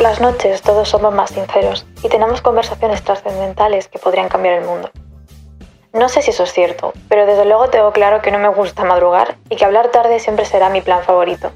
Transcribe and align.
Las 0.00 0.20
noches 0.20 0.62
todos 0.62 0.88
somos 0.88 1.12
más 1.12 1.30
sinceros 1.30 1.84
y 2.04 2.08
tenemos 2.08 2.40
conversaciones 2.40 3.02
trascendentales 3.02 3.88
que 3.88 3.98
podrían 3.98 4.28
cambiar 4.28 4.54
el 4.54 4.64
mundo. 4.64 4.92
No 5.92 6.08
sé 6.08 6.22
si 6.22 6.30
eso 6.30 6.44
es 6.44 6.52
cierto, 6.52 6.92
pero 7.08 7.26
desde 7.26 7.44
luego 7.44 7.68
tengo 7.68 7.90
claro 7.90 8.22
que 8.22 8.30
no 8.30 8.38
me 8.38 8.48
gusta 8.48 8.84
madrugar 8.84 9.36
y 9.50 9.56
que 9.56 9.64
hablar 9.64 9.90
tarde 9.90 10.20
siempre 10.20 10.44
será 10.44 10.70
mi 10.70 10.82
plan 10.82 11.02
favorito. 11.02 11.50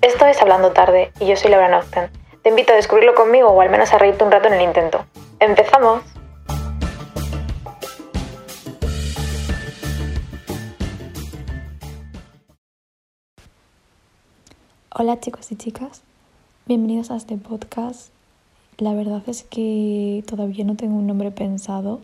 Esto 0.00 0.24
es 0.24 0.40
Hablando 0.40 0.72
Tarde 0.72 1.12
y 1.20 1.26
yo 1.26 1.36
soy 1.36 1.50
Laura 1.50 1.68
Nocten. 1.68 2.10
Te 2.42 2.48
invito 2.48 2.72
a 2.72 2.76
descubrirlo 2.76 3.14
conmigo 3.14 3.48
o 3.48 3.60
al 3.60 3.68
menos 3.68 3.92
a 3.92 3.98
reírte 3.98 4.24
un 4.24 4.32
rato 4.32 4.48
en 4.48 4.54
el 4.54 4.62
intento. 4.62 5.04
¡Empezamos! 5.38 6.02
Hola 14.96 15.20
chicos 15.20 15.52
y 15.52 15.56
chicas, 15.56 16.02
bienvenidos 16.66 17.10
a 17.10 17.16
este 17.16 17.36
podcast. 17.36 18.08
La 18.78 18.94
verdad 18.94 19.22
es 19.26 19.42
que 19.42 20.24
todavía 20.26 20.64
no 20.64 20.76
tengo 20.76 20.96
un 20.96 21.06
nombre 21.06 21.30
pensado, 21.30 22.00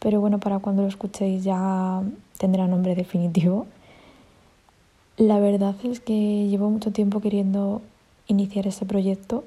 pero 0.00 0.20
bueno, 0.20 0.40
para 0.40 0.58
cuando 0.58 0.82
lo 0.82 0.88
escuchéis 0.88 1.44
ya 1.44 2.02
tendrá 2.36 2.66
nombre 2.66 2.96
definitivo. 2.96 3.66
La 5.16 5.38
verdad 5.38 5.76
es 5.84 6.00
que 6.00 6.48
llevo 6.48 6.68
mucho 6.68 6.90
tiempo 6.90 7.20
queriendo 7.20 7.80
iniciar 8.26 8.66
este 8.66 8.86
proyecto, 8.86 9.44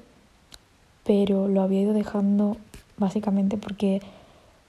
pero 1.04 1.48
lo 1.48 1.60
había 1.60 1.82
ido 1.82 1.92
dejando 1.92 2.56
básicamente 2.96 3.58
porque 3.58 4.00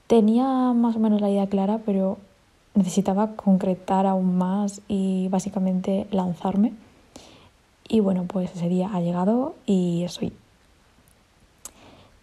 tenía 0.06 0.44
más 0.74 0.96
o 0.96 0.98
menos 0.98 1.22
la 1.22 1.30
idea 1.30 1.46
clara, 1.46 1.80
pero 1.86 2.18
necesitaba 2.74 3.36
concretar 3.36 4.04
aún 4.04 4.36
más 4.36 4.82
y 4.86 5.28
básicamente 5.28 6.06
lanzarme. 6.10 6.74
Y 7.88 8.00
bueno, 8.00 8.24
pues 8.28 8.54
ese 8.54 8.68
día 8.68 8.90
ha 8.92 9.00
llegado 9.00 9.54
y 9.66 10.04
estoy. 10.04 10.32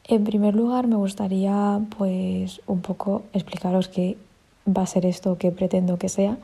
En 0.07 0.23
primer 0.23 0.55
lugar, 0.55 0.85
me 0.85 0.95
gustaría 0.95 1.81
pues 1.97 2.61
un 2.67 2.81
poco 2.81 3.23
explicaros 3.33 3.87
qué 3.87 4.17
va 4.67 4.83
a 4.83 4.87
ser 4.87 5.05
esto 5.05 5.37
que 5.39 5.51
pretendo 5.51 5.97
que 5.97 6.09
sea 6.09 6.37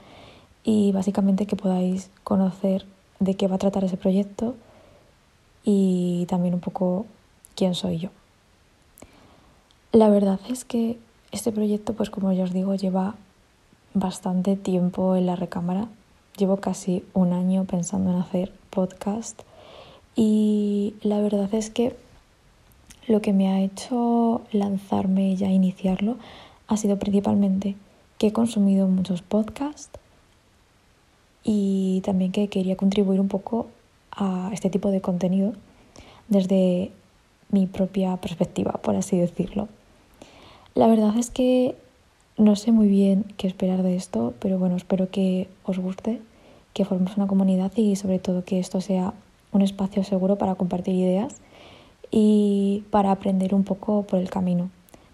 y 0.64 0.92
básicamente 0.92 1.46
que 1.46 1.56
podáis 1.56 2.10
conocer 2.24 2.86
de 3.20 3.36
qué 3.36 3.48
va 3.48 3.56
a 3.56 3.60
tratar 3.60 3.84
ese 3.84 3.98
proyecto 3.98 4.56
y 5.64 6.26
también 6.28 6.56
un 6.56 6.60
poco 6.60 7.06
quién 7.56 7.76
soy 7.76 8.00
yo. 8.00 8.10
La 9.92 10.10
verdad 10.10 10.40
es 10.50 10.66
que 10.66 10.98
este 11.32 11.52
proyecto, 11.52 11.94
pues 11.94 12.10
como 12.10 12.32
ya 12.32 12.46
os 12.46 12.54
digo, 12.54 12.74
lleva 12.74 13.16
bastante 13.94 14.56
tiempo 14.56 15.16
en 15.16 15.28
la 15.28 15.36
recámara. 15.36 15.88
Llevo 16.38 16.58
casi 16.58 17.04
un 17.14 17.34
año 17.34 17.66
pensando 17.66 18.10
en 18.10 18.18
hacer 18.18 18.61
podcast 18.72 19.40
y 20.16 20.96
la 21.04 21.22
verdad 21.22 21.54
es 21.54 21.70
que 21.70 21.96
lo 23.08 23.22
que 23.22 23.34
me 23.34 23.50
ha 23.50 23.62
hecho 23.62 24.42
lanzarme 24.52 25.36
ya 25.36 25.48
iniciarlo 25.48 26.18
ha 26.68 26.78
sido 26.78 26.98
principalmente 26.98 27.76
que 28.18 28.28
he 28.28 28.34
consumido 28.34 28.88
muchos 28.88 29.22
podcasts 29.22 30.00
y 31.44 32.02
también 32.06 32.32
que 32.32 32.48
quería 32.48 32.76
contribuir 32.78 33.20
un 33.20 33.28
poco 33.28 33.68
a 34.12 34.50
este 34.54 34.70
tipo 34.70 34.92
de 34.92 35.02
contenido 35.02 35.54
desde 36.28 36.92
mi 37.50 37.68
propia 37.68 38.18
perspectiva, 38.18 38.74
por 38.74 38.96
así 38.96 39.18
decirlo. 39.18 39.68
La 40.76 40.88
verdad 40.88 41.18
es 41.18 41.30
que 41.30 41.76
no 42.38 42.56
sé 42.56 42.72
muy 42.72 42.88
bien 42.88 43.26
qué 43.38 43.48
esperar 43.48 43.84
de 43.84 43.96
esto, 43.96 44.34
pero 44.40 44.58
bueno, 44.58 44.76
espero 44.76 45.10
que 45.10 45.50
os 45.64 45.78
guste 45.80 46.22
que 46.74 46.86
formemos 46.86 47.18
una 47.18 47.28
comunidad 47.28 47.72
y 47.76 47.96
sobre 47.96 48.20
todo 48.20 48.44
que 48.44 48.60
esto 48.60 48.82
sea 48.82 49.14
un 49.52 49.62
espacio 49.62 50.04
seguro 50.04 50.38
para 50.38 50.56
compartir 50.56 50.96
ideas 50.96 51.36
y 52.12 52.84
para 52.90 53.12
aprender 53.12 53.54
un 53.54 53.64
poco 53.64 54.04
por 54.04 54.20
el 54.20 54.30
camino, 54.30 54.70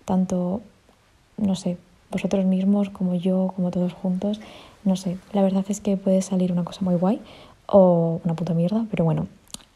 tanto, 0.06 0.62
no 1.38 1.56
sé, 1.56 1.78
vosotros 2.12 2.46
mismos 2.46 2.90
como 2.90 3.16
yo, 3.16 3.54
como 3.56 3.72
todos 3.72 3.94
juntos, 3.94 4.40
no 4.84 4.96
sé, 4.96 5.18
la 5.34 5.42
verdad 5.42 5.66
es 5.68 5.82
que 5.82 5.98
puede 5.98 6.22
salir 6.22 6.52
una 6.52 6.64
cosa 6.64 6.82
muy 6.82 6.96
guay 6.96 7.22
o 7.68 8.22
una 8.24 8.36
puta 8.36 8.54
mierda, 8.54 8.86
pero 8.90 9.04
bueno, 9.04 9.28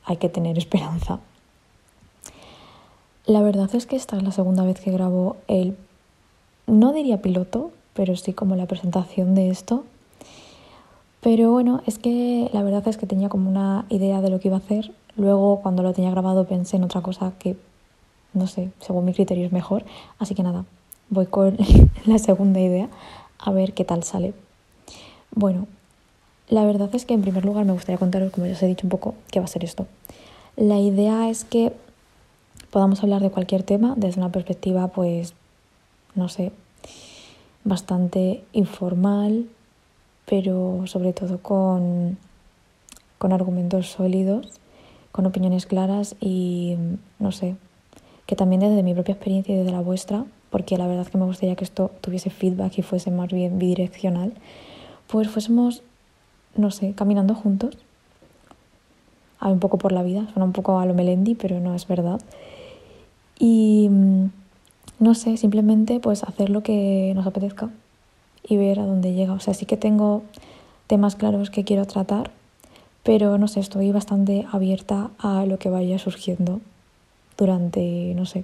hay 0.05 0.17
que 0.17 0.29
tener 0.29 0.57
esperanza. 0.57 1.19
La 3.25 3.41
verdad 3.41 3.69
es 3.75 3.85
que 3.85 3.95
esta 3.95 4.17
es 4.17 4.23
la 4.23 4.31
segunda 4.31 4.63
vez 4.63 4.79
que 4.79 4.91
grabo 4.91 5.37
el, 5.47 5.77
no 6.65 6.91
diría 6.91 7.21
piloto, 7.21 7.71
pero 7.93 8.15
sí 8.15 8.33
como 8.33 8.55
la 8.55 8.65
presentación 8.65 9.35
de 9.35 9.49
esto 9.49 9.83
pero 11.21 11.51
bueno, 11.51 11.81
es 11.85 11.99
que 11.99 12.49
la 12.51 12.63
verdad 12.63 12.87
es 12.87 12.97
que 12.97 13.05
tenía 13.05 13.29
como 13.29 13.49
una 13.49 13.85
idea 13.89 14.21
de 14.21 14.29
lo 14.29 14.39
que 14.39 14.47
iba 14.47 14.57
a 14.57 14.59
hacer. 14.59 14.91
Luego, 15.15 15.61
cuando 15.61 15.83
lo 15.83 15.93
tenía 15.93 16.09
grabado, 16.09 16.47
pensé 16.47 16.77
en 16.77 16.83
otra 16.83 17.01
cosa 17.01 17.33
que, 17.37 17.55
no 18.33 18.47
sé, 18.47 18.71
según 18.79 19.05
mi 19.05 19.13
criterio 19.13 19.45
es 19.45 19.51
mejor. 19.51 19.85
Así 20.17 20.33
que 20.33 20.41
nada, 20.41 20.65
voy 21.09 21.27
con 21.27 21.57
la 22.05 22.17
segunda 22.17 22.59
idea 22.59 22.89
a 23.37 23.51
ver 23.51 23.73
qué 23.73 23.85
tal 23.85 24.03
sale. 24.03 24.33
Bueno, 25.33 25.67
la 26.49 26.65
verdad 26.65 26.89
es 26.93 27.05
que 27.05 27.13
en 27.13 27.21
primer 27.21 27.45
lugar 27.45 27.65
me 27.65 27.73
gustaría 27.73 27.99
contaros, 27.99 28.31
como 28.31 28.47
ya 28.47 28.53
os 28.53 28.63
he 28.63 28.67
dicho 28.67 28.87
un 28.87 28.91
poco, 28.91 29.13
qué 29.29 29.39
va 29.39 29.45
a 29.45 29.47
ser 29.47 29.63
esto. 29.63 29.85
La 30.55 30.79
idea 30.79 31.29
es 31.29 31.45
que 31.45 31.71
podamos 32.71 33.03
hablar 33.03 33.21
de 33.21 33.29
cualquier 33.29 33.61
tema 33.63 33.93
desde 33.95 34.19
una 34.19 34.31
perspectiva, 34.31 34.87
pues, 34.87 35.33
no 36.15 36.29
sé, 36.29 36.51
bastante 37.63 38.43
informal, 38.53 39.45
pero 40.25 40.83
sobre 40.85 41.13
todo 41.13 41.39
con, 41.39 42.17
con 43.17 43.33
argumentos 43.33 43.87
sólidos, 43.87 44.59
con 45.11 45.25
opiniones 45.25 45.65
claras 45.65 46.15
y, 46.19 46.77
no 47.19 47.31
sé, 47.31 47.55
que 48.25 48.35
también 48.35 48.61
desde 48.61 48.83
mi 48.83 48.93
propia 48.93 49.13
experiencia 49.13 49.53
y 49.53 49.57
desde 49.57 49.71
la 49.71 49.81
vuestra, 49.81 50.25
porque 50.49 50.77
la 50.77 50.87
verdad 50.87 51.07
que 51.07 51.17
me 51.17 51.25
gustaría 51.25 51.55
que 51.55 51.63
esto 51.63 51.91
tuviese 52.01 52.29
feedback 52.29 52.77
y 52.77 52.81
fuese 52.81 53.11
más 53.11 53.29
bien 53.29 53.59
bidireccional, 53.59 54.33
pues 55.07 55.27
fuésemos, 55.27 55.83
no 56.55 56.71
sé, 56.71 56.93
caminando 56.93 57.35
juntos, 57.35 57.77
a 59.39 59.49
un 59.49 59.59
poco 59.59 59.77
por 59.77 59.91
la 59.91 60.03
vida, 60.03 60.27
suena 60.31 60.45
un 60.45 60.53
poco 60.53 60.79
a 60.79 60.85
lo 60.85 60.93
Melendi, 60.93 61.35
pero 61.35 61.59
no 61.59 61.73
es 61.73 61.87
verdad. 61.87 62.21
Y 63.39 63.89
no 64.99 65.15
sé, 65.15 65.35
simplemente 65.35 65.99
pues 65.99 66.23
hacer 66.23 66.49
lo 66.51 66.61
que 66.61 67.11
nos 67.15 67.25
apetezca 67.25 67.69
y 68.47 68.57
ver 68.57 68.79
a 68.79 68.85
dónde 68.85 69.13
llega. 69.13 69.33
O 69.33 69.39
sea, 69.39 69.53
sí 69.53 69.65
que 69.65 69.77
tengo 69.77 70.23
temas 70.87 71.15
claros 71.15 71.49
que 71.49 71.63
quiero 71.63 71.85
tratar, 71.85 72.31
pero 73.03 73.37
no 73.37 73.47
sé, 73.47 73.59
estoy 73.59 73.91
bastante 73.91 74.45
abierta 74.51 75.11
a 75.19 75.45
lo 75.45 75.57
que 75.57 75.69
vaya 75.69 75.97
surgiendo 75.99 76.61
durante, 77.37 78.13
no 78.15 78.25
sé, 78.25 78.43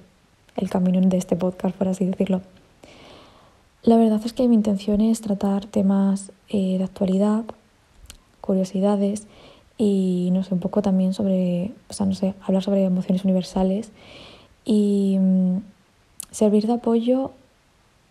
el 0.56 0.70
camino 0.70 1.00
de 1.02 1.18
este 1.18 1.36
podcast, 1.36 1.76
por 1.76 1.88
así 1.88 2.06
decirlo. 2.06 2.42
La 3.84 3.96
verdad 3.98 4.22
es 4.26 4.34
que 4.34 4.48
mi 4.48 4.56
intención 4.56 5.02
es 5.02 5.22
tratar 5.22 5.66
temas 5.66 6.32
eh, 6.50 6.78
de 6.78 6.84
actualidad, 6.84 7.46
curiosidades 8.42 9.28
y 9.78 10.30
no 10.34 10.44
sé, 10.44 10.54
un 10.54 10.60
poco 10.60 10.82
también 10.82 11.14
sobre, 11.14 11.72
o 11.90 11.94
sea, 11.94 12.06
no 12.06 12.16
sé, 12.16 12.34
hablar 12.42 12.64
sobre 12.64 12.84
emociones 12.84 13.24
universales 13.24 13.92
y 14.66 15.18
mm, 15.20 15.58
servir 16.32 16.66
de 16.68 16.74
apoyo 16.74 17.32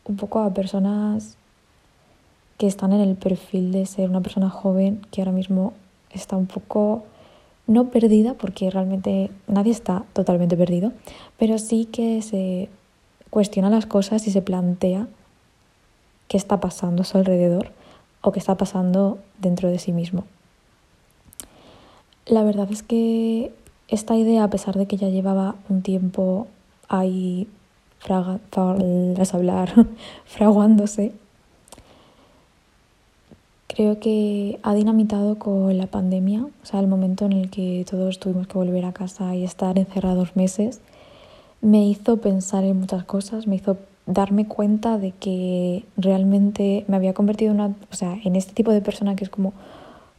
un 0.04 0.16
poco 0.16 0.38
a 0.38 0.54
personas 0.54 1.36
que 2.59 2.67
están 2.67 2.93
en 2.93 3.00
el 3.00 3.17
perfil 3.17 3.72
de 3.72 3.87
ser 3.87 4.09
una 4.09 4.21
persona 4.21 4.49
joven 4.49 5.06
que 5.11 5.21
ahora 5.21 5.33
mismo 5.33 5.72
está 6.11 6.37
un 6.37 6.47
poco 6.47 7.05
no 7.67 7.91
perdida, 7.91 8.34
porque 8.34 8.71
realmente 8.71 9.31
nadie 9.49 9.72
está 9.72 10.05
totalmente 10.12 10.56
perdido, 10.56 10.93
pero 11.39 11.59
sí 11.59 11.87
que 11.87 12.22
se 12.22 12.69
cuestiona 13.31 13.71
las 13.71 13.87
cosas 13.87 14.27
y 14.27 14.31
se 14.31 14.43
plantea 14.43 15.09
qué 16.29 16.37
está 16.37 16.61
pasando 16.61 17.03
a 17.03 17.05
su 17.05 17.19
alrededor 17.19 17.73
o 18.20 18.32
qué 18.32 18.38
está 18.38 18.56
pasando 18.56 19.19
dentro 19.38 19.69
de 19.69 19.79
sí 19.79 19.93
mismo. 19.93 20.25
La 22.25 22.43
verdad 22.43 22.70
es 22.70 22.82
que 22.82 23.52
esta 23.88 24.17
idea, 24.17 24.44
a 24.44 24.50
pesar 24.50 24.76
de 24.76 24.87
que 24.87 24.97
ya 24.97 25.09
llevaba 25.09 25.56
un 25.69 25.82
tiempo 25.82 26.49
ahí 26.88 27.47
fraga, 27.99 28.41
hablar, 29.32 29.87
fraguándose, 30.25 31.12
Creo 33.76 34.00
que 34.00 34.58
ha 34.62 34.73
dinamitado 34.73 35.38
con 35.38 35.76
la 35.76 35.87
pandemia, 35.87 36.46
o 36.62 36.64
sea, 36.67 36.81
el 36.81 36.87
momento 36.87 37.26
en 37.26 37.32
el 37.32 37.50
que 37.50 37.84
todos 37.87 38.19
tuvimos 38.19 38.46
que 38.46 38.56
volver 38.56 38.87
a 38.87 38.94
casa 38.94 39.34
y 39.34 39.44
estar 39.44 39.78
encerrados 39.78 40.34
meses, 40.34 40.81
me 41.61 41.87
hizo 41.87 42.17
pensar 42.17 42.64
en 42.64 42.81
muchas 42.81 43.05
cosas, 43.05 43.46
me 43.46 43.56
hizo 43.56 43.76
darme 44.06 44.49
cuenta 44.49 44.96
de 44.96 45.11
que 45.11 45.84
realmente 45.99 46.87
me 46.88 46.96
había 46.96 47.12
convertido 47.12 47.50
en, 47.52 47.61
una, 47.61 47.75
o 47.93 47.94
sea, 47.94 48.19
en 48.25 48.34
este 48.34 48.55
tipo 48.55 48.70
de 48.70 48.81
persona 48.81 49.14
que 49.14 49.25
es 49.25 49.31
como 49.31 49.52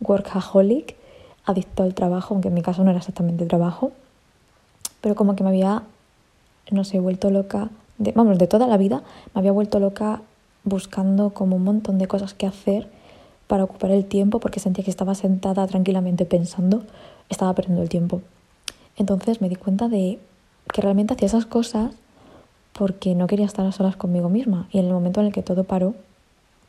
workaholic, 0.01 0.95
adicto 1.43 1.81
al 1.81 1.95
trabajo, 1.95 2.35
aunque 2.35 2.49
en 2.49 2.53
mi 2.53 2.61
caso 2.61 2.83
no 2.83 2.91
era 2.91 2.99
exactamente 2.99 3.47
trabajo, 3.47 3.91
pero 5.01 5.15
como 5.15 5.35
que 5.35 5.43
me 5.43 5.49
había, 5.49 5.81
no 6.69 6.83
sé, 6.83 6.99
vuelto 6.99 7.31
loca, 7.31 7.71
de, 7.97 8.11
vamos, 8.11 8.37
de 8.37 8.45
toda 8.45 8.67
la 8.67 8.77
vida, 8.77 9.01
me 9.33 9.39
había 9.39 9.51
vuelto 9.51 9.79
loca 9.79 10.21
buscando 10.63 11.31
como 11.31 11.55
un 11.55 11.63
montón 11.63 11.97
de 11.97 12.07
cosas 12.07 12.35
que 12.35 12.45
hacer 12.45 12.95
para 13.47 13.63
ocupar 13.63 13.91
el 13.91 14.05
tiempo 14.05 14.39
porque 14.39 14.59
sentía 14.59 14.83
que 14.83 14.91
estaba 14.91 15.15
sentada 15.15 15.65
tranquilamente 15.67 16.25
pensando, 16.25 16.83
estaba 17.29 17.53
perdiendo 17.53 17.81
el 17.81 17.89
tiempo. 17.89 18.21
Entonces 18.97 19.41
me 19.41 19.49
di 19.49 19.55
cuenta 19.55 19.87
de 19.87 20.19
que 20.73 20.81
realmente 20.81 21.13
hacía 21.13 21.27
esas 21.27 21.45
cosas 21.45 21.91
porque 22.73 23.15
no 23.15 23.27
quería 23.27 23.45
estar 23.45 23.65
a 23.65 23.71
solas 23.71 23.95
conmigo 23.95 24.29
misma. 24.29 24.67
Y 24.71 24.79
en 24.79 24.85
el 24.85 24.93
momento 24.93 25.21
en 25.21 25.27
el 25.27 25.33
que 25.33 25.43
todo 25.43 25.63
paró, 25.63 25.95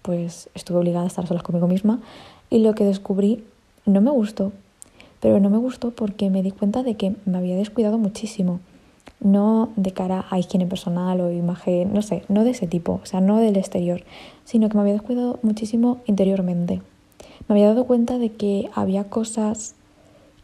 pues 0.02 0.48
estuve 0.54 0.78
obligada 0.78 1.04
a 1.04 1.08
estar 1.08 1.24
a 1.24 1.28
solas 1.28 1.42
conmigo 1.42 1.66
misma 1.66 2.00
y 2.50 2.60
lo 2.60 2.74
que 2.74 2.84
descubrí 2.84 3.44
no 3.84 4.00
me 4.00 4.10
gustó. 4.10 4.52
Pero 5.20 5.40
no 5.40 5.50
me 5.50 5.58
gustó 5.58 5.90
porque 5.90 6.30
me 6.30 6.42
di 6.42 6.52
cuenta 6.52 6.82
de 6.82 6.94
que 6.94 7.14
me 7.24 7.38
había 7.38 7.56
descuidado 7.56 7.98
muchísimo. 7.98 8.60
No 9.20 9.70
de 9.76 9.92
cara 9.92 10.26
a 10.30 10.38
higiene 10.38 10.66
personal 10.66 11.20
o 11.20 11.32
imagen, 11.32 11.92
no 11.92 12.02
sé, 12.02 12.22
no 12.28 12.44
de 12.44 12.50
ese 12.50 12.66
tipo, 12.66 13.00
o 13.02 13.06
sea, 13.06 13.20
no 13.20 13.38
del 13.38 13.56
exterior, 13.56 14.04
sino 14.44 14.68
que 14.68 14.76
me 14.76 14.82
había 14.82 14.92
descuidado 14.92 15.38
muchísimo 15.42 15.98
interiormente. 16.06 16.80
Me 17.48 17.54
había 17.54 17.68
dado 17.68 17.84
cuenta 17.86 18.18
de 18.18 18.32
que 18.32 18.70
había 18.74 19.04
cosas 19.04 19.74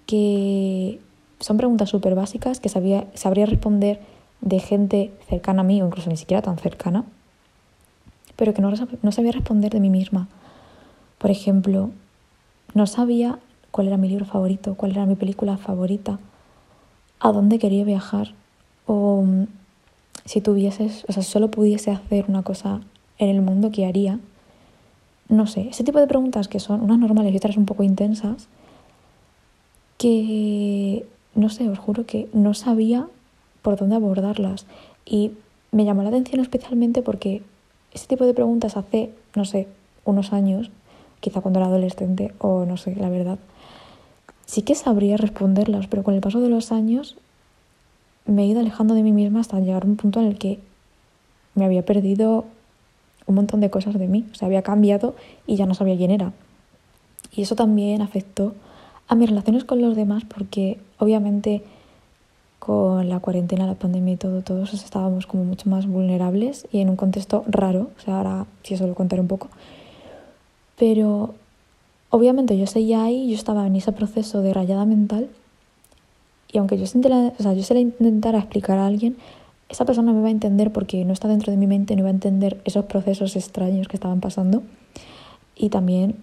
que 0.07 1.01
son 1.41 1.57
preguntas 1.57 1.91
súper 1.91 2.15
básicas 2.15 2.61
que 2.61 2.69
sabía, 2.69 3.07
sabría 3.15 3.47
responder 3.47 4.01
de 4.41 4.59
gente 4.59 5.13
cercana 5.29 5.61
a 5.61 5.65
mí 5.65 5.81
o 5.81 5.87
incluso 5.87 6.11
ni 6.11 6.17
siquiera 6.17 6.43
tan 6.43 6.59
cercana, 6.59 7.05
pero 8.37 8.55
que 8.55 8.63
no, 8.63 8.73
no 9.03 9.13
sabía 9.13 9.33
responder 9.33 9.73
de 9.73 9.81
mí 9.81 9.91
misma. 9.91 10.29
Por 11.19 11.31
ejemplo, 11.31 11.91
no 12.75 12.87
sabía 12.87 13.39
cuál 13.71 13.87
era 13.87 13.97
mi 13.97 14.09
libro 14.09 14.25
favorito, 14.25 14.75
cuál 14.75 14.93
era 14.93 15.07
mi 15.07 15.15
película 15.15 15.57
favorita, 15.57 16.19
a 17.21 17.33
dónde 17.33 17.59
quería 17.59 17.85
viajar 17.85 18.35
o 18.87 19.23
mm, 19.23 19.47
si 20.25 20.41
tuvieses, 20.41 21.05
o 21.09 21.13
sea, 21.13 21.23
solo 21.23 21.51
pudiese 21.51 21.91
hacer 21.91 22.27
una 22.29 22.43
cosa 22.43 22.81
en 23.19 23.29
el 23.29 23.43
mundo, 23.43 23.71
¿qué 23.71 23.87
haría? 23.87 24.21
No 25.29 25.47
sé, 25.47 25.69
ese 25.69 25.85
tipo 25.85 26.01
de 26.01 26.07
preguntas 26.07 26.49
que 26.49 26.61
son 26.61 26.83
unas 26.83 26.99
normales 26.99 27.33
y 27.33 27.37
otras 27.37 27.57
un 27.57 27.67
poco 27.67 27.83
intensas, 27.83 28.49
que 29.99 31.07
no 31.35 31.49
sé, 31.49 31.69
os 31.69 31.79
juro 31.79 32.07
que 32.07 32.29
no 32.33 32.55
sabía 32.55 33.07
por 33.63 33.77
dónde 33.77 33.97
abordarlas. 33.97 34.67
Y 35.05 35.33
me 35.73 35.85
llamó 35.85 36.03
la 36.03 36.11
atención 36.11 36.41
especialmente 36.41 37.03
porque 37.03 37.43
ese 37.93 38.07
tipo 38.07 38.25
de 38.25 38.35
preguntas 38.35 38.77
hace, 38.77 39.11
no 39.35 39.45
sé, 39.45 39.69
unos 40.05 40.33
años, 40.33 40.71
quizá 41.21 41.41
cuando 41.41 41.61
era 41.61 41.69
adolescente 41.69 42.33
o 42.39 42.65
no 42.65 42.77
sé, 42.77 42.95
la 42.97 43.09
verdad, 43.09 43.39
sí 44.47 44.63
que 44.63 44.75
sabría 44.75 45.17
responderlas, 45.17 45.87
pero 45.87 46.03
con 46.03 46.15
el 46.15 46.21
paso 46.21 46.41
de 46.41 46.49
los 46.49 46.73
años 46.73 47.17
me 48.27 48.43
he 48.43 48.47
ido 48.47 48.61
alejando 48.61 48.95
de 48.95 49.03
mí 49.03 49.13
misma 49.13 49.41
hasta 49.41 49.61
llegar 49.61 49.85
a 49.85 49.87
un 49.87 49.97
punto 49.97 50.21
en 50.21 50.27
el 50.27 50.39
que 50.39 50.59
me 51.55 51.65
había 51.65 51.85
perdido 51.85 52.45
un 53.27 53.35
montón 53.35 53.61
de 53.61 53.71
cosas 53.71 53.99
de 53.99 54.07
mí, 54.07 54.25
o 54.33 54.35
sea, 54.35 54.47
había 54.47 54.63
cambiado 54.63 55.15
y 55.47 55.57
ya 55.57 55.67
no 55.67 55.75
sabía 55.75 55.97
quién 55.97 56.11
era. 56.11 56.33
Y 57.35 57.43
eso 57.43 57.55
también 57.55 58.03
afectó 58.03 58.55
a 59.09 59.15
mis 59.15 59.29
relaciones 59.29 59.65
con 59.65 59.81
los 59.81 59.97
demás 59.97 60.25
porque 60.25 60.79
obviamente 60.99 61.63
con 62.59 63.09
la 63.11 63.21
cuarentena, 63.21 63.67
la 63.67 63.75
pandemia 63.75 64.15
y 64.15 64.17
todo, 64.17 64.41
todos 64.41 64.73
estábamos 64.73 65.27
como 65.27 65.45
mucho 65.45 65.69
más 65.69 65.87
vulnerables 65.87 66.67
y 66.73 66.81
en 66.81 66.89
un 66.89 66.97
contexto 66.97 67.45
raro, 67.47 67.91
o 67.99 68.01
sea, 68.01 68.19
ahora 68.19 68.47
sí 68.63 68.75
eso 68.75 68.87
lo 68.87 68.95
contaré 68.95 69.21
un 69.21 69.29
poco. 69.29 69.49
Pero 70.79 71.35
obviamente 72.09 72.57
yo 72.57 72.67
seguía 72.67 73.05
ahí, 73.05 73.29
yo 73.29 73.35
estaba 73.35 73.67
en 73.67 73.77
ese 73.77 73.93
proceso 73.93 74.41
de 74.41 74.55
rayada 74.55 74.87
mental 74.87 75.29
y 76.55 76.59
aunque 76.59 76.79
yo 76.79 76.87
se, 76.87 77.01
la 77.75 77.81
intentara 77.81 78.39
explicar 78.39 78.79
a 78.79 78.87
alguien, 78.87 79.17
esa 79.69 79.85
persona 79.85 80.13
me 80.13 80.21
va 80.21 80.29
a 80.29 80.31
entender 80.31 80.71
porque 80.71 81.05
no 81.05 81.13
está 81.13 81.27
dentro 81.27 81.51
de 81.51 81.57
mi 81.57 81.67
mente, 81.67 81.97
no 81.97 82.05
va 82.05 82.11
a 82.11 82.13
entender 82.13 82.61
esos 82.65 82.85
procesos 82.85 83.35
extraños 83.35 83.89
que 83.89 83.97
estaban 83.97 84.21
pasando. 84.21 84.63
Y 85.57 85.71
también 85.71 86.15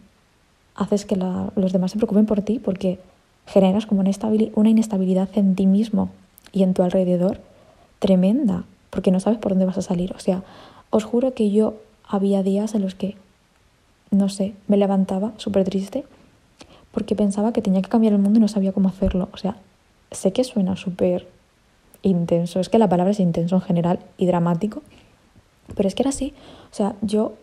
haces 0.74 1.04
que 1.04 1.18
los 1.18 1.74
demás 1.74 1.92
se 1.92 1.98
preocupen 1.98 2.25
por 2.25 2.44
ti 2.44 2.60
porque 2.60 2.98
generas 3.45 3.86
como 3.86 4.00
una, 4.00 4.12
una 4.56 4.69
inestabilidad 4.69 5.28
en 5.36 5.54
ti 5.56 5.68
mismo 5.68 6.10
y 6.54 6.63
en 6.63 6.74
tu 6.74 6.81
alrededor 6.81 7.42
tremenda, 8.00 8.63
porque 8.89 9.12
no 9.12 9.19
sabes 9.19 9.38
por 9.38 9.51
dónde 9.51 9.66
vas 9.66 9.80
a 9.80 9.81
salir. 9.81 10.13
O 10.16 10.19
sea, 10.19 10.44
os 10.92 11.04
juro 11.04 11.33
que 11.33 11.51
yo 11.51 11.74
había 12.07 12.42
días 12.42 12.74
en 12.74 12.83
los 12.83 12.95
que, 12.95 13.18
no 14.12 14.30
sé, 14.30 14.54
me 14.69 14.78
levantaba 14.78 15.33
súper 15.36 15.66
triste 15.66 16.06
porque 16.94 17.18
pensaba 17.18 17.51
que 17.51 17.62
tenía 17.62 17.81
que 17.81 17.89
cambiar 17.89 18.13
el 18.13 18.19
mundo 18.19 18.39
y 18.39 18.42
no 18.42 18.48
sabía 18.48 18.72
cómo 18.72 18.88
hacerlo. 18.88 19.28
O 19.33 19.38
sea, 19.38 19.57
sé 20.11 20.33
que 20.33 20.43
suena 20.43 20.75
súper 20.75 21.27
intenso, 22.01 22.59
es 22.59 22.69
que 22.69 22.77
la 22.77 22.89
palabra 22.89 23.11
es 23.11 23.19
intenso 23.19 23.55
en 23.55 23.61
general 23.61 23.99
y 24.17 24.25
dramático, 24.25 24.81
pero 25.75 25.87
es 25.87 25.95
que 25.95 26.03
era 26.03 26.09
así. 26.09 26.33
O 26.71 26.75
sea, 26.75 26.95
yo 27.01 27.33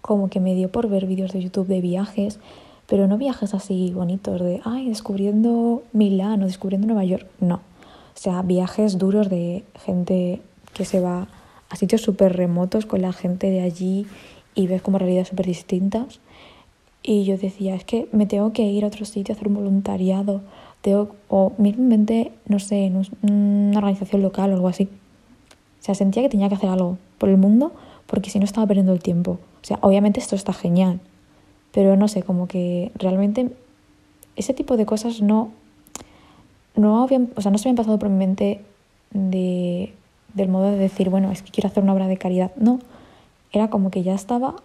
como 0.00 0.28
que 0.28 0.40
me 0.40 0.54
dio 0.54 0.70
por 0.70 0.88
ver 0.88 1.06
vídeos 1.06 1.32
de 1.32 1.42
YouTube 1.42 1.66
de 1.66 1.80
viajes, 1.80 2.38
pero 2.86 3.06
no 3.06 3.16
viajes 3.16 3.54
así 3.54 3.92
bonitos 3.94 4.40
de, 4.40 4.60
ay, 4.64 4.88
descubriendo 4.88 5.82
Milán 5.92 6.42
o 6.42 6.46
descubriendo 6.46 6.86
Nueva 6.86 7.04
York, 7.04 7.26
no. 7.40 7.56
O 7.56 8.18
sea, 8.18 8.42
viajes 8.42 8.98
duros 8.98 9.30
de 9.30 9.64
gente 9.84 10.42
que 10.74 10.84
se 10.84 11.00
va 11.00 11.28
a 11.70 11.76
sitios 11.76 12.02
súper 12.02 12.36
remotos 12.36 12.84
con 12.84 13.00
la 13.00 13.12
gente 13.12 13.50
de 13.50 13.62
allí 13.62 14.06
y 14.54 14.66
ves 14.66 14.82
como 14.82 14.98
realidades 14.98 15.28
súper 15.28 15.46
distintas. 15.46 16.20
Y 17.02 17.24
yo 17.24 17.36
decía, 17.36 17.74
es 17.74 17.84
que 17.84 18.08
me 18.12 18.26
tengo 18.26 18.52
que 18.52 18.62
ir 18.62 18.84
a 18.84 18.88
otro 18.88 19.04
sitio 19.04 19.32
a 19.32 19.36
hacer 19.36 19.48
un 19.48 19.54
voluntariado, 19.54 20.42
tengo, 20.82 21.16
o 21.28 21.52
mismamente, 21.58 22.32
no 22.46 22.58
sé, 22.58 22.84
en 22.86 23.02
una 23.22 23.78
organización 23.78 24.22
local 24.22 24.50
o 24.50 24.54
algo 24.54 24.68
así. 24.68 24.84
O 25.80 25.84
sea, 25.84 25.94
sentía 25.94 26.22
que 26.22 26.28
tenía 26.28 26.48
que 26.48 26.56
hacer 26.56 26.68
algo 26.68 26.98
por 27.18 27.28
el 27.28 27.38
mundo 27.38 27.72
porque 28.06 28.30
si 28.30 28.38
no 28.38 28.44
estaba 28.44 28.66
perdiendo 28.66 28.92
el 28.92 29.02
tiempo. 29.02 29.38
O 29.62 29.64
sea, 29.64 29.78
obviamente 29.80 30.20
esto 30.20 30.36
está 30.36 30.52
genial, 30.52 31.00
pero 31.72 31.96
no 31.96 32.08
sé, 32.08 32.22
como 32.22 32.46
que 32.46 32.92
realmente 32.94 33.50
ese 34.36 34.54
tipo 34.54 34.76
de 34.76 34.86
cosas 34.86 35.22
no 35.22 35.50
no 36.74 37.02
habían, 37.02 37.30
o 37.36 37.40
sea, 37.40 37.50
no 37.50 37.58
se 37.58 37.68
habían 37.68 37.76
pasado 37.76 37.98
por 37.98 38.08
mi 38.08 38.16
mente 38.16 38.60
de, 39.10 39.92
del 40.34 40.48
modo 40.48 40.70
de 40.70 40.78
decir, 40.78 41.10
bueno, 41.10 41.30
es 41.30 41.42
que 41.42 41.50
quiero 41.50 41.68
hacer 41.68 41.82
una 41.82 41.92
obra 41.92 42.08
de 42.08 42.16
caridad. 42.16 42.52
No, 42.56 42.78
era 43.52 43.68
como 43.68 43.90
que 43.90 44.02
ya 44.02 44.14
estaba 44.14 44.56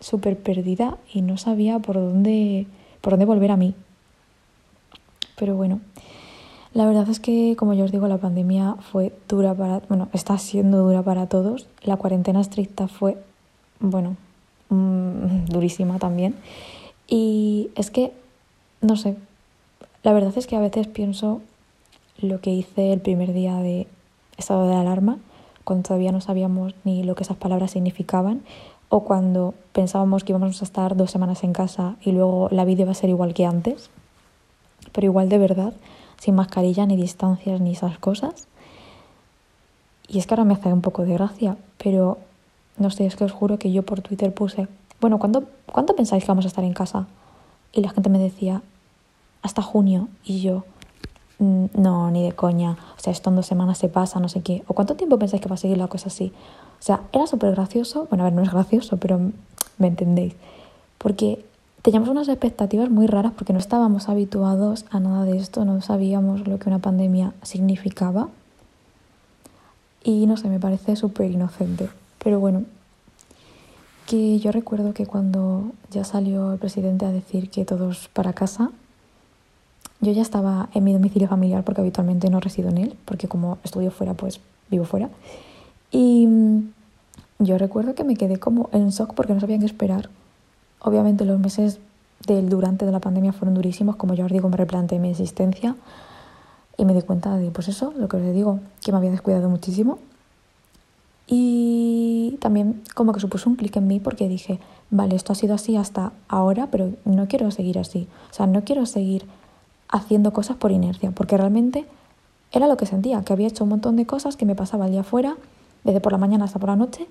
súper 0.00 0.38
perdida 0.38 0.98
y 1.12 1.22
no 1.22 1.36
sabía 1.36 1.78
por 1.78 1.96
dónde, 1.96 2.66
por 3.00 3.12
dónde 3.14 3.26
volver 3.26 3.50
a 3.50 3.56
mí. 3.56 3.74
Pero 5.36 5.56
bueno, 5.56 5.80
la 6.74 6.86
verdad 6.86 7.08
es 7.08 7.20
que, 7.20 7.54
como 7.56 7.74
ya 7.74 7.84
os 7.84 7.92
digo, 7.92 8.08
la 8.08 8.18
pandemia 8.18 8.74
fue 8.90 9.12
dura 9.28 9.54
para, 9.54 9.80
bueno, 9.88 10.08
está 10.12 10.36
siendo 10.38 10.82
dura 10.82 11.02
para 11.02 11.28
todos. 11.28 11.68
La 11.82 11.96
cuarentena 11.96 12.40
estricta 12.40 12.88
fue, 12.88 13.16
bueno, 13.78 14.16
mm, 14.70 15.46
durísima 15.48 15.98
también. 15.98 16.34
Y 17.06 17.70
es 17.76 17.90
que, 17.90 18.12
no 18.80 18.96
sé, 18.96 19.16
la 20.02 20.12
verdad 20.12 20.32
es 20.36 20.46
que 20.46 20.56
a 20.56 20.60
veces 20.60 20.88
pienso 20.88 21.40
lo 22.18 22.40
que 22.40 22.50
hice 22.50 22.92
el 22.92 23.00
primer 23.00 23.32
día 23.32 23.56
de 23.56 23.86
estado 24.36 24.68
de 24.68 24.74
alarma, 24.74 25.18
cuando 25.62 25.88
todavía 25.88 26.12
no 26.12 26.20
sabíamos 26.20 26.74
ni 26.84 27.04
lo 27.04 27.14
que 27.14 27.22
esas 27.22 27.36
palabras 27.36 27.70
significaban, 27.70 28.42
o 28.88 29.04
cuando 29.04 29.54
pensábamos 29.72 30.24
que 30.24 30.32
íbamos 30.32 30.60
a 30.60 30.64
estar 30.64 30.96
dos 30.96 31.10
semanas 31.10 31.42
en 31.44 31.52
casa 31.52 31.96
y 32.02 32.12
luego 32.12 32.48
la 32.50 32.64
vida 32.64 32.82
iba 32.82 32.92
a 32.92 32.94
ser 32.94 33.10
igual 33.10 33.32
que 33.32 33.46
antes, 33.46 33.90
pero 34.94 35.06
igual 35.06 35.28
de 35.28 35.36
verdad, 35.36 35.74
sin 36.18 36.34
mascarilla, 36.34 36.86
ni 36.86 36.96
distancias, 36.96 37.60
ni 37.60 37.72
esas 37.72 37.98
cosas. 37.98 38.46
Y 40.08 40.18
es 40.18 40.26
que 40.26 40.34
ahora 40.34 40.44
me 40.44 40.54
hace 40.54 40.72
un 40.72 40.80
poco 40.80 41.04
de 41.04 41.12
gracia, 41.12 41.58
pero 41.76 42.16
no 42.78 42.90
sé, 42.90 43.04
es 43.04 43.16
que 43.16 43.24
os 43.24 43.32
juro 43.32 43.58
que 43.58 43.72
yo 43.72 43.82
por 43.82 44.00
Twitter 44.00 44.32
puse, 44.32 44.68
bueno, 45.00 45.18
¿cuándo, 45.18 45.44
¿cuánto 45.66 45.94
pensáis 45.94 46.24
que 46.24 46.28
vamos 46.28 46.46
a 46.46 46.48
estar 46.48 46.64
en 46.64 46.72
casa? 46.72 47.06
Y 47.72 47.82
la 47.82 47.90
gente 47.90 48.08
me 48.08 48.18
decía, 48.18 48.62
hasta 49.42 49.60
junio. 49.60 50.08
Y 50.24 50.40
yo, 50.40 50.64
Mm, 51.38 51.66
no, 51.74 52.10
ni 52.10 52.22
de 52.22 52.32
coña, 52.32 52.76
o 52.96 53.00
sea, 53.00 53.12
esto 53.12 53.30
en 53.30 53.36
dos 53.36 53.46
semanas 53.46 53.78
se 53.78 53.88
pasa, 53.88 54.20
no 54.20 54.28
sé 54.28 54.42
qué, 54.42 54.62
o 54.68 54.74
cuánto 54.74 54.94
tiempo 54.94 55.18
pensáis 55.18 55.42
que 55.42 55.48
va 55.48 55.54
a 55.54 55.58
seguir 55.58 55.78
la 55.78 55.88
cosa 55.88 56.08
así. 56.08 56.32
O 56.78 56.82
sea, 56.82 57.00
era 57.12 57.26
súper 57.26 57.50
gracioso, 57.52 58.06
bueno, 58.08 58.22
a 58.24 58.26
ver, 58.26 58.34
no 58.34 58.42
es 58.42 58.50
gracioso, 58.52 58.98
pero 58.98 59.18
me 59.78 59.86
entendéis, 59.88 60.34
porque 60.98 61.44
teníamos 61.84 62.08
unas 62.08 62.28
expectativas 62.28 62.88
muy 62.88 63.06
raras 63.06 63.34
porque 63.36 63.52
no 63.52 63.58
estábamos 63.58 64.08
habituados 64.08 64.86
a 64.88 65.00
nada 65.00 65.26
de 65.26 65.36
esto, 65.36 65.66
no 65.66 65.82
sabíamos 65.82 66.48
lo 66.48 66.58
que 66.58 66.70
una 66.70 66.78
pandemia 66.78 67.34
significaba. 67.42 68.30
Y 70.02 70.24
no 70.24 70.38
sé, 70.38 70.48
me 70.48 70.58
parece 70.58 70.96
súper 70.96 71.30
inocente. 71.30 71.90
Pero 72.22 72.40
bueno, 72.40 72.64
que 74.06 74.38
yo 74.38 74.50
recuerdo 74.50 74.94
que 74.94 75.04
cuando 75.04 75.72
ya 75.90 76.04
salió 76.04 76.54
el 76.54 76.58
presidente 76.58 77.04
a 77.04 77.12
decir 77.12 77.50
que 77.50 77.66
todos 77.66 78.08
para 78.14 78.32
casa, 78.32 78.70
yo 80.00 80.10
ya 80.12 80.22
estaba 80.22 80.70
en 80.72 80.84
mi 80.84 80.94
domicilio 80.94 81.28
familiar 81.28 81.64
porque 81.64 81.82
habitualmente 81.82 82.30
no 82.30 82.40
resido 82.40 82.70
en 82.70 82.78
él, 82.78 82.96
porque 83.04 83.28
como 83.28 83.58
estudio 83.62 83.90
fuera, 83.90 84.14
pues 84.14 84.40
vivo 84.70 84.86
fuera. 84.86 85.10
Y 85.90 86.26
mm, 86.26 86.72
yo 87.40 87.58
recuerdo 87.58 87.94
que 87.94 88.04
me 88.04 88.16
quedé 88.16 88.38
como 88.38 88.70
en 88.72 88.88
shock 88.88 89.12
porque 89.12 89.34
no 89.34 89.40
sabía 89.40 89.58
qué 89.58 89.66
esperar. 89.66 90.08
Obviamente 90.84 91.24
los 91.24 91.40
meses 91.40 91.80
del 92.26 92.48
durante 92.48 92.84
de 92.84 92.92
la 92.92 93.00
pandemia 93.00 93.32
fueron 93.32 93.54
durísimos, 93.54 93.96
como 93.96 94.14
ya 94.14 94.24
os 94.24 94.30
digo, 94.30 94.48
me 94.50 94.56
replanteé 94.56 94.98
mi 94.98 95.10
existencia 95.10 95.76
y 96.76 96.84
me 96.84 96.92
di 96.92 97.02
cuenta 97.02 97.36
de, 97.36 97.50
pues 97.50 97.68
eso, 97.68 97.92
lo 97.96 98.06
que 98.08 98.18
os 98.18 98.34
digo, 98.34 98.60
que 98.82 98.92
me 98.92 98.98
había 98.98 99.10
descuidado 99.10 99.48
muchísimo. 99.48 99.98
Y 101.26 102.36
también 102.40 102.82
como 102.94 103.12
que 103.14 103.20
supuso 103.20 103.48
un 103.48 103.56
clic 103.56 103.74
en 103.76 103.86
mí 103.86 103.98
porque 103.98 104.28
dije, 104.28 104.60
vale, 104.90 105.16
esto 105.16 105.32
ha 105.32 105.36
sido 105.36 105.54
así 105.54 105.76
hasta 105.76 106.12
ahora, 106.28 106.68
pero 106.70 106.90
no 107.06 107.28
quiero 107.28 107.50
seguir 107.50 107.78
así. 107.78 108.06
O 108.30 108.34
sea, 108.34 108.46
no 108.46 108.62
quiero 108.64 108.84
seguir 108.84 109.24
haciendo 109.88 110.32
cosas 110.34 110.56
por 110.56 110.70
inercia, 110.70 111.12
porque 111.12 111.38
realmente 111.38 111.86
era 112.52 112.68
lo 112.68 112.76
que 112.76 112.84
sentía, 112.84 113.22
que 113.22 113.32
había 113.32 113.48
hecho 113.48 113.64
un 113.64 113.70
montón 113.70 113.96
de 113.96 114.04
cosas, 114.04 114.36
que 114.36 114.44
me 114.44 114.54
pasaba 114.54 114.86
el 114.86 114.92
día 114.92 115.02
fuera, 115.02 115.36
desde 115.82 116.00
por 116.00 116.12
la 116.12 116.18
mañana 116.18 116.44
hasta 116.44 116.58
por 116.58 116.68
la 116.68 116.76
noche, 116.76 117.06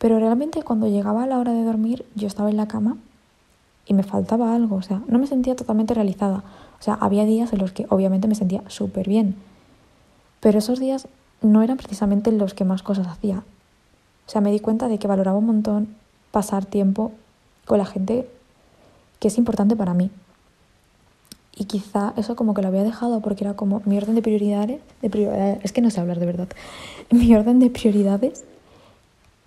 pero 0.00 0.18
realmente 0.18 0.62
cuando 0.62 0.88
llegaba 0.88 1.24
a 1.24 1.26
la 1.26 1.38
hora 1.38 1.52
de 1.52 1.62
dormir 1.62 2.06
yo 2.14 2.26
estaba 2.26 2.48
en 2.48 2.56
la 2.56 2.66
cama 2.66 2.96
y 3.84 3.92
me 3.92 4.02
faltaba 4.02 4.54
algo, 4.54 4.76
o 4.76 4.82
sea, 4.82 5.02
no 5.08 5.18
me 5.18 5.26
sentía 5.26 5.54
totalmente 5.54 5.92
realizada. 5.92 6.42
O 6.78 6.82
sea, 6.82 6.94
había 6.94 7.26
días 7.26 7.52
en 7.52 7.58
los 7.58 7.72
que 7.72 7.86
obviamente 7.90 8.26
me 8.26 8.34
sentía 8.34 8.62
súper 8.68 9.06
bien, 9.06 9.36
pero 10.40 10.58
esos 10.58 10.80
días 10.80 11.06
no 11.42 11.62
eran 11.62 11.76
precisamente 11.76 12.32
los 12.32 12.54
que 12.54 12.64
más 12.64 12.82
cosas 12.82 13.08
hacía. 13.08 13.42
O 14.26 14.30
sea, 14.30 14.40
me 14.40 14.50
di 14.50 14.60
cuenta 14.60 14.88
de 14.88 14.98
que 14.98 15.06
valoraba 15.06 15.36
un 15.36 15.46
montón 15.46 15.88
pasar 16.30 16.64
tiempo 16.64 17.12
con 17.66 17.76
la 17.76 17.84
gente 17.84 18.26
que 19.18 19.28
es 19.28 19.36
importante 19.36 19.76
para 19.76 19.92
mí. 19.92 20.10
Y 21.54 21.64
quizá 21.64 22.14
eso 22.16 22.36
como 22.36 22.54
que 22.54 22.62
lo 22.62 22.68
había 22.68 22.84
dejado 22.84 23.20
porque 23.20 23.44
era 23.44 23.54
como 23.54 23.82
mi 23.84 23.98
orden 23.98 24.14
de 24.14 24.22
prioridades, 24.22 24.80
de 25.02 25.10
prioridades, 25.10 25.58
es 25.62 25.72
que 25.72 25.82
no 25.82 25.90
sé 25.90 26.00
hablar 26.00 26.20
de 26.20 26.26
verdad, 26.26 26.48
mi 27.10 27.34
orden 27.34 27.58
de 27.58 27.68
prioridades 27.68 28.44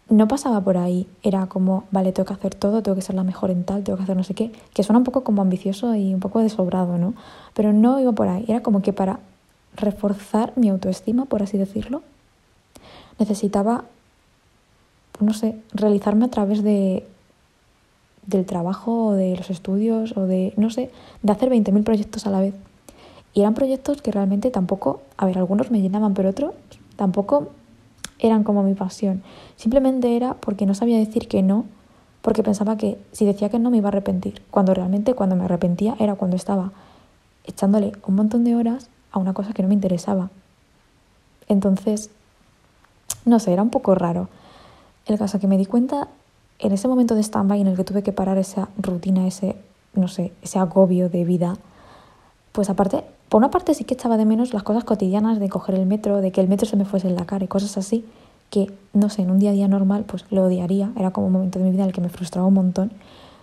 no 0.10 0.28
pasaba 0.28 0.62
por 0.62 0.78
ahí, 0.78 1.08
era 1.24 1.48
como, 1.48 1.86
vale, 1.92 2.12
tengo 2.12 2.28
que 2.28 2.34
hacer 2.34 2.56
todo, 2.56 2.84
tengo 2.84 2.96
que 2.96 3.02
ser 3.02 3.16
la 3.16 3.24
mejor 3.24 3.52
en 3.52 3.64
tal, 3.64 3.84
tengo 3.84 3.98
que 3.98 4.04
hacer 4.04 4.18
no 4.18 4.24
sé 4.24 4.34
qué, 4.34 4.52
que 4.74 4.84
suena 4.84 5.00
un 5.00 5.04
poco 5.04 5.24
como 5.24 5.42
ambicioso 5.42 5.96
y 5.96 6.14
un 6.14 6.20
poco 6.20 6.40
desobrado, 6.40 6.98
¿no? 6.98 7.14
Pero 7.54 7.74
no 7.74 8.00
iba 8.00 8.12
por 8.12 8.28
ahí, 8.28 8.46
era 8.48 8.62
como 8.62 8.82
que 8.82 8.94
para 8.94 9.20
reforzar 9.76 10.54
mi 10.56 10.70
autoestima, 10.70 11.26
por 11.26 11.42
así 11.42 11.58
decirlo, 11.58 12.02
necesitaba, 13.18 13.86
no 15.20 15.34
sé, 15.34 15.56
realizarme 15.74 16.26
a 16.26 16.30
través 16.30 16.64
de 16.64 17.06
del 18.26 18.46
trabajo 18.46 19.08
o 19.08 19.14
de 19.14 19.36
los 19.36 19.50
estudios 19.50 20.16
o 20.16 20.26
de, 20.26 20.54
no 20.56 20.70
sé, 20.70 20.92
de 21.22 21.32
hacer 21.32 21.50
20.000 21.50 21.84
proyectos 21.84 22.26
a 22.26 22.30
la 22.30 22.40
vez. 22.40 22.54
Y 23.34 23.42
eran 23.42 23.54
proyectos 23.54 24.02
que 24.02 24.12
realmente 24.12 24.50
tampoco, 24.50 25.02
a 25.18 25.26
ver, 25.26 25.38
algunos 25.38 25.72
me 25.72 25.82
llenaban, 25.82 26.14
pero 26.14 26.30
otros 26.30 26.54
tampoco 26.96 27.50
eran 28.24 28.44
como 28.44 28.64
mi 28.64 28.74
pasión. 28.74 29.22
Simplemente 29.58 30.16
era 30.16 30.34
porque 30.36 30.66
no 30.66 30.74
sabía 30.74 30.98
decir 30.98 31.28
que 31.28 31.44
no, 31.44 31.66
porque 32.22 32.42
pensaba 32.42 32.78
que 32.78 32.98
si 33.12 33.26
decía 33.26 33.50
que 33.50 33.60
no 33.60 33.70
me 33.70 33.78
iba 33.78 33.88
a 33.88 33.92
arrepentir. 33.92 34.42
Cuando 34.50 34.74
realmente 34.74 35.14
cuando 35.14 35.36
me 35.36 35.44
arrepentía 35.44 35.96
era 36.00 36.16
cuando 36.16 36.38
estaba 36.38 36.72
echándole 37.46 37.92
un 38.08 38.16
montón 38.16 38.46
de 38.46 38.56
horas 38.56 38.90
a 39.12 39.20
una 39.20 39.34
cosa 39.34 39.54
que 39.54 39.62
no 39.62 39.68
me 39.68 39.76
interesaba. 39.76 40.30
Entonces, 41.50 42.10
no 43.26 43.40
sé, 43.40 43.52
era 43.52 43.62
un 43.62 43.70
poco 43.70 43.94
raro. 43.94 44.30
El 45.06 45.20
caso 45.20 45.40
que 45.40 45.48
me 45.48 45.58
di 45.58 45.66
cuenta 45.66 46.08
en 46.60 46.72
ese 46.72 46.88
momento 46.88 47.14
de 47.14 47.24
stand-by 47.24 47.60
en 47.60 47.68
el 47.68 47.76
que 47.76 47.84
tuve 47.84 48.04
que 48.04 48.14
parar 48.14 48.38
esa 48.38 48.70
rutina, 48.78 49.28
ese, 49.28 49.58
no 49.94 50.08
sé, 50.08 50.32
ese 50.42 50.60
agobio 50.60 51.10
de 51.10 51.26
vida, 51.26 51.58
pues 52.54 52.70
aparte, 52.70 53.04
por 53.34 53.40
una 53.40 53.50
parte 53.50 53.74
sí 53.74 53.84
que 53.84 53.96
echaba 53.96 54.18
de 54.18 54.26
menos 54.26 54.54
las 54.54 54.62
cosas 54.62 54.84
cotidianas 54.84 55.40
de 55.40 55.50
coger 55.50 55.74
el 55.74 55.88
metro, 55.88 56.22
de 56.22 56.32
que 56.32 56.40
el 56.40 56.48
metro 56.48 56.68
se 56.68 56.78
me 56.78 56.86
fuese 56.86 57.08
en 57.08 57.16
la 57.16 57.26
cara 57.26 57.44
y 57.44 57.48
cosas 57.48 57.80
así, 57.80 58.06
que, 58.52 58.72
no 58.94 59.10
sé, 59.10 59.24
en 59.24 59.32
un 59.32 59.40
día 59.40 59.50
a 59.50 59.54
día 59.54 59.68
normal, 59.68 60.06
pues 60.06 60.24
lo 60.30 60.44
odiaría, 60.44 60.92
era 60.96 61.10
como 61.10 61.26
un 61.26 61.34
momento 61.34 61.58
de 61.58 61.66
mi 61.66 61.72
vida 61.72 61.82
en 61.82 61.88
el 61.88 61.96
que 61.96 62.02
me 62.02 62.10
frustraba 62.10 62.46
un 62.46 62.54
montón, 62.54 62.92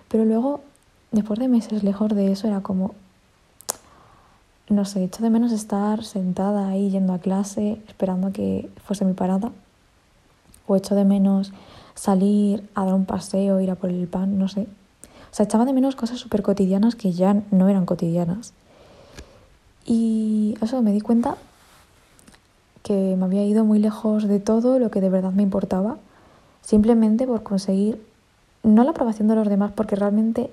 pero 0.06 0.25
luego, 0.25 0.61
después 1.11 1.40
de 1.40 1.49
meses 1.49 1.82
lejos 1.82 2.14
de 2.14 2.30
eso, 2.30 2.47
era 2.47 2.61
como, 2.61 2.94
no 4.68 4.85
sé, 4.85 5.02
echo 5.02 5.25
de 5.25 5.30
menos 5.30 5.50
estar 5.50 6.04
sentada 6.04 6.68
ahí 6.68 6.90
yendo 6.90 7.12
a 7.12 7.18
clase, 7.18 7.82
esperando 7.88 8.28
a 8.28 8.30
que 8.30 8.70
fuese 8.85 9.04
mi 9.04 9.14
parada, 9.14 9.50
o 10.68 10.76
echo 10.76 10.94
de 10.94 11.04
menos 11.04 11.52
salir 11.97 12.62
a 12.76 12.85
dar 12.85 12.94
un 12.94 13.06
paseo, 13.06 13.59
ir 13.59 13.73
a 13.73 13.75
por 13.75 13.90
el 13.90 14.06
pan, 14.06 14.38
no 14.38 14.47
sé. 14.47 14.68
O 15.32 15.35
sea, 15.35 15.47
echaba 15.47 15.64
de 15.64 15.73
menos 15.73 15.97
cosas 15.97 16.20
súper 16.20 16.42
cotidianas 16.42 16.94
que 16.94 17.11
ya 17.11 17.42
no 17.50 17.68
eran 17.68 17.87
cotidianas. 17.87 18.52
Y 19.84 20.56
eso 20.60 20.82
me 20.82 20.92
di 20.92 21.00
cuenta 21.00 21.37
que 22.82 23.16
me 23.16 23.25
había 23.25 23.44
ido 23.44 23.64
muy 23.64 23.78
lejos 23.78 24.26
de 24.26 24.40
todo 24.40 24.78
lo 24.78 24.90
que 24.90 25.00
de 25.00 25.10
verdad 25.10 25.32
me 25.32 25.42
importaba, 25.42 25.99
simplemente 26.62 27.26
por 27.26 27.42
conseguir 27.42 28.04
no 28.62 28.84
la 28.84 28.90
aprobación 28.90 29.28
de 29.28 29.34
los 29.34 29.49
demás, 29.49 29.72
porque 29.75 29.96
realmente 29.96 30.50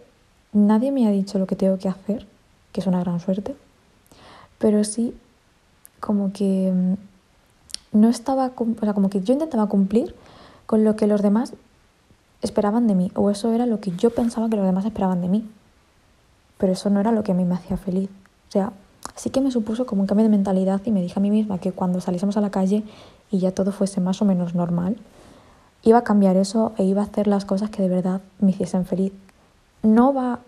nadie 0.53 0.91
me 0.91 1.07
ha 1.07 1.11
dicho 1.11 1.39
lo 1.39 1.47
que 1.47 1.55
tengo 1.55 1.77
que 1.77 1.89
hacer, 1.89 2.25
que 2.71 2.81
es 2.81 2.87
una 2.87 2.99
gran 2.99 3.19
suerte, 3.19 3.55
pero 4.57 4.83
sí 4.83 5.13
como 5.99 6.31
que 6.31 6.71
mm, 6.73 7.99
no 7.99 8.09
estaba, 8.09 8.51
o 8.55 8.79
sea, 8.81 8.93
como 8.93 9.09
que 9.09 9.21
yo 9.21 9.33
intentaba 9.33 9.67
cumplir 9.67 10.15
con 10.65 10.83
lo 10.83 10.95
que 10.95 11.07
los 11.07 11.21
demás 11.21 11.53
esperaban 12.41 12.87
de 12.87 12.95
mí, 12.95 13.11
o 13.15 13.29
eso 13.29 13.53
era 13.53 13.65
lo 13.65 13.79
que 13.79 13.91
yo 13.91 14.09
pensaba 14.09 14.49
que 14.49 14.57
los 14.57 14.65
demás 14.65 14.85
esperaban 14.85 15.21
de 15.21 15.27
mí. 15.27 15.49
Pero 16.57 16.73
eso 16.73 16.89
no 16.89 16.99
era 16.99 17.11
lo 17.11 17.23
que 17.23 17.31
a 17.31 17.35
mí 17.35 17.45
me 17.45 17.55
hacía 17.55 17.77
feliz. 17.77 18.09
O 18.49 18.51
sea, 18.51 18.71
sí 19.17 19.29
que 19.29 19.41
me 19.41 19.51
supuso 19.51 19.85
como 19.85 20.01
un 20.01 20.07
cambio 20.07 20.23
de 20.23 20.29
mentalidad 20.29 20.81
y 20.85 20.91
me 20.91 21.01
dije 21.01 21.15
a 21.17 21.21
mí 21.21 21.29
misma 21.29 21.57
que 21.57 21.71
cuando 21.71 21.99
saliésemos 21.99 22.37
a 22.37 22.41
la 22.41 22.51
calle 22.51 22.83
y 23.31 23.39
ya 23.39 23.51
todo 23.51 23.71
fuese 23.71 23.99
más 23.99 24.21
o 24.21 24.25
menos 24.25 24.55
normal, 24.55 24.95
iba 25.83 25.97
a 25.97 26.03
cambiar 26.03 26.37
eso 26.37 26.73
e 26.77 26.83
iba 26.83 27.01
a 27.01 27.05
hacer 27.05 27.27
las 27.27 27.43
cosas 27.43 27.69
que 27.69 27.81
de 27.81 27.89
verdad 27.89 28.21
me 28.39 28.51
hiciesen 28.51 28.85
feliz. 28.85 29.11
No 29.83 30.13
va 30.13 30.39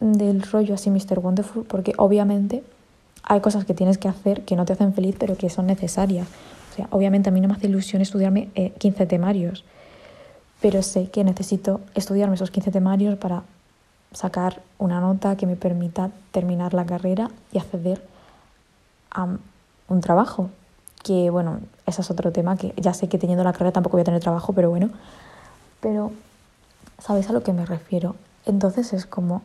del 0.00 0.42
rollo 0.42 0.74
así 0.74 0.90
Mr. 0.90 1.18
Wonderful, 1.18 1.64
porque 1.64 1.92
obviamente 1.96 2.62
hay 3.24 3.40
cosas 3.40 3.64
que 3.64 3.74
tienes 3.74 3.98
que 3.98 4.08
hacer 4.08 4.44
que 4.44 4.56
no 4.56 4.64
te 4.64 4.72
hacen 4.72 4.94
feliz, 4.94 5.16
pero 5.18 5.36
que 5.36 5.50
son 5.50 5.66
necesarias. 5.66 6.26
O 6.72 6.74
sea, 6.76 6.88
obviamente 6.90 7.28
a 7.28 7.32
mí 7.32 7.40
no 7.40 7.48
me 7.48 7.54
hace 7.54 7.66
ilusión 7.66 8.00
estudiarme 8.00 8.48
15 8.78 9.02
eh, 9.02 9.06
temarios, 9.06 9.64
pero 10.60 10.82
sé 10.82 11.10
que 11.10 11.24
necesito 11.24 11.80
estudiarme 11.94 12.34
esos 12.36 12.50
15 12.50 12.70
temarios 12.70 13.18
para 13.18 13.42
sacar 14.12 14.62
una 14.78 15.00
nota 15.00 15.36
que 15.36 15.46
me 15.46 15.56
permita 15.56 16.10
terminar 16.30 16.74
la 16.74 16.84
carrera 16.86 17.30
y 17.52 17.58
acceder 17.58 18.06
a 19.10 19.26
un 19.88 20.00
trabajo. 20.00 20.50
Que 21.02 21.30
bueno, 21.30 21.60
ese 21.86 22.02
es 22.02 22.10
otro 22.10 22.32
tema 22.32 22.56
que 22.56 22.72
ya 22.76 22.94
sé 22.94 23.08
que 23.08 23.18
teniendo 23.18 23.44
la 23.44 23.52
carrera 23.52 23.72
tampoco 23.72 23.96
voy 23.96 24.02
a 24.02 24.04
tener 24.04 24.20
trabajo, 24.20 24.52
pero 24.52 24.70
bueno. 24.70 24.90
Pero, 25.80 26.12
¿sabéis 26.98 27.28
a 27.28 27.32
lo 27.32 27.42
que 27.42 27.52
me 27.52 27.66
refiero? 27.66 28.14
Entonces 28.46 28.92
es 28.92 29.06
como, 29.06 29.42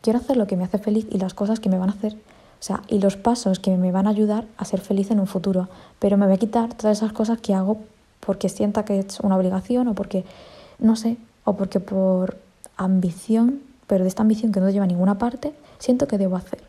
quiero 0.00 0.18
hacer 0.18 0.36
lo 0.36 0.46
que 0.46 0.56
me 0.56 0.64
hace 0.64 0.78
feliz 0.78 1.06
y 1.10 1.18
las 1.18 1.34
cosas 1.34 1.60
que 1.60 1.68
me 1.68 1.78
van 1.78 1.90
a 1.90 1.92
hacer 1.92 2.16
o 2.58 2.62
sea, 2.62 2.82
y 2.88 2.98
los 2.98 3.16
pasos 3.16 3.58
que 3.58 3.76
me 3.76 3.92
van 3.92 4.06
a 4.06 4.10
ayudar 4.10 4.46
a 4.56 4.64
ser 4.64 4.80
feliz 4.80 5.10
en 5.10 5.20
un 5.20 5.26
futuro. 5.26 5.68
Pero 5.98 6.16
me 6.16 6.26
voy 6.26 6.34
a 6.34 6.38
quitar 6.38 6.72
todas 6.74 6.98
esas 6.98 7.12
cosas 7.12 7.38
que 7.38 7.54
hago 7.54 7.78
porque 8.20 8.48
sienta 8.48 8.84
que 8.84 8.98
es 9.00 9.20
una 9.20 9.36
obligación 9.36 9.88
o 9.88 9.94
porque, 9.94 10.24
no 10.78 10.96
sé, 10.96 11.16
o 11.44 11.56
porque 11.56 11.80
por 11.80 12.38
ambición, 12.76 13.60
pero 13.86 14.04
de 14.04 14.08
esta 14.08 14.22
ambición 14.22 14.52
que 14.52 14.60
no 14.60 14.70
lleva 14.70 14.84
a 14.84 14.88
ninguna 14.88 15.18
parte, 15.18 15.54
siento 15.78 16.06
que 16.08 16.18
debo 16.18 16.36
hacer. 16.36 16.62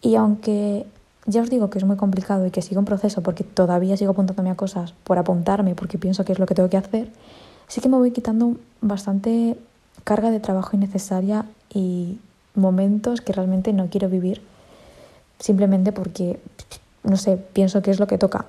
Y 0.00 0.14
aunque 0.16 0.86
ya 1.26 1.42
os 1.42 1.50
digo 1.50 1.70
que 1.70 1.78
es 1.78 1.84
muy 1.84 1.96
complicado 1.96 2.46
y 2.46 2.50
que 2.50 2.62
sigo 2.62 2.80
un 2.80 2.86
proceso 2.86 3.22
porque 3.22 3.44
todavía 3.44 3.96
sigo 3.96 4.12
apuntándome 4.12 4.50
a 4.50 4.56
cosas 4.56 4.94
por 5.04 5.18
apuntarme 5.18 5.74
porque 5.74 5.98
pienso 5.98 6.24
que 6.24 6.32
es 6.32 6.38
lo 6.38 6.46
que 6.46 6.54
tengo 6.54 6.70
que 6.70 6.76
hacer, 6.76 7.10
sí 7.68 7.80
que 7.80 7.88
me 7.88 7.96
voy 7.96 8.10
quitando 8.10 8.56
bastante 8.80 9.56
carga 10.04 10.30
de 10.30 10.40
trabajo 10.40 10.76
innecesaria 10.76 11.44
y 11.72 12.18
momentos 12.54 13.20
que 13.20 13.32
realmente 13.32 13.72
no 13.72 13.88
quiero 13.88 14.08
vivir 14.08 14.42
simplemente 15.38 15.92
porque, 15.92 16.40
no 17.02 17.16
sé, 17.16 17.36
pienso 17.36 17.82
que 17.82 17.90
es 17.90 18.00
lo 18.00 18.06
que 18.06 18.18
toca. 18.18 18.46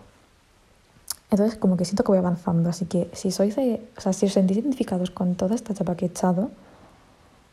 Entonces, 1.31 1.57
como 1.57 1.77
que 1.77 1.85
siento 1.85 2.03
que 2.03 2.11
voy 2.11 2.19
avanzando. 2.19 2.69
Así 2.69 2.85
que 2.85 3.09
si 3.13 3.31
sois, 3.31 3.57
o 3.57 4.01
sea, 4.01 4.13
si 4.13 4.25
os 4.25 4.33
sentís 4.33 4.57
identificados 4.57 5.09
con 5.11 5.35
toda 5.35 5.55
esta 5.55 5.73
chapa 5.73 5.95
que 5.95 6.05
he 6.05 6.09
echado, 6.09 6.51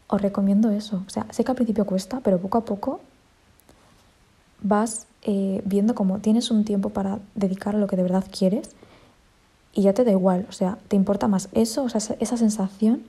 os 0.09 0.21
recomiendo 0.21 0.71
eso. 0.71 1.03
O 1.07 1.11
sea, 1.11 1.27
sé 1.31 1.45
que 1.45 1.53
al 1.53 1.57
principio 1.57 1.87
cuesta, 1.87 2.21
pero 2.21 2.39
poco 2.39 2.59
a 2.59 2.65
poco 2.65 3.01
vas 4.61 5.07
eh, 5.23 5.63
viendo 5.65 5.95
cómo 5.95 6.19
tienes 6.19 6.51
un 6.51 6.65
tiempo 6.65 6.91
para 6.91 7.21
dedicar 7.37 7.77
a 7.77 7.79
lo 7.79 7.87
que 7.87 7.97
de 7.97 8.03
verdad 8.03 8.25
quieres 8.37 8.71
y 9.73 9.83
ya 9.83 9.93
te 9.93 10.05
da 10.05 10.11
igual. 10.11 10.47
O 10.49 10.53
sea, 10.53 10.79
te 10.89 10.97
importa 10.97 11.29
más 11.29 11.49
eso, 11.53 11.85
o 11.85 11.89
sea, 11.89 12.01
esa 12.19 12.37
sensación 12.37 13.05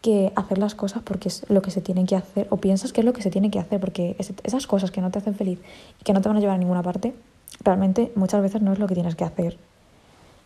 que 0.00 0.32
hacer 0.34 0.56
las 0.56 0.74
cosas 0.74 1.02
porque 1.02 1.28
es 1.28 1.44
lo 1.50 1.60
que 1.60 1.70
se 1.70 1.82
tiene 1.82 2.06
que 2.06 2.16
hacer 2.16 2.46
o 2.48 2.56
piensas 2.56 2.94
que 2.94 3.02
es 3.02 3.04
lo 3.04 3.12
que 3.12 3.20
se 3.20 3.30
tiene 3.30 3.50
que 3.50 3.58
hacer 3.58 3.80
porque 3.80 4.16
esas 4.18 4.66
cosas 4.66 4.90
que 4.90 5.02
no 5.02 5.10
te 5.10 5.18
hacen 5.18 5.34
feliz 5.34 5.58
y 6.00 6.04
que 6.04 6.14
no 6.14 6.22
te 6.22 6.28
van 6.28 6.38
a 6.38 6.40
llevar 6.40 6.56
a 6.56 6.58
ninguna 6.58 6.82
parte, 6.82 7.14
realmente 7.62 8.10
muchas 8.14 8.40
veces 8.40 8.62
no 8.62 8.72
es 8.72 8.78
lo 8.78 8.86
que 8.86 8.94
tienes 8.94 9.14
que 9.14 9.24
hacer. 9.24 9.58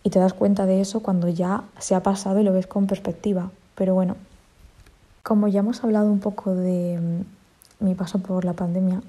Y 0.04 0.10
te 0.10 0.20
das 0.20 0.34
cuenta 0.34 0.66
de 0.66 0.80
eso 0.80 1.00
cuando 1.00 1.28
ya 1.28 1.64
se 1.80 1.96
ha 1.96 2.02
pasado 2.02 2.38
y 2.40 2.44
lo 2.44 2.52
ves 2.52 2.68
con 2.68 2.86
perspectiva. 2.86 3.50
Pero 3.74 3.94
bueno, 3.94 4.16
como 5.24 5.48
ya 5.48 5.60
hemos 5.60 5.82
hablado 5.82 6.12
un 6.12 6.20
poco 6.20 6.54
de 6.54 7.00
mm, 7.00 7.84
mi 7.84 7.94
paso 7.96 8.20
por 8.20 8.44
la 8.44 8.52
pandemia, 8.52 9.02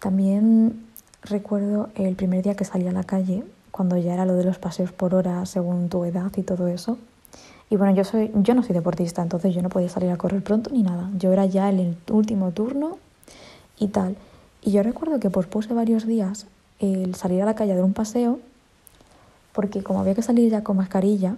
también 0.00 0.84
recuerdo 1.22 1.88
el 1.94 2.14
primer 2.16 2.42
día 2.42 2.54
que 2.54 2.66
salí 2.66 2.86
a 2.86 2.92
la 2.92 3.04
calle, 3.04 3.44
cuando 3.70 3.96
ya 3.96 4.12
era 4.12 4.26
lo 4.26 4.34
de 4.34 4.44
los 4.44 4.58
paseos 4.58 4.92
por 4.92 5.14
hora 5.14 5.46
según 5.46 5.88
tu 5.88 6.04
edad 6.04 6.30
y 6.36 6.42
todo 6.42 6.66
eso 6.66 6.98
y 7.68 7.76
bueno, 7.76 7.94
yo, 7.94 8.04
soy, 8.04 8.30
yo 8.34 8.54
no 8.54 8.62
soy 8.62 8.74
deportista, 8.74 9.22
entonces 9.22 9.54
yo 9.54 9.62
no 9.62 9.68
podía 9.68 9.88
salir 9.88 10.10
a 10.10 10.16
correr 10.16 10.42
pronto 10.42 10.70
ni 10.70 10.82
nada. 10.82 11.10
Yo 11.18 11.32
era 11.32 11.46
ya 11.46 11.68
el 11.68 11.96
último 12.10 12.52
turno 12.52 12.98
y 13.78 13.88
tal. 13.88 14.16
Y 14.62 14.70
yo 14.70 14.82
recuerdo 14.82 15.18
que 15.18 15.30
pospuse 15.30 15.74
varios 15.74 16.06
días 16.06 16.46
el 16.78 17.14
salir 17.14 17.42
a 17.42 17.46
la 17.46 17.54
calle 17.54 17.74
de 17.74 17.82
un 17.82 17.92
paseo, 17.92 18.38
porque 19.56 19.82
como 19.82 20.00
había 20.00 20.14
que 20.14 20.20
salir 20.20 20.50
ya 20.50 20.62
con 20.62 20.76
mascarilla, 20.76 21.36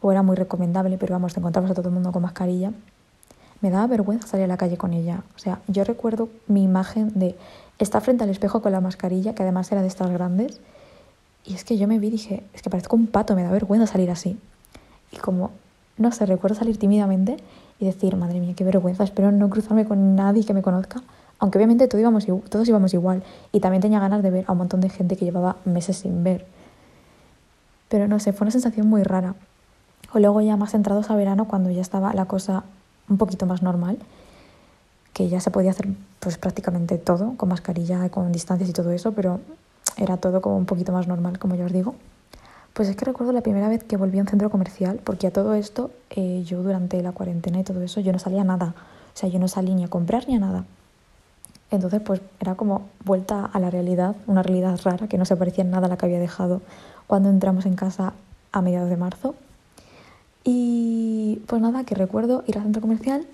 o 0.00 0.12
era 0.12 0.22
muy 0.22 0.36
recomendable, 0.36 0.96
pero 0.98 1.14
vamos, 1.14 1.34
te 1.34 1.40
encontrabas 1.40 1.72
a 1.72 1.74
todo 1.74 1.88
el 1.88 1.94
mundo 1.94 2.12
con 2.12 2.22
mascarilla, 2.22 2.70
me 3.60 3.70
daba 3.70 3.88
vergüenza 3.88 4.28
salir 4.28 4.44
a 4.44 4.46
la 4.46 4.56
calle 4.56 4.76
con 4.76 4.92
ella. 4.92 5.24
O 5.34 5.38
sea, 5.40 5.58
yo 5.66 5.82
recuerdo 5.82 6.28
mi 6.46 6.62
imagen 6.62 7.10
de 7.16 7.34
estar 7.80 8.00
frente 8.02 8.22
al 8.22 8.30
espejo 8.30 8.62
con 8.62 8.70
la 8.70 8.80
mascarilla, 8.80 9.34
que 9.34 9.42
además 9.42 9.72
era 9.72 9.82
de 9.82 9.88
estas 9.88 10.12
grandes, 10.12 10.60
y 11.44 11.54
es 11.54 11.64
que 11.64 11.76
yo 11.76 11.88
me 11.88 11.98
vi 11.98 12.06
y 12.06 12.10
dije, 12.10 12.44
es 12.54 12.62
que 12.62 12.70
parezco 12.70 12.94
un 12.94 13.08
pato, 13.08 13.34
me 13.34 13.42
da 13.42 13.50
vergüenza 13.50 13.88
salir 13.88 14.12
así. 14.12 14.38
Y 15.10 15.16
como, 15.16 15.50
no 15.98 16.12
sé, 16.12 16.26
recuerdo 16.26 16.54
salir 16.54 16.78
tímidamente 16.78 17.38
y 17.80 17.86
decir, 17.86 18.14
madre 18.14 18.38
mía, 18.38 18.54
qué 18.56 18.62
vergüenza, 18.62 19.02
espero 19.02 19.32
no 19.32 19.50
cruzarme 19.50 19.86
con 19.86 20.14
nadie 20.14 20.44
que 20.44 20.54
me 20.54 20.62
conozca. 20.62 21.02
Aunque 21.40 21.58
obviamente 21.58 21.88
todos 21.88 22.00
íbamos, 22.00 22.26
todos 22.48 22.68
íbamos 22.68 22.94
igual. 22.94 23.24
Y 23.50 23.58
también 23.58 23.82
tenía 23.82 23.98
ganas 23.98 24.22
de 24.22 24.30
ver 24.30 24.44
a 24.46 24.52
un 24.52 24.58
montón 24.58 24.80
de 24.80 24.88
gente 24.88 25.16
que 25.16 25.24
llevaba 25.24 25.56
meses 25.64 25.96
sin 25.96 26.22
ver. 26.22 26.53
Pero 27.88 28.08
no 28.08 28.18
sé, 28.20 28.32
fue 28.32 28.44
una 28.44 28.52
sensación 28.52 28.88
muy 28.88 29.02
rara. 29.02 29.34
O 30.12 30.18
luego 30.18 30.40
ya 30.40 30.56
más 30.56 30.74
entrados 30.74 31.10
a 31.10 31.16
verano, 31.16 31.46
cuando 31.46 31.70
ya 31.70 31.82
estaba 31.82 32.14
la 32.14 32.26
cosa 32.26 32.64
un 33.08 33.18
poquito 33.18 33.46
más 33.46 33.62
normal, 33.62 33.98
que 35.12 35.28
ya 35.28 35.40
se 35.40 35.50
podía 35.50 35.70
hacer 35.70 35.88
pues 36.20 36.38
prácticamente 36.38 36.98
todo, 36.98 37.34
con 37.36 37.48
mascarilla, 37.48 38.08
con 38.08 38.32
distancias 38.32 38.68
y 38.68 38.72
todo 38.72 38.90
eso, 38.90 39.12
pero 39.12 39.40
era 39.96 40.16
todo 40.16 40.40
como 40.40 40.56
un 40.56 40.66
poquito 40.66 40.92
más 40.92 41.06
normal, 41.06 41.38
como 41.38 41.54
ya 41.54 41.64
os 41.64 41.72
digo. 41.72 41.94
Pues 42.72 42.88
es 42.88 42.96
que 42.96 43.04
recuerdo 43.04 43.32
la 43.32 43.40
primera 43.40 43.68
vez 43.68 43.84
que 43.84 43.96
volví 43.96 44.18
a 44.18 44.22
un 44.22 44.26
centro 44.26 44.50
comercial, 44.50 45.00
porque 45.04 45.28
a 45.28 45.30
todo 45.30 45.54
esto, 45.54 45.90
eh, 46.10 46.42
yo 46.44 46.62
durante 46.62 47.00
la 47.02 47.12
cuarentena 47.12 47.60
y 47.60 47.62
todo 47.62 47.82
eso, 47.82 48.00
yo 48.00 48.12
no 48.12 48.18
salía 48.18 48.40
a 48.40 48.44
nada. 48.44 48.74
O 49.14 49.16
sea, 49.16 49.28
yo 49.28 49.38
no 49.38 49.46
salí 49.46 49.74
ni 49.74 49.84
a 49.84 49.88
comprar 49.88 50.26
ni 50.26 50.34
a 50.34 50.40
nada. 50.40 50.64
Entonces, 51.70 52.00
pues 52.00 52.20
era 52.40 52.56
como 52.56 52.88
vuelta 53.04 53.44
a 53.44 53.60
la 53.60 53.70
realidad, 53.70 54.16
una 54.26 54.42
realidad 54.42 54.78
rara 54.82 55.06
que 55.06 55.18
no 55.18 55.24
se 55.24 55.36
parecía 55.36 55.62
en 55.62 55.70
nada 55.70 55.86
a 55.86 55.88
la 55.88 55.96
que 55.96 56.06
había 56.06 56.18
dejado 56.18 56.62
cuando 57.06 57.28
entramos 57.28 57.66
en 57.66 57.74
casa 57.74 58.14
a 58.52 58.62
mediados 58.62 58.90
de 58.90 58.96
marzo. 58.96 59.34
Y 60.44 61.42
pues 61.46 61.60
nada, 61.62 61.84
que 61.84 61.94
recuerdo 61.94 62.44
ir 62.46 62.58
al 62.58 62.64
centro 62.64 62.82
comercial 62.82 63.26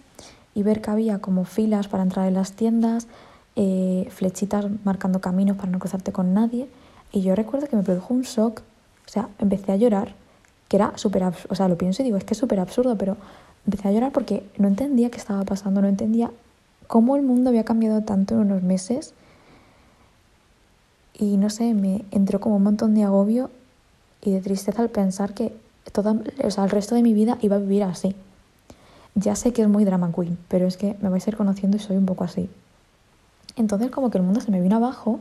y 0.55 0.63
ver 0.63 0.81
que 0.81 0.91
había 0.91 1.21
como 1.21 1.45
filas 1.45 1.89
para 1.89 2.03
entrar 2.03 2.27
en 2.29 2.35
las 2.35 2.53
tiendas, 2.53 3.09
eh, 3.57 4.09
flechitas 4.11 4.67
marcando 4.85 5.21
caminos 5.21 5.57
para 5.57 5.71
no 5.71 5.79
cruzarte 5.79 6.13
con 6.13 6.35
nadie. 6.35 6.69
Y 7.13 7.23
yo 7.23 7.35
recuerdo 7.35 7.67
que 7.67 7.77
me 7.77 7.83
produjo 7.83 8.15
un 8.15 8.23
shock, 8.23 8.61
o 8.61 9.09
sea, 9.09 9.29
empecé 9.39 9.73
a 9.73 9.77
llorar, 9.77 10.15
que 10.69 10.77
era 10.77 10.97
súper 10.97 11.25
o 11.25 11.55
sea, 11.55 11.69
lo 11.69 11.77
pienso 11.77 12.03
y 12.03 12.05
digo, 12.05 12.17
es 12.17 12.25
que 12.25 12.35
es 12.35 12.39
súper 12.39 12.61
absurdo, 12.61 12.97
pero 12.97 13.17
empecé 13.67 13.89
a 13.89 13.93
llorar 13.93 14.13
porque 14.13 14.49
no 14.57 14.69
entendía 14.69 15.11
qué 15.11 15.19
estaba 15.19 15.43
pasando, 15.45 15.81
no 15.81 15.89
entendía 15.89 16.31
cómo 16.87 17.17
el 17.17 17.23
mundo 17.23 17.51
había 17.51 17.65
cambiado 17.65 18.03
tanto 18.03 18.35
en 18.35 18.41
unos 18.41 18.63
meses. 18.63 19.15
Y 21.15 21.37
no 21.37 21.51
sé, 21.51 21.75
me 21.75 22.05
entró 22.13 22.41
como 22.41 22.57
un 22.57 22.63
montón 22.63 22.95
de 22.95 23.03
agobio 23.03 23.51
y 24.23 24.33
de 24.33 24.41
tristeza 24.41 24.83
al 24.83 24.91
pensar 24.91 25.35
que 25.35 25.53
toda, 25.93 26.17
o 26.45 26.51
sea, 26.51 26.65
el 26.65 26.71
resto 26.71 26.95
de 26.95 27.03
mi 27.03 27.15
vida 27.15 27.39
iba 27.41 27.57
a 27.57 27.59
vivir 27.59 27.83
así. 27.83 28.15
Ya 29.15 29.35
sé 29.35 29.53
que 29.53 29.63
es 29.63 29.69
muy 29.69 29.85
drama 29.85 30.13
queen, 30.15 30.39
pero 30.49 30.67
es 30.67 30.77
que 30.77 30.97
me 31.01 31.09
vais 31.09 31.27
a 31.27 31.31
ir 31.31 31.37
conociendo 31.37 31.77
y 31.77 31.81
soy 31.81 31.97
un 31.97 32.07
poco 32.07 32.25
así. 32.25 32.49
Entonces 33.57 33.91
como 33.91 34.11
que 34.11 34.19
el 34.19 34.25
mundo 34.25 34.41
se 34.41 34.51
me 34.51 34.61
vino 34.61 34.77
abajo 34.77 35.21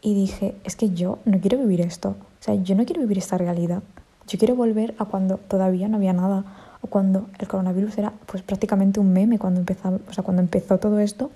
y 0.00 0.14
dije, 0.14 0.54
es 0.64 0.76
que 0.76 0.90
yo 0.90 1.18
no 1.24 1.40
quiero 1.40 1.58
vivir 1.58 1.80
esto. 1.80 2.10
O 2.10 2.42
sea, 2.42 2.54
yo 2.54 2.74
no 2.74 2.84
quiero 2.84 3.02
vivir 3.02 3.18
esta 3.18 3.36
realidad. 3.36 3.82
Yo 4.26 4.38
quiero 4.38 4.54
volver 4.54 4.94
a 4.98 5.04
cuando 5.04 5.36
todavía 5.36 5.88
no 5.88 5.96
había 5.96 6.12
nada 6.12 6.44
o 6.80 6.86
cuando 6.86 7.26
el 7.38 7.48
coronavirus 7.48 7.98
era 7.98 8.12
pues 8.26 8.42
prácticamente 8.42 9.00
un 9.00 9.12
meme 9.12 9.38
cuando 9.38 9.60
empezó, 9.60 10.00
o 10.08 10.12
sea, 10.12 10.22
cuando 10.24 10.42
empezó 10.42 10.78
todo 10.78 10.98
esto. 11.00 11.30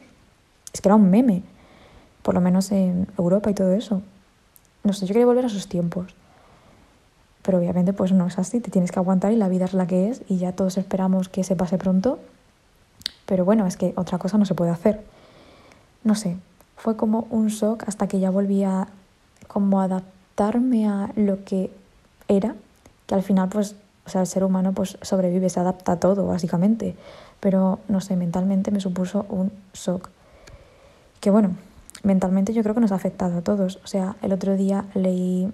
Es 0.73 0.81
que 0.81 0.89
era 0.89 0.97
un 0.97 1.11
meme, 1.11 1.43
por 2.23 2.35
lo 2.35 2.41
menos 2.41 2.71
en 2.73 3.09
Europa 3.19 3.51
y 3.51 3.55
todo 3.55 3.73
eso. 3.73 4.03
No 4.85 4.93
sé, 4.93 5.07
yo 5.07 5.13
quería 5.13 5.27
volver 5.27 5.45
a 5.45 5.49
esos 5.49 5.69
tiempos. 5.69 6.15
Pero 7.43 7.59
obviamente 7.59 7.93
pues 7.93 8.13
no 8.13 8.27
es 8.27 8.39
así, 8.39 8.61
te 8.61 8.71
tienes 8.71 8.93
que 8.93 8.99
aguantar 8.99 9.33
y 9.33 9.37
la 9.37 9.49
vida 9.49 9.65
es 9.65 9.75
la 9.75 9.87
que 9.87 10.09
es 10.09 10.23
y 10.29 10.39
ya 10.39 10.53
todos 10.53 10.79
esperamos 10.79 11.29
que 11.29 11.45
se 11.45 11.57
pase 11.57 11.79
pronto. 11.79 12.19
Pero 13.27 13.45
bueno, 13.45 13.67
es 13.67 13.77
que 13.77 13.93
otra 13.97 14.19
cosa 14.19 14.39
no 14.39 14.45
se 14.45 14.55
puede 14.55 14.71
hacer 14.71 15.01
no 16.05 16.15
sé, 16.15 16.37
fue 16.77 16.97
como 16.97 17.27
un 17.31 17.49
shock 17.49 17.85
hasta 17.87 18.07
que 18.07 18.19
ya 18.19 18.31
volví 18.31 18.65
a 18.65 18.89
como 19.47 19.81
adaptarme 19.81 20.89
a 20.89 21.11
lo 21.17 21.45
que 21.45 21.71
era, 22.29 22.55
que 23.07 23.15
al 23.15 23.23
final 23.23 23.49
pues, 23.49 23.77
o 24.07 24.11
sea, 24.11 24.23
el 24.23 24.27
ser 24.27 24.45
humano 24.45 24.73
pues 24.73 24.99
sobrevive, 25.03 25.49
se 25.49 25.61
adapta 25.61 25.93
a 25.93 26.01
todo 26.01 26.27
básicamente, 26.27 26.97
pero 27.41 27.81
no 27.89 28.01
sé, 28.01 28.17
mentalmente 28.17 28.71
me 28.71 28.81
supuso 28.81 29.27
un 29.29 29.53
shock. 29.75 30.09
Que 31.21 31.31
bueno, 31.31 31.53
mentalmente 32.03 32.53
yo 32.53 32.63
creo 32.63 32.75
que 32.75 32.81
nos 32.81 32.93
ha 32.93 32.97
afectado 32.97 33.39
a 33.39 33.43
todos. 33.43 33.79
O 33.85 33.87
sea, 33.87 34.17
el 34.23 34.33
otro 34.33 34.57
día 34.57 34.87
leí 34.95 35.53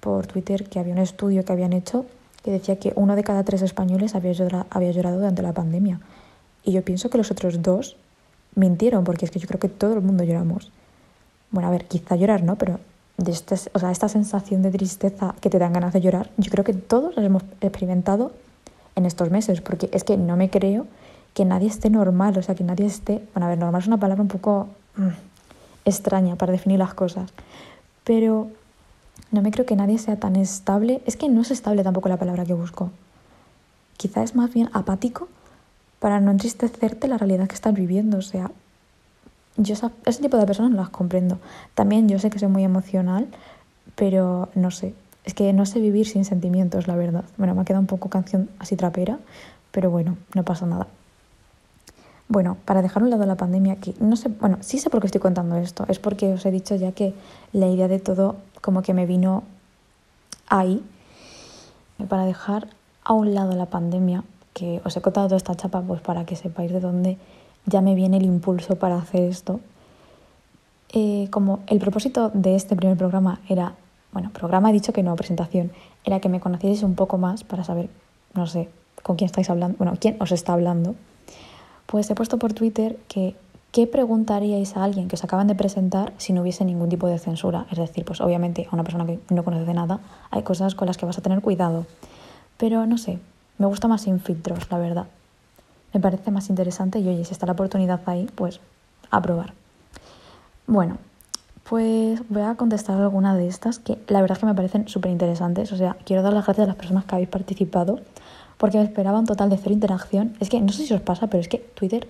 por 0.00 0.26
Twitter 0.26 0.68
que 0.68 0.78
había 0.78 0.92
un 0.92 1.00
estudio 1.00 1.44
que 1.44 1.52
habían 1.52 1.72
hecho 1.72 2.06
que 2.42 2.50
decía 2.50 2.78
que 2.78 2.92
uno 2.96 3.16
de 3.16 3.24
cada 3.24 3.42
tres 3.44 3.62
españoles 3.62 4.14
había 4.14 4.32
llorado, 4.32 4.66
había 4.70 4.92
llorado 4.92 5.18
durante 5.18 5.42
la 5.42 5.52
pandemia. 5.52 6.00
Y 6.64 6.72
yo 6.72 6.82
pienso 6.82 7.10
que 7.10 7.18
los 7.18 7.30
otros 7.30 7.62
dos 7.62 7.96
mintieron, 8.54 9.04
porque 9.04 9.24
es 9.24 9.30
que 9.30 9.38
yo 9.38 9.48
creo 9.48 9.60
que 9.60 9.68
todo 9.68 9.94
el 9.94 10.00
mundo 10.00 10.24
lloramos. 10.24 10.70
Bueno, 11.50 11.68
a 11.68 11.70
ver, 11.70 11.86
quizá 11.86 12.16
llorar 12.16 12.42
no, 12.42 12.56
pero 12.56 12.78
de 13.16 13.32
este, 13.32 13.56
o 13.72 13.78
sea, 13.78 13.90
esta 13.90 14.08
sensación 14.08 14.62
de 14.62 14.70
tristeza 14.70 15.34
que 15.40 15.50
te 15.50 15.58
dan 15.58 15.72
ganas 15.72 15.92
de 15.92 16.00
llorar, 16.00 16.30
yo 16.36 16.50
creo 16.50 16.64
que 16.64 16.74
todos 16.74 17.16
la 17.16 17.24
hemos 17.24 17.42
experimentado 17.60 18.32
en 18.94 19.06
estos 19.06 19.30
meses, 19.30 19.60
porque 19.60 19.88
es 19.92 20.04
que 20.04 20.16
no 20.16 20.36
me 20.36 20.50
creo 20.50 20.86
que 21.34 21.44
nadie 21.44 21.68
esté 21.68 21.90
normal, 21.90 22.36
o 22.38 22.42
sea, 22.42 22.54
que 22.54 22.64
nadie 22.64 22.86
esté, 22.86 23.22
bueno, 23.34 23.46
a 23.46 23.48
ver, 23.50 23.58
normal 23.58 23.80
es 23.80 23.86
una 23.86 23.98
palabra 23.98 24.22
un 24.22 24.28
poco 24.28 24.68
mm, 24.96 25.08
extraña 25.84 26.36
para 26.36 26.52
definir 26.52 26.78
las 26.78 26.94
cosas, 26.94 27.30
pero 28.04 28.48
no 29.30 29.42
me 29.42 29.50
creo 29.50 29.66
que 29.66 29.76
nadie 29.76 29.98
sea 29.98 30.16
tan 30.16 30.36
estable, 30.36 31.02
es 31.06 31.16
que 31.16 31.28
no 31.28 31.42
es 31.42 31.50
estable 31.50 31.84
tampoco 31.84 32.08
la 32.08 32.16
palabra 32.16 32.44
que 32.44 32.54
busco, 32.54 32.90
quizá 33.96 34.22
es 34.22 34.34
más 34.34 34.52
bien 34.52 34.70
apático 34.72 35.28
para 35.98 36.20
no 36.20 36.30
entristecerte 36.30 37.08
la 37.08 37.18
realidad 37.18 37.48
que 37.48 37.54
estás 37.54 37.74
viviendo. 37.74 38.18
O 38.18 38.22
sea, 38.22 38.50
yo 39.56 39.74
ese 40.06 40.22
tipo 40.22 40.36
de 40.38 40.46
personas 40.46 40.70
no 40.70 40.78
las 40.78 40.90
comprendo. 40.90 41.38
También 41.74 42.08
yo 42.08 42.18
sé 42.18 42.30
que 42.30 42.38
soy 42.38 42.48
muy 42.48 42.64
emocional, 42.64 43.26
pero 43.96 44.48
no 44.54 44.70
sé. 44.70 44.94
Es 45.24 45.34
que 45.34 45.52
no 45.52 45.66
sé 45.66 45.80
vivir 45.80 46.06
sin 46.06 46.24
sentimientos, 46.24 46.86
la 46.86 46.96
verdad. 46.96 47.24
Bueno, 47.36 47.54
me 47.54 47.62
ha 47.62 47.64
quedado 47.64 47.80
un 47.80 47.86
poco 47.86 48.08
canción 48.08 48.48
así 48.58 48.76
trapera, 48.76 49.18
pero 49.72 49.90
bueno, 49.90 50.16
no 50.34 50.44
pasa 50.44 50.64
nada. 50.64 50.86
Bueno, 52.28 52.58
para 52.64 52.82
dejar 52.82 53.02
un 53.02 53.10
lado 53.10 53.24
la 53.26 53.36
pandemia, 53.36 53.76
que 53.76 53.94
no 54.00 54.14
sé, 54.14 54.28
bueno, 54.28 54.58
sí 54.60 54.78
sé 54.78 54.90
por 54.90 55.00
qué 55.00 55.06
estoy 55.06 55.20
contando 55.20 55.56
esto. 55.56 55.84
Es 55.88 55.98
porque 55.98 56.34
os 56.34 56.46
he 56.46 56.50
dicho 56.50 56.76
ya 56.76 56.92
que 56.92 57.14
la 57.52 57.66
idea 57.66 57.88
de 57.88 57.98
todo 57.98 58.36
como 58.60 58.82
que 58.82 58.94
me 58.94 59.06
vino 59.06 59.44
ahí. 60.48 60.82
Para 62.08 62.24
dejar 62.24 62.68
a 63.04 63.12
un 63.12 63.34
lado 63.34 63.54
la 63.56 63.66
pandemia, 63.66 64.24
que 64.54 64.80
os 64.84 64.96
he 64.96 65.00
contado 65.00 65.28
toda 65.28 65.36
esta 65.36 65.54
chapa 65.54 65.82
pues 65.82 66.00
para 66.00 66.24
que 66.24 66.36
sepáis 66.36 66.72
de 66.72 66.80
dónde 66.80 67.18
ya 67.66 67.80
me 67.80 67.94
viene 67.94 68.16
el 68.16 68.24
impulso 68.24 68.76
para 68.76 68.96
hacer 68.96 69.22
esto. 69.22 69.60
Eh, 70.92 71.28
como 71.30 71.60
el 71.66 71.78
propósito 71.78 72.30
de 72.32 72.54
este 72.54 72.74
primer 72.74 72.96
programa 72.96 73.40
era, 73.48 73.74
bueno, 74.12 74.30
programa 74.32 74.70
he 74.70 74.72
dicho 74.72 74.92
que 74.92 75.02
no, 75.02 75.14
presentación, 75.16 75.70
era 76.04 76.20
que 76.20 76.28
me 76.28 76.40
conocieseis 76.40 76.82
un 76.82 76.94
poco 76.94 77.18
más 77.18 77.44
para 77.44 77.62
saber, 77.64 77.90
no 78.34 78.46
sé, 78.46 78.68
con 79.02 79.16
quién 79.16 79.26
estáis 79.26 79.50
hablando, 79.50 79.76
bueno, 79.78 79.94
quién 80.00 80.16
os 80.20 80.32
está 80.32 80.54
hablando. 80.54 80.94
Pues 81.86 82.10
he 82.10 82.14
puesto 82.14 82.38
por 82.38 82.52
Twitter 82.52 82.98
que 83.08 83.34
¿qué 83.72 83.86
preguntaríais 83.86 84.76
a 84.76 84.84
alguien 84.84 85.08
que 85.08 85.16
os 85.16 85.24
acaban 85.24 85.46
de 85.46 85.54
presentar 85.54 86.12
si 86.18 86.32
no 86.32 86.42
hubiese 86.42 86.64
ningún 86.64 86.88
tipo 86.88 87.06
de 87.06 87.18
censura? 87.18 87.66
Es 87.70 87.78
decir, 87.78 88.04
pues 88.04 88.20
obviamente 88.20 88.66
a 88.70 88.74
una 88.74 88.84
persona 88.84 89.06
que 89.06 89.18
no 89.30 89.44
conoce 89.44 89.64
de 89.64 89.74
nada 89.74 90.00
hay 90.30 90.42
cosas 90.42 90.74
con 90.74 90.86
las 90.86 90.96
que 90.96 91.06
vas 91.06 91.18
a 91.18 91.22
tener 91.22 91.40
cuidado. 91.40 91.86
Pero 92.56 92.86
no 92.86 92.98
sé, 92.98 93.18
me 93.58 93.66
gusta 93.66 93.88
más 93.88 94.02
sin 94.02 94.20
filtros, 94.20 94.70
la 94.70 94.78
verdad. 94.78 95.06
Me 95.92 96.00
parece 96.00 96.30
más 96.30 96.48
interesante 96.50 96.98
y 96.98 97.08
oye, 97.08 97.24
si 97.24 97.32
está 97.32 97.46
la 97.46 97.52
oportunidad 97.52 98.00
ahí, 98.06 98.28
pues 98.34 98.60
a 99.10 99.22
probar. 99.22 99.54
Bueno, 100.66 100.98
pues 101.68 102.20
voy 102.28 102.42
a 102.42 102.54
contestar 102.54 103.00
alguna 103.00 103.36
de 103.36 103.46
estas 103.46 103.78
que 103.78 103.98
la 104.08 104.20
verdad 104.20 104.36
es 104.36 104.40
que 104.40 104.46
me 104.46 104.54
parecen 104.54 104.88
súper 104.88 105.10
interesantes. 105.10 105.72
O 105.72 105.76
sea, 105.76 105.96
quiero 106.04 106.22
dar 106.22 106.32
las 106.32 106.44
gracias 106.44 106.64
a 106.64 106.68
las 106.68 106.76
personas 106.76 107.04
que 107.04 107.14
habéis 107.14 107.28
participado 107.28 108.00
porque 108.58 108.78
me 108.78 108.84
esperaba 108.84 109.18
un 109.18 109.26
total 109.26 109.50
de 109.50 109.56
cero 109.56 109.72
interacción. 109.72 110.34
Es 110.40 110.50
que 110.50 110.60
no 110.60 110.72
sé 110.72 110.86
si 110.86 110.94
os 110.94 111.00
pasa, 111.00 111.28
pero 111.28 111.40
es 111.40 111.48
que 111.48 111.58
Twitter, 111.58 112.08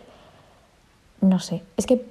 no 1.20 1.38
sé, 1.38 1.62
es 1.76 1.86
que 1.86 2.06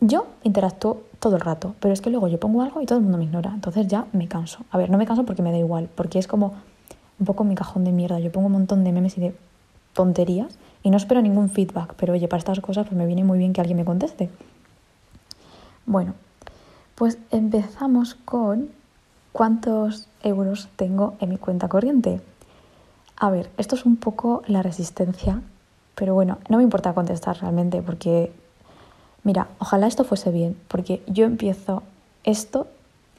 yo 0.00 0.26
interactúo 0.42 1.02
todo 1.18 1.36
el 1.36 1.40
rato, 1.40 1.74
pero 1.80 1.94
es 1.94 2.00
que 2.00 2.10
luego 2.10 2.28
yo 2.28 2.38
pongo 2.38 2.62
algo 2.62 2.82
y 2.82 2.86
todo 2.86 2.98
el 2.98 3.04
mundo 3.04 3.18
me 3.18 3.24
ignora. 3.24 3.50
Entonces 3.54 3.86
ya 3.86 4.06
me 4.12 4.28
canso. 4.28 4.64
A 4.70 4.76
ver, 4.76 4.90
no 4.90 4.98
me 4.98 5.06
canso 5.06 5.24
porque 5.24 5.42
me 5.42 5.50
da 5.50 5.58
igual, 5.58 5.88
porque 5.94 6.18
es 6.18 6.26
como 6.26 6.52
un 7.18 7.26
poco 7.26 7.44
mi 7.44 7.54
cajón 7.54 7.84
de 7.84 7.92
mierda. 7.92 8.18
Yo 8.18 8.30
pongo 8.30 8.48
un 8.48 8.52
montón 8.52 8.84
de 8.84 8.92
memes 8.92 9.16
y 9.16 9.20
de 9.20 9.34
tonterías 9.94 10.58
y 10.82 10.90
no 10.90 10.96
espero 10.96 11.22
ningún 11.22 11.48
feedback, 11.48 11.94
pero 11.94 12.12
oye, 12.12 12.28
para 12.28 12.38
estas 12.38 12.60
cosas 12.60 12.86
pues 12.86 12.98
me 12.98 13.06
viene 13.06 13.24
muy 13.24 13.38
bien 13.38 13.52
que 13.52 13.60
alguien 13.60 13.78
me 13.78 13.84
conteste. 13.84 14.28
Bueno, 15.86 16.14
pues 16.94 17.18
empezamos 17.30 18.14
con 18.14 18.68
cuántos 19.32 20.08
euros 20.22 20.68
tengo 20.76 21.14
en 21.20 21.30
mi 21.30 21.38
cuenta 21.38 21.68
corriente. 21.68 22.20
A 23.16 23.30
ver, 23.30 23.50
esto 23.56 23.76
es 23.76 23.86
un 23.86 23.96
poco 23.96 24.42
la 24.46 24.62
resistencia, 24.62 25.40
pero 25.94 26.14
bueno, 26.14 26.38
no 26.48 26.58
me 26.58 26.62
importa 26.62 26.94
contestar 26.94 27.38
realmente 27.40 27.80
porque, 27.80 28.32
mira, 29.24 29.48
ojalá 29.58 29.86
esto 29.86 30.04
fuese 30.04 30.30
bien, 30.30 30.56
porque 30.68 31.02
yo 31.06 31.24
empiezo 31.24 31.82
esto 32.22 32.68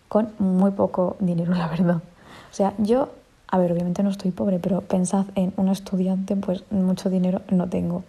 con 0.07 0.29
muy 0.39 0.71
poco 0.71 1.17
dinero, 1.19 1.53
la 1.57 1.67
verdad. 1.67 1.97
O 1.97 2.53
sea, 2.53 2.73
yo 2.77 3.09
a 3.47 3.57
ver, 3.57 3.71
obviamente 3.71 4.03
no 4.03 4.09
estoy 4.09 4.31
pobre, 4.31 4.59
pero 4.59 4.81
pensad 4.81 5.25
en 5.35 5.53
un 5.57 5.69
estudiante, 5.69 6.35
pues 6.35 6.63
mucho 6.71 7.09
dinero 7.09 7.41
no 7.49 7.69
tengo. 7.69 8.03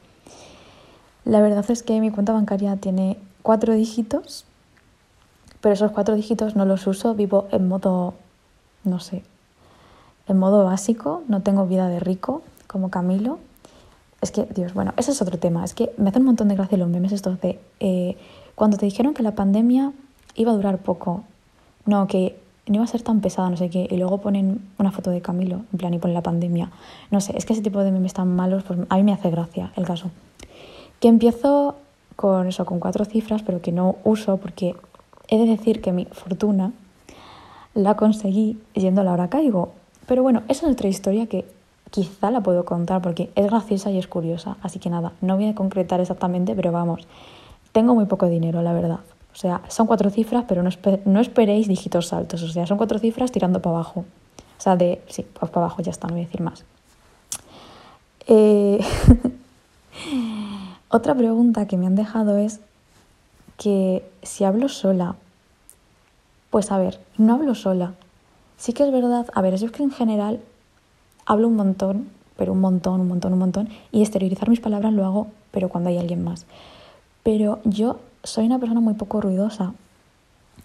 La 1.24 1.40
verdad 1.40 1.64
es 1.70 1.82
que 1.82 2.00
mi 2.00 2.10
cuenta 2.10 2.32
bancaria 2.32 2.76
tiene 2.76 3.16
cuatro 3.42 3.74
dígitos, 3.74 4.44
pero 5.60 5.74
esos 5.74 5.92
cuatro 5.92 6.14
dígitos 6.14 6.56
no 6.56 6.64
los 6.64 6.86
uso, 6.86 7.14
vivo 7.14 7.48
en 7.52 7.68
modo, 7.68 8.14
no 8.84 9.00
sé, 9.00 9.22
en 10.28 10.38
modo 10.38 10.64
básico, 10.64 11.22
no 11.28 11.42
tengo 11.42 11.66
vida 11.66 11.88
de 11.88 12.00
rico 12.00 12.42
como 12.66 12.90
Camilo. 12.90 13.38
Es 14.20 14.30
que, 14.30 14.44
Dios, 14.44 14.74
bueno, 14.74 14.92
ese 14.96 15.12
es 15.12 15.22
otro 15.22 15.38
tema. 15.38 15.64
Es 15.64 15.74
que 15.74 15.92
me 15.98 16.08
hace 16.08 16.18
un 16.18 16.24
montón 16.24 16.48
de 16.48 16.54
gracia 16.54 16.78
los 16.78 16.88
memes 16.88 17.12
estos 17.12 17.40
de 17.40 17.58
eh, 17.80 18.16
cuando 18.54 18.78
te 18.78 18.86
dijeron 18.86 19.14
que 19.14 19.22
la 19.22 19.34
pandemia 19.34 19.92
iba 20.34 20.52
a 20.52 20.54
durar 20.54 20.78
poco, 20.78 21.24
no, 21.84 22.06
que 22.06 22.36
no 22.66 22.76
iba 22.76 22.84
a 22.84 22.88
ser 22.88 23.02
tan 23.02 23.20
pesada, 23.20 23.48
no 23.50 23.56
sé 23.56 23.70
qué, 23.70 23.86
y 23.90 23.96
luego 23.96 24.18
ponen 24.18 24.60
una 24.78 24.90
foto 24.90 25.10
de 25.10 25.20
Camilo, 25.20 25.62
en 25.72 25.78
plan, 25.78 25.94
y 25.94 25.98
ponen 25.98 26.14
la 26.14 26.22
pandemia. 26.22 26.70
No 27.10 27.20
sé, 27.20 27.36
es 27.36 27.44
que 27.44 27.52
ese 27.52 27.62
tipo 27.62 27.80
de 27.82 27.92
memes 27.92 28.14
tan 28.14 28.34
malos, 28.34 28.64
pues 28.64 28.80
a 28.88 28.96
mí 28.96 29.02
me 29.02 29.12
hace 29.12 29.30
gracia 29.30 29.72
el 29.76 29.84
caso. 29.84 30.10
Que 31.00 31.08
empiezo 31.08 31.76
con 32.16 32.48
eso, 32.48 32.64
con 32.64 32.80
cuatro 32.80 33.04
cifras, 33.04 33.42
pero 33.42 33.60
que 33.60 33.72
no 33.72 33.96
uso 34.04 34.38
porque 34.38 34.74
he 35.28 35.38
de 35.38 35.46
decir 35.46 35.80
que 35.80 35.92
mi 35.92 36.06
fortuna 36.06 36.72
la 37.74 37.94
conseguí 37.94 38.58
yendo 38.74 39.02
a 39.02 39.04
la 39.04 39.12
hora 39.12 39.28
caigo. 39.28 39.72
Pero 40.06 40.22
bueno, 40.22 40.42
esa 40.48 40.66
es 40.66 40.72
otra 40.72 40.88
historia 40.88 41.26
que 41.26 41.44
quizá 41.90 42.30
la 42.30 42.40
puedo 42.40 42.64
contar 42.64 43.02
porque 43.02 43.30
es 43.34 43.46
graciosa 43.46 43.90
y 43.90 43.98
es 43.98 44.06
curiosa. 44.06 44.56
Así 44.62 44.78
que 44.78 44.90
nada, 44.90 45.12
no 45.20 45.36
voy 45.36 45.48
a 45.48 45.54
concretar 45.54 46.00
exactamente, 46.00 46.54
pero 46.54 46.72
vamos, 46.72 47.06
tengo 47.72 47.94
muy 47.94 48.06
poco 48.06 48.26
dinero, 48.26 48.62
la 48.62 48.72
verdad. 48.72 49.00
O 49.32 49.38
sea, 49.38 49.60
son 49.68 49.86
cuatro 49.86 50.10
cifras, 50.10 50.44
pero 50.48 50.62
no, 50.62 50.70
no 51.04 51.20
esperéis 51.20 51.68
dígitos 51.68 52.12
altos. 52.12 52.42
O 52.42 52.48
sea, 52.48 52.66
son 52.66 52.78
cuatro 52.78 52.98
cifras 52.98 53.30
tirando 53.32 53.60
para 53.60 53.76
abajo. 53.76 54.04
O 54.58 54.60
sea, 54.60 54.76
de... 54.76 55.02
Sí, 55.08 55.26
pues 55.38 55.50
para 55.50 55.66
abajo 55.66 55.82
ya 55.82 55.90
está, 55.90 56.06
no 56.06 56.14
voy 56.14 56.22
a 56.22 56.24
decir 56.24 56.40
más. 56.40 56.64
Eh... 58.26 58.82
Otra 60.88 61.14
pregunta 61.14 61.66
que 61.66 61.76
me 61.76 61.86
han 61.86 61.96
dejado 61.96 62.38
es 62.38 62.60
que 63.58 64.08
si 64.22 64.44
hablo 64.44 64.68
sola, 64.68 65.16
pues 66.50 66.70
a 66.70 66.78
ver, 66.78 67.00
no 67.18 67.34
hablo 67.34 67.54
sola. 67.54 67.94
Sí 68.56 68.72
que 68.72 68.84
es 68.84 68.92
verdad, 68.92 69.26
a 69.34 69.42
ver, 69.42 69.54
es 69.54 69.70
que 69.70 69.82
en 69.82 69.90
general 69.90 70.40
hablo 71.26 71.48
un 71.48 71.56
montón, 71.56 72.08
pero 72.36 72.52
un 72.52 72.60
montón, 72.60 73.00
un 73.00 73.08
montón, 73.08 73.32
un 73.32 73.38
montón, 73.38 73.68
y 73.92 74.02
exteriorizar 74.02 74.48
mis 74.48 74.60
palabras 74.60 74.92
lo 74.92 75.04
hago, 75.04 75.26
pero 75.50 75.68
cuando 75.68 75.90
hay 75.90 75.98
alguien 75.98 76.24
más. 76.24 76.46
Pero 77.22 77.58
yo 77.64 77.98
soy 78.22 78.46
una 78.46 78.58
persona 78.58 78.80
muy 78.80 78.94
poco 78.94 79.20
ruidosa. 79.20 79.74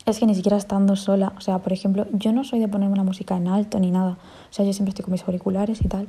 Es 0.06 0.19
que 0.19 0.26
ni 0.26 0.36
siquiera 0.36 0.58
estando 0.58 0.95
sola, 0.95 1.34
o 1.38 1.41
sea, 1.41 1.60
por 1.60 1.74
ejemplo, 1.74 2.08
yo 2.13 2.34
no 2.34 2.43
soy 2.43 2.60
de 2.60 2.67
ponerme 2.67 2.97
la 2.97 3.04
música 3.04 3.38
en 3.38 3.47
alto 3.47 3.80
ni 3.80 3.91
nada. 3.91 4.17
O 4.50 4.54
sea, 4.54 4.65
yo 4.65 4.74
siempre 4.74 4.89
estoy 4.89 5.04
con 5.04 5.12
mis 5.12 5.24
auriculares 5.24 5.82
y 5.82 5.88
tal, 5.88 6.08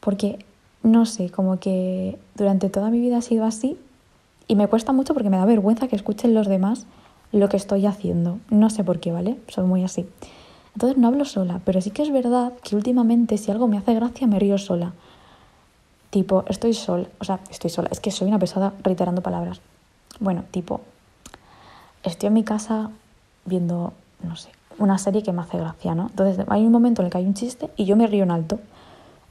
porque 0.00 0.44
no 0.82 1.06
sé, 1.06 1.30
como 1.30 1.58
que 1.58 2.18
durante 2.34 2.68
toda 2.68 2.90
mi 2.90 2.98
vida 2.98 3.18
ha 3.18 3.22
sido 3.22 3.44
así 3.44 3.78
y 4.48 4.56
me 4.56 4.66
cuesta 4.66 4.92
mucho 4.92 5.14
porque 5.14 5.30
me 5.30 5.36
da 5.36 5.44
vergüenza 5.44 5.88
que 5.88 5.96
escuchen 5.96 6.34
los 6.34 6.46
demás 6.48 6.86
lo 7.32 7.48
que 7.48 7.56
estoy 7.56 7.86
haciendo. 7.86 8.38
No 8.50 8.68
sé 8.68 8.84
por 8.84 9.00
qué, 9.00 9.12
¿vale? 9.12 9.36
Soy 9.48 9.64
muy 9.64 9.84
así. 9.84 10.06
Entonces 10.74 10.98
no 10.98 11.08
hablo 11.08 11.24
sola, 11.24 11.60
pero 11.64 11.80
sí 11.80 11.90
que 11.90 12.02
es 12.02 12.12
verdad 12.12 12.52
que 12.62 12.76
últimamente 12.76 13.38
si 13.38 13.50
algo 13.50 13.68
me 13.68 13.78
hace 13.78 13.94
gracia 13.94 14.26
me 14.26 14.38
río 14.38 14.58
sola. 14.58 14.92
Tipo, 16.10 16.44
estoy 16.48 16.74
sola, 16.74 17.08
o 17.20 17.24
sea, 17.24 17.40
estoy 17.50 17.70
sola, 17.70 17.88
es 17.90 18.00
que 18.00 18.10
soy 18.10 18.28
una 18.28 18.38
pesada 18.38 18.72
reiterando 18.82 19.22
palabras. 19.22 19.60
Bueno, 20.20 20.44
tipo, 20.50 20.80
estoy 22.02 22.28
en 22.28 22.34
mi 22.34 22.44
casa 22.44 22.90
viendo, 23.44 23.92
no 24.22 24.36
sé, 24.36 24.50
una 24.78 24.98
serie 24.98 25.22
que 25.22 25.32
me 25.32 25.42
hace 25.42 25.58
gracia, 25.58 25.94
¿no? 25.94 26.08
Entonces 26.08 26.44
hay 26.48 26.64
un 26.64 26.72
momento 26.72 27.02
en 27.02 27.06
el 27.06 27.12
que 27.12 27.18
hay 27.18 27.26
un 27.26 27.34
chiste 27.34 27.70
y 27.76 27.84
yo 27.84 27.96
me 27.96 28.06
río 28.06 28.24
en 28.24 28.30
alto. 28.30 28.58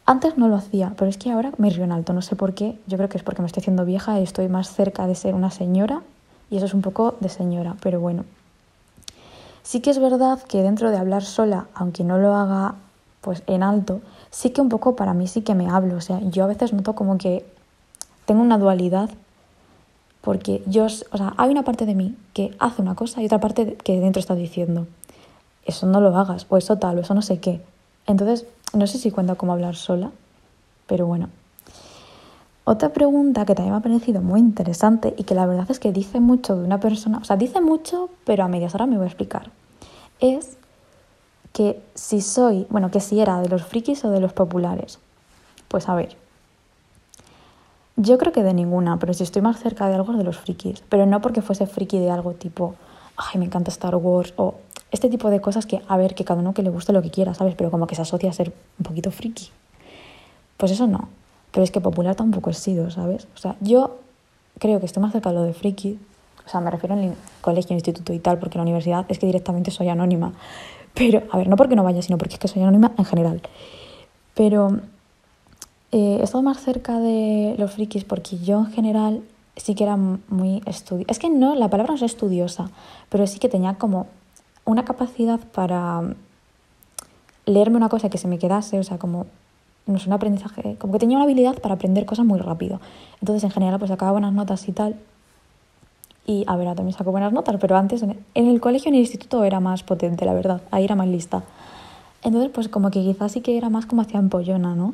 Antes 0.06 0.38
no 0.38 0.48
lo 0.48 0.56
hacía, 0.56 0.94
pero 0.98 1.10
es 1.10 1.18
que 1.18 1.32
ahora 1.32 1.52
me 1.58 1.70
río 1.70 1.84
en 1.84 1.92
alto, 1.92 2.14
no 2.14 2.22
sé 2.22 2.36
por 2.36 2.54
qué. 2.54 2.80
Yo 2.88 2.98
creo 2.98 3.10
que 3.10 3.18
es 3.18 3.24
porque 3.24 3.42
me 3.42 3.46
estoy 3.46 3.62
haciendo 3.62 3.86
vieja 3.86 4.20
y 4.20 4.24
estoy 4.24 4.48
más 4.48 4.74
cerca 4.74 5.08
de 5.08 5.16
ser 5.16 5.36
una 5.36 5.52
señora 5.52 6.02
y 6.50 6.58
eso 6.58 6.66
es 6.66 6.74
un 6.74 6.82
poco 6.82 7.16
de 7.20 7.30
señora, 7.30 7.76
pero 7.82 8.00
bueno. 8.00 8.26
Sí 9.64 9.80
que 9.82 9.92
es 9.92 10.00
verdad 10.00 10.42
que 10.44 10.62
dentro 10.64 10.90
de 10.90 10.98
hablar 10.98 11.24
sola, 11.24 11.68
aunque 11.74 12.04
no 12.04 12.18
lo 12.18 12.36
haga 12.36 12.76
pues 13.22 13.44
en 13.48 13.62
alto, 13.62 14.02
sí 14.32 14.50
que 14.50 14.62
un 14.62 14.70
poco 14.70 14.96
para 14.96 15.14
mí 15.14 15.28
sí 15.28 15.42
que 15.42 15.54
me 15.54 15.70
hablo, 15.70 15.96
o 15.96 16.02
sea, 16.02 16.20
yo 16.22 16.44
a 16.44 16.48
veces 16.48 16.74
noto 16.74 16.96
como 16.96 17.18
que 17.18 17.46
tengo 18.26 18.42
una 18.42 18.58
dualidad 18.58 19.10
porque 20.22 20.64
yo, 20.66 20.86
o 20.86 21.18
sea, 21.18 21.34
hay 21.38 21.50
una 21.50 21.64
parte 21.64 21.86
de 21.86 21.96
mí 21.96 22.16
que 22.34 22.56
hace 22.60 22.82
una 22.82 22.96
cosa 22.96 23.22
y 23.22 23.26
otra 23.26 23.40
parte 23.40 23.76
que 23.76 24.00
dentro 24.00 24.20
está 24.20 24.36
diciendo, 24.36 24.88
eso 25.66 25.86
no 25.88 26.02
lo 26.02 26.16
hagas, 26.16 26.46
o 26.50 26.58
eso 26.58 26.78
tal, 26.78 26.98
o 26.98 27.02
eso 27.02 27.14
no 27.14 27.22
sé 27.22 27.40
qué. 27.40 27.62
Entonces, 28.08 28.46
no 28.74 28.88
sé 28.88 28.98
si 28.98 29.12
cuenta 29.12 29.36
como 29.36 29.54
hablar 29.54 29.76
sola, 29.76 30.12
pero 30.88 31.08
bueno. 31.08 31.30
Otra 32.64 32.90
pregunta 32.90 33.46
que 33.46 33.56
también 33.56 33.74
me 33.74 33.80
ha 33.80 33.82
parecido 33.82 34.22
muy 34.22 34.40
interesante 34.40 35.16
y 35.18 35.24
que 35.24 35.34
la 35.34 35.48
verdad 35.48 35.66
es 35.70 35.80
que 35.80 35.92
dice 35.92 36.20
mucho 36.20 36.56
de 36.56 36.64
una 36.64 36.80
persona, 36.80 37.18
o 37.18 37.24
sea, 37.24 37.36
dice 37.36 37.60
mucho, 37.60 38.10
pero 38.24 38.44
a 38.44 38.48
medias 38.48 38.76
ahora 38.76 38.86
me 38.86 38.98
voy 38.98 39.06
a 39.06 39.08
explicar, 39.08 39.50
es 40.20 40.58
que 41.54 41.82
si 41.96 42.22
soy, 42.22 42.68
bueno, 42.70 42.92
que 42.92 43.00
si 43.00 43.20
era 43.20 43.42
de 43.42 43.50
los 43.50 43.64
frikis 43.64 44.06
o 44.06 44.12
de 44.12 44.20
los 44.20 44.34
populares. 44.34 45.00
Pues 45.68 45.90
a 45.90 45.96
ver, 45.96 46.16
yo 47.96 48.18
creo 48.18 48.32
que 48.32 48.44
de 48.44 48.54
ninguna, 48.54 48.98
pero 49.00 49.14
si 49.14 49.24
estoy 49.24 49.42
más 49.42 49.60
cerca 49.60 49.88
de 49.88 49.96
algo 49.96 50.14
de 50.14 50.24
los 50.24 50.38
frikis, 50.38 50.84
pero 50.88 51.06
no 51.06 51.20
porque 51.22 51.42
fuese 51.42 51.66
friki 51.66 52.00
de 52.00 52.12
algo 52.12 52.34
tipo, 52.34 52.76
ay, 53.18 53.40
me 53.40 53.46
encanta 53.46 53.72
Star 53.72 53.96
Wars 53.96 54.34
o 54.38 54.56
este 54.92 55.10
tipo 55.10 55.30
de 55.30 55.42
cosas 55.42 55.66
que, 55.66 55.82
a 55.88 55.98
ver, 55.98 56.16
que 56.16 56.26
cada 56.26 56.42
uno 56.42 56.54
que 56.54 56.62
le 56.62 56.70
guste 56.70 56.94
lo 56.94 57.02
que 57.02 57.10
quiera, 57.10 57.34
¿sabes? 57.34 57.56
Pero 57.56 57.72
como 57.72 57.88
que 57.88 57.96
se 57.96 58.02
asocia 58.04 58.30
a 58.30 58.34
ser 58.34 58.54
un 58.80 58.84
poquito 58.84 59.10
friki. 59.12 59.50
Pues 60.58 60.72
eso 60.72 60.86
no. 60.88 61.10
Pero 61.52 61.64
es 61.64 61.72
que 61.72 61.82
popular 61.82 62.16
tampoco 62.16 62.50
he 62.50 62.54
sido, 62.54 62.90
¿sabes? 62.92 63.28
O 63.36 63.38
sea, 63.38 63.56
yo 63.60 64.00
creo 64.60 64.80
que 64.80 64.86
estoy 64.86 65.02
más 65.02 65.12
cerca 65.12 65.30
de 65.30 65.36
lo 65.36 65.44
de 65.44 65.54
friki. 65.54 66.00
O 66.46 66.50
sea, 66.50 66.60
me 66.62 66.72
refiero 66.72 66.96
al 66.96 67.14
colegio, 67.42 67.74
instituto 67.74 68.14
y 68.14 68.20
tal, 68.20 68.40
porque 68.40 68.58
la 68.58 68.64
universidad 68.64 69.06
es 69.10 69.20
que 69.20 69.26
directamente 69.26 69.72
soy 69.72 69.90
anónima. 69.90 70.34
Pero, 70.94 71.24
a 71.32 71.38
ver, 71.38 71.48
no 71.48 71.56
porque 71.56 71.76
no 71.76 71.84
vaya, 71.84 72.02
sino 72.02 72.18
porque 72.18 72.36
es 72.36 72.40
que 72.40 72.48
soy 72.48 72.62
anónima 72.62 72.92
en 72.98 73.06
general. 73.06 73.42
Pero 74.34 74.80
eh, 75.92 76.18
he 76.20 76.24
estado 76.24 76.42
más 76.42 76.60
cerca 76.62 77.00
de 77.00 77.56
los 77.58 77.72
frikis 77.72 78.06
porque 78.06 78.38
yo 78.38 78.60
en 78.60 78.72
general 78.72 79.24
sí 79.58 79.76
que 79.76 79.84
era 79.84 79.98
muy 79.98 80.62
estudiosa. 80.66 81.12
Es 81.12 81.20
que 81.20 81.30
no, 81.30 81.56
la 81.56 81.70
palabra 81.70 81.92
no 81.92 81.96
es 81.96 82.02
estudiosa, 82.02 82.70
pero 83.10 83.28
sí 83.28 83.40
que 83.40 83.50
tenía 83.50 83.76
como 83.76 84.08
una 84.66 84.86
capacidad 84.86 85.40
para 85.40 86.04
leerme 87.46 87.78
una 87.78 87.90
cosa 87.90 88.10
que 88.10 88.18
se 88.18 88.28
me 88.28 88.40
quedase, 88.40 88.80
o 88.80 88.84
sea, 88.84 88.98
como 88.98 89.26
no 89.88 89.98
es 89.98 90.08
un 90.08 90.14
aprendizaje, 90.14 90.76
como 90.78 90.94
que 90.94 91.00
tenía 91.00 91.18
una 91.18 91.26
habilidad 91.26 91.60
para 91.60 91.76
aprender 91.76 92.06
cosas 92.06 92.26
muy 92.26 92.40
rápido. 92.40 92.80
Entonces, 93.20 93.44
en 93.44 93.52
general, 93.52 93.80
pues 93.80 93.90
sacaba 93.90 94.12
buenas 94.12 94.34
notas 94.34 94.68
y 94.68 94.72
tal. 94.72 94.96
Y 96.26 96.44
a 96.48 96.56
ver, 96.56 96.74
también 96.76 96.96
saco 96.96 97.12
buenas 97.12 97.34
notas, 97.34 97.56
pero 97.60 97.76
antes 97.76 98.04
en 98.04 98.16
el 98.34 98.62
colegio, 98.62 98.90
en 98.90 98.96
el 98.96 99.02
instituto 99.02 99.44
era 99.44 99.60
más 99.60 99.84
potente, 99.84 100.26
la 100.26 100.34
verdad. 100.34 100.62
Ahí 100.72 100.86
era 100.86 100.96
más 100.96 101.08
lista. 101.08 101.44
Entonces, 102.24 102.52
pues 102.54 102.70
como 102.70 102.92
que 102.92 103.02
quizás 103.02 103.32
sí 103.32 103.42
que 103.42 103.58
era 103.58 103.70
más 103.70 103.86
como 103.86 104.04
hacia 104.04 104.20
empollona, 104.20 104.76
¿no? 104.76 104.94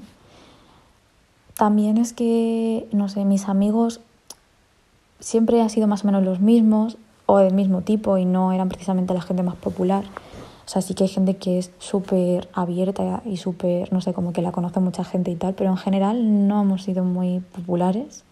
También 1.55 1.97
es 1.97 2.13
que, 2.13 2.87
no 2.91 3.09
sé, 3.09 3.25
mis 3.25 3.49
amigos 3.49 3.99
siempre 5.19 5.61
han 5.61 5.69
sido 5.69 5.87
más 5.87 6.03
o 6.03 6.07
menos 6.07 6.23
los 6.23 6.39
mismos 6.39 6.97
o 7.25 7.39
del 7.39 7.53
mismo 7.53 7.81
tipo 7.81 8.17
y 8.17 8.25
no 8.25 8.53
eran 8.53 8.69
precisamente 8.69 9.13
la 9.13 9.21
gente 9.21 9.43
más 9.43 9.55
popular. 9.55 10.05
O 10.67 10.69
sea, 10.69 10.81
sí 10.81 10.95
que 10.95 11.05
hay 11.05 11.09
gente 11.09 11.37
que 11.37 11.59
es 11.59 11.71
súper 11.79 12.49
abierta 12.51 13.21
y 13.23 13.37
súper, 13.37 13.93
no 13.93 14.01
sé, 14.01 14.13
como 14.13 14.33
que 14.33 14.41
la 14.41 14.51
conoce 14.51 14.81
mucha 14.81 15.05
gente 15.05 15.31
y 15.31 15.35
tal, 15.35 15.53
pero 15.53 15.69
en 15.69 15.77
general 15.77 16.47
no 16.49 16.61
hemos 16.61 16.83
sido 16.83 17.05
muy 17.05 17.39
populares. 17.39 18.25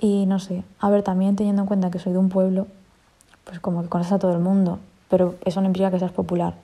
Y 0.00 0.26
no 0.26 0.40
sé, 0.40 0.64
a 0.80 0.90
ver, 0.90 1.04
también 1.04 1.36
teniendo 1.36 1.62
en 1.62 1.68
cuenta 1.68 1.90
que 1.92 2.00
soy 2.00 2.12
de 2.12 2.18
un 2.18 2.30
pueblo, 2.30 2.66
pues 3.44 3.60
como 3.60 3.82
que 3.82 3.88
conoces 3.88 4.12
a 4.12 4.18
todo 4.18 4.32
el 4.32 4.40
mundo, 4.40 4.80
pero 5.08 5.36
eso 5.44 5.60
no 5.60 5.68
implica 5.68 5.92
que 5.92 6.00
seas 6.00 6.10
popular. 6.10 6.54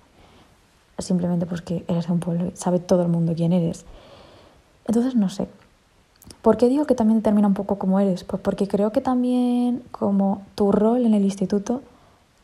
Simplemente 0.99 1.47
pues 1.47 1.63
que 1.63 1.85
eres 1.87 2.09
de 2.09 2.13
un 2.13 2.19
pueblo 2.19 2.51
sabe 2.55 2.81
todo 2.81 3.03
el 3.03 3.09
mundo 3.09 3.35
quién 3.37 3.53
eres. 3.53 3.85
Entonces, 4.89 5.15
no 5.15 5.29
sé, 5.29 5.47
¿Por 6.43 6.57
qué 6.57 6.69
digo 6.69 6.87
que 6.87 6.95
también 6.95 7.19
determina 7.19 7.49
un 7.49 7.55
poco 7.55 7.79
cómo 7.79 8.01
eres? 8.01 8.25
Pues 8.25 8.41
porque 8.43 8.69
creo 8.69 8.93
que 8.93 9.01
también 9.01 9.83
como 9.91 10.43
tu 10.55 10.73
rol 10.73 11.05
en 11.07 11.15
el 11.15 11.25
instituto 11.25 11.83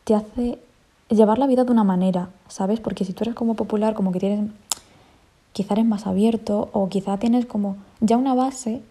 te 0.03 0.15
hace 0.15 0.59
llevar 1.15 1.37
la 1.37 1.47
vida 1.47 1.63
de 1.63 1.71
una 1.71 1.83
manera, 1.83 2.29
¿sabes? 2.47 2.79
Porque 2.79 3.05
si 3.05 3.13
tú 3.13 3.23
eres 3.23 3.35
como 3.35 3.55
popular, 3.55 3.93
como 3.93 4.11
que 4.11 4.19
tienes, 4.19 4.51
quizá 5.51 5.73
eres 5.73 5.85
más 5.85 6.07
abierto 6.07 6.69
o 6.73 6.89
quizá 6.89 7.17
tienes 7.17 7.45
como 7.45 7.77
ya 7.99 8.17
una 8.17 8.33
base 8.33 8.81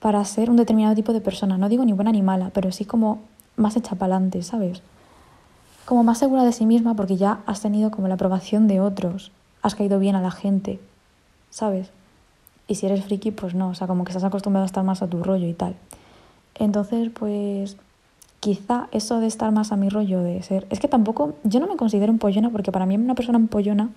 para 0.00 0.24
ser 0.24 0.50
un 0.50 0.56
determinado 0.56 0.94
tipo 0.94 1.12
de 1.12 1.20
persona. 1.20 1.58
No 1.58 1.68
digo 1.68 1.84
ni 1.84 1.92
buena 1.92 2.12
ni 2.12 2.22
mala, 2.22 2.50
pero 2.52 2.72
sí 2.72 2.84
como 2.84 3.20
más 3.56 3.76
hecha 3.76 3.94
para 3.94 4.16
adelante, 4.16 4.42
¿sabes? 4.42 4.82
Como 5.84 6.02
más 6.02 6.18
segura 6.18 6.44
de 6.44 6.52
sí 6.52 6.66
misma 6.66 6.94
porque 6.94 7.16
ya 7.16 7.40
has 7.46 7.60
tenido 7.60 7.90
como 7.90 8.08
la 8.08 8.14
aprobación 8.14 8.66
de 8.66 8.80
otros, 8.80 9.30
has 9.62 9.74
caído 9.74 9.98
bien 9.98 10.16
a 10.16 10.20
la 10.20 10.30
gente, 10.30 10.80
¿sabes? 11.50 11.90
Y 12.66 12.76
si 12.76 12.86
eres 12.86 13.04
friki, 13.04 13.30
pues 13.30 13.54
no, 13.54 13.68
o 13.68 13.74
sea, 13.74 13.86
como 13.86 14.04
que 14.04 14.10
estás 14.10 14.24
acostumbrado 14.24 14.64
a 14.64 14.66
estar 14.66 14.84
más 14.84 15.02
a 15.02 15.08
tu 15.08 15.22
rollo 15.22 15.46
y 15.46 15.54
tal. 15.54 15.76
Entonces, 16.54 17.10
pues 17.10 17.76
quizá 18.42 18.88
eso 18.90 19.20
de 19.20 19.28
estar 19.28 19.52
más 19.52 19.70
a 19.70 19.76
mi 19.76 19.88
rollo, 19.88 20.20
de 20.20 20.42
ser... 20.42 20.66
Es 20.68 20.80
que 20.80 20.88
tampoco, 20.88 21.34
yo 21.44 21.60
no 21.60 21.68
me 21.68 21.76
considero 21.76 22.10
un 22.10 22.18
pollona 22.18 22.50
porque 22.50 22.72
para 22.72 22.86
mí 22.86 22.96
una 22.96 23.14
persona 23.14 23.38
pollona 23.48 23.90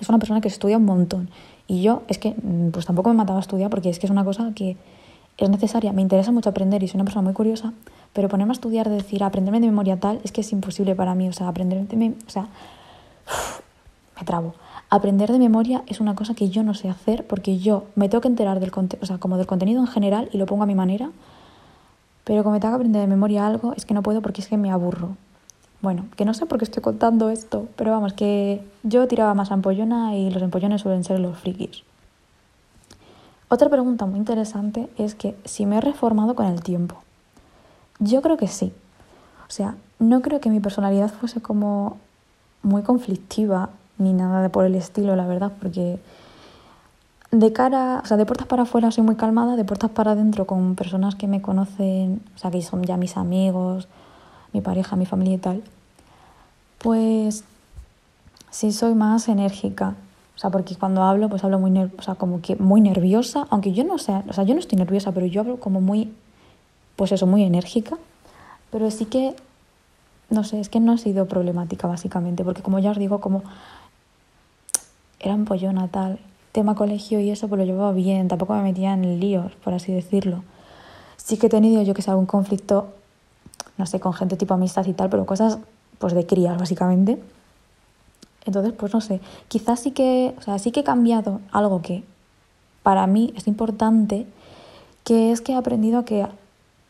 es 0.00 0.08
una 0.08 0.18
persona 0.18 0.40
que 0.40 0.48
estudia 0.48 0.78
un 0.78 0.86
montón. 0.86 1.28
Y 1.68 1.82
yo 1.82 2.02
es 2.08 2.16
que, 2.16 2.30
mm, 2.30 2.70
pues 2.70 2.86
tampoco 2.86 3.10
me 3.10 3.16
mataba 3.16 3.38
estudiar 3.38 3.68
porque 3.68 3.90
es 3.90 3.98
que 3.98 4.06
es 4.06 4.10
una 4.10 4.24
cosa 4.24 4.52
que 4.54 4.78
es 5.36 5.50
necesaria, 5.50 5.92
me 5.92 6.00
interesa 6.00 6.32
mucho 6.32 6.48
aprender 6.48 6.82
y 6.82 6.88
soy 6.88 6.96
una 6.96 7.04
persona 7.04 7.20
muy 7.20 7.34
curiosa, 7.34 7.74
pero 8.14 8.30
ponerme 8.30 8.52
a 8.52 8.54
estudiar, 8.54 8.88
de 8.88 8.94
decir, 8.94 9.22
aprenderme 9.22 9.60
de 9.60 9.66
memoria 9.66 10.00
tal, 10.00 10.20
es 10.24 10.32
que 10.32 10.40
es 10.40 10.52
imposible 10.52 10.94
para 10.94 11.14
mí, 11.14 11.28
o 11.28 11.34
sea, 11.34 11.46
aprender 11.46 11.86
de 11.86 12.14
o 12.26 12.30
sea, 12.30 12.48
me 14.18 14.24
trabo. 14.24 14.54
Aprender 14.88 15.30
de 15.30 15.38
memoria 15.38 15.82
es 15.86 16.00
una 16.00 16.14
cosa 16.14 16.32
que 16.32 16.48
yo 16.48 16.62
no 16.62 16.72
sé 16.72 16.88
hacer 16.88 17.26
porque 17.26 17.58
yo 17.58 17.84
me 17.94 18.08
tengo 18.08 18.22
que 18.22 18.28
enterar 18.28 18.58
del, 18.58 18.70
como 18.70 19.36
del 19.36 19.46
contenido 19.46 19.82
en 19.82 19.86
general 19.86 20.30
y 20.32 20.38
lo 20.38 20.46
pongo 20.46 20.62
a 20.62 20.66
mi 20.66 20.74
manera, 20.74 21.10
pero 22.26 22.42
como 22.42 22.54
me 22.54 22.60
tengo 22.60 22.72
que 22.72 22.76
aprender 22.76 23.02
de 23.02 23.06
memoria 23.06 23.46
algo, 23.46 23.72
es 23.74 23.86
que 23.86 23.94
no 23.94 24.02
puedo 24.02 24.20
porque 24.20 24.40
es 24.40 24.48
que 24.48 24.56
me 24.56 24.72
aburro. 24.72 25.16
Bueno, 25.80 26.06
que 26.16 26.24
no 26.24 26.34
sé 26.34 26.44
por 26.44 26.58
qué 26.58 26.64
estoy 26.64 26.82
contando 26.82 27.30
esto, 27.30 27.68
pero 27.76 27.92
vamos, 27.92 28.14
que 28.14 28.66
yo 28.82 29.06
tiraba 29.06 29.32
más 29.34 29.52
ampollona 29.52 30.16
y 30.16 30.30
los 30.30 30.42
empollones 30.42 30.80
suelen 30.80 31.04
ser 31.04 31.20
los 31.20 31.38
frikis. 31.38 31.84
Otra 33.48 33.68
pregunta 33.68 34.06
muy 34.06 34.18
interesante 34.18 34.88
es 34.98 35.14
que 35.14 35.36
si 35.44 35.66
me 35.66 35.76
he 35.76 35.80
reformado 35.80 36.34
con 36.34 36.46
el 36.46 36.64
tiempo. 36.64 36.96
Yo 38.00 38.22
creo 38.22 38.36
que 38.36 38.48
sí. 38.48 38.72
O 39.48 39.52
sea, 39.52 39.76
no 40.00 40.20
creo 40.20 40.40
que 40.40 40.50
mi 40.50 40.58
personalidad 40.58 41.12
fuese 41.12 41.40
como 41.40 41.96
muy 42.64 42.82
conflictiva 42.82 43.70
ni 43.98 44.12
nada 44.12 44.42
de 44.42 44.50
por 44.50 44.64
el 44.64 44.74
estilo, 44.74 45.14
la 45.14 45.28
verdad, 45.28 45.52
porque 45.60 46.00
de 47.38 47.52
cara, 47.52 48.00
o 48.02 48.06
sea, 48.06 48.16
de 48.16 48.26
puertas 48.26 48.46
para 48.46 48.62
afuera 48.62 48.90
soy 48.90 49.04
muy 49.04 49.16
calmada, 49.16 49.56
de 49.56 49.64
puertas 49.64 49.90
para 49.90 50.12
adentro 50.12 50.46
con 50.46 50.74
personas 50.74 51.14
que 51.14 51.26
me 51.26 51.42
conocen, 51.42 52.22
o 52.34 52.38
sea, 52.38 52.50
que 52.50 52.62
son 52.62 52.82
ya 52.84 52.96
mis 52.96 53.16
amigos, 53.16 53.88
mi 54.52 54.60
pareja, 54.60 54.96
mi 54.96 55.06
familia 55.06 55.34
y 55.34 55.38
tal, 55.38 55.62
pues 56.78 57.44
sí 58.50 58.72
soy 58.72 58.94
más 58.94 59.28
enérgica. 59.28 59.94
O 60.34 60.38
sea, 60.38 60.50
porque 60.50 60.76
cuando 60.76 61.02
hablo, 61.02 61.30
pues 61.30 61.44
hablo 61.44 61.58
muy, 61.58 61.78
o 61.78 62.02
sea, 62.02 62.14
como 62.14 62.42
que 62.42 62.56
muy 62.56 62.80
nerviosa, 62.82 63.46
aunque 63.50 63.72
yo 63.72 63.84
no 63.84 63.96
sé, 63.98 64.22
o 64.28 64.32
sea, 64.32 64.44
yo 64.44 64.54
no 64.54 64.60
estoy 64.60 64.78
nerviosa, 64.78 65.12
pero 65.12 65.26
yo 65.26 65.40
hablo 65.40 65.58
como 65.58 65.80
muy, 65.80 66.12
pues 66.96 67.12
eso, 67.12 67.26
muy 67.26 67.42
enérgica. 67.42 67.96
Pero 68.70 68.90
sí 68.90 69.06
que, 69.06 69.34
no 70.28 70.44
sé, 70.44 70.60
es 70.60 70.68
que 70.68 70.80
no 70.80 70.92
ha 70.92 70.98
sido 70.98 71.26
problemática 71.26 71.86
básicamente, 71.86 72.44
porque 72.44 72.62
como 72.62 72.78
ya 72.78 72.90
os 72.90 72.98
digo, 72.98 73.20
como 73.20 73.42
era 75.20 75.34
un 75.34 75.46
pollo 75.46 75.72
natal, 75.72 76.18
tema 76.56 76.74
colegio 76.74 77.20
y 77.20 77.30
eso, 77.30 77.48
pues 77.48 77.58
lo 77.58 77.66
llevaba 77.66 77.92
bien, 77.92 78.28
tampoco 78.28 78.54
me 78.54 78.62
metía 78.62 78.94
en 78.94 79.20
líos, 79.20 79.52
por 79.62 79.74
así 79.74 79.92
decirlo. 79.92 80.42
Sí 81.18 81.36
que 81.36 81.48
he 81.48 81.50
tenido, 81.50 81.82
yo 81.82 81.92
que 81.92 82.00
sé, 82.00 82.10
algún 82.10 82.24
conflicto, 82.24 82.94
no 83.76 83.84
sé, 83.84 84.00
con 84.00 84.14
gente 84.14 84.38
tipo 84.38 84.54
amistad 84.54 84.86
y 84.86 84.94
tal, 84.94 85.10
pero 85.10 85.26
cosas, 85.26 85.58
pues 85.98 86.14
de 86.14 86.24
crías, 86.24 86.58
básicamente. 86.58 87.22
Entonces, 88.46 88.72
pues 88.72 88.94
no 88.94 89.02
sé, 89.02 89.20
quizás 89.48 89.80
sí 89.80 89.90
que, 89.90 90.34
o 90.38 90.42
sea, 90.42 90.58
sí 90.58 90.72
que 90.72 90.80
he 90.80 90.84
cambiado 90.84 91.40
algo 91.52 91.82
que 91.82 92.04
para 92.82 93.06
mí 93.06 93.34
es 93.36 93.46
importante, 93.48 94.26
que 95.04 95.32
es 95.32 95.42
que 95.42 95.52
he 95.52 95.56
aprendido 95.56 96.06
que 96.06 96.26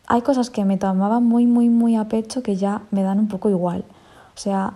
hay 0.07 0.23
cosas 0.23 0.49
que 0.49 0.65
me 0.65 0.79
tomaban 0.79 1.25
muy, 1.25 1.47
muy, 1.47 1.69
muy 1.71 1.97
a 1.97 2.05
pecho 2.05 2.45
que 2.45 2.55
ya 2.55 2.83
me 2.93 3.03
dan 3.03 3.19
un 3.19 3.27
poco 3.27 3.51
igual. 3.51 3.85
O 4.37 4.39
sea, 4.39 4.75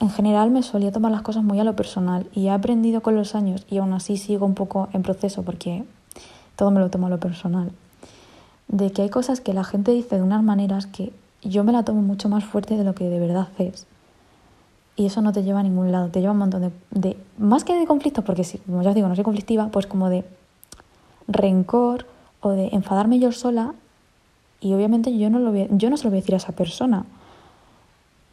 en 0.00 0.10
general 0.10 0.50
me 0.50 0.62
solía 0.62 0.92
tomar 0.92 1.12
las 1.12 1.22
cosas 1.22 1.44
muy 1.44 1.60
a 1.60 1.64
lo 1.64 1.76
personal 1.76 2.26
y 2.34 2.46
he 2.46 2.50
aprendido 2.50 3.02
con 3.02 3.14
los 3.14 3.34
años 3.34 3.66
y 3.70 3.78
aún 3.78 3.92
así 3.92 4.16
sigo 4.16 4.46
un 4.46 4.54
poco 4.54 4.88
en 4.92 5.02
proceso 5.02 5.42
porque 5.42 5.84
todo 6.56 6.70
me 6.70 6.80
lo 6.80 6.90
tomo 6.90 7.06
a 7.06 7.10
lo 7.10 7.20
personal. 7.20 7.70
De 8.68 8.92
que 8.92 9.02
hay 9.02 9.10
cosas 9.10 9.40
que 9.40 9.54
la 9.54 9.64
gente 9.64 9.92
dice 9.92 10.16
de 10.16 10.22
unas 10.22 10.42
maneras 10.42 10.86
que 10.86 11.12
yo 11.42 11.64
me 11.64 11.72
la 11.72 11.84
tomo 11.84 12.02
mucho 12.02 12.28
más 12.28 12.44
fuerte 12.44 12.76
de 12.76 12.84
lo 12.84 12.94
que 12.94 13.04
de 13.04 13.20
verdad 13.20 13.48
es 13.58 13.86
y 15.00 15.06
eso 15.06 15.22
no 15.22 15.32
te 15.32 15.42
lleva 15.42 15.60
a 15.60 15.62
ningún 15.62 15.92
lado, 15.92 16.08
te 16.08 16.20
lleva 16.20 16.32
a 16.32 16.34
un 16.34 16.40
montón 16.40 16.72
de, 16.90 17.16
más 17.38 17.64
que 17.64 17.74
de 17.74 17.86
conflictos, 17.86 18.22
porque 18.22 18.44
si, 18.44 18.58
como 18.58 18.82
ya 18.82 18.90
os 18.90 18.94
digo, 18.94 19.08
no 19.08 19.14
soy 19.14 19.24
conflictiva, 19.24 19.68
pues 19.68 19.86
como 19.86 20.10
de 20.10 20.24
rencor 21.26 22.06
o 22.42 22.50
de 22.50 22.68
enfadarme 22.72 23.18
yo 23.18 23.32
sola 23.32 23.72
y 24.60 24.74
obviamente 24.74 25.16
yo 25.16 25.30
no, 25.30 25.38
lo 25.38 25.54
yo 25.54 25.88
no 25.88 25.96
se 25.96 26.04
lo 26.04 26.10
voy 26.10 26.18
a 26.18 26.20
decir 26.20 26.34
a 26.34 26.36
esa 26.36 26.52
persona. 26.52 27.06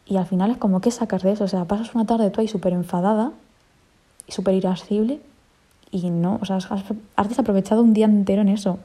Y 0.08 0.18
al 0.18 0.26
final 0.26 0.52
es 0.52 0.58
como 0.58 0.80
que 0.80 0.92
sacas 0.92 1.24
de 1.24 1.34
eso, 1.34 1.44
o 1.44 1.48
sea, 1.48 1.66
pasas 1.66 1.94
una 1.94 2.06
tarde 2.06 2.30
tú 2.30 2.42
ahí 2.42 2.48
súper 2.48 2.74
enfadada 2.74 3.32
y 4.26 4.32
súper 4.32 4.54
irascible 4.54 5.20
y 5.92 6.10
no, 6.10 6.40
o 6.42 6.46
sea, 6.46 6.58
has, 6.58 6.68
has, 7.16 7.30
desaprovechado 7.30 7.82
un 7.82 7.94
día 7.94 8.06
entero 8.06 8.42
en 8.42 8.50
eso. 8.50 8.80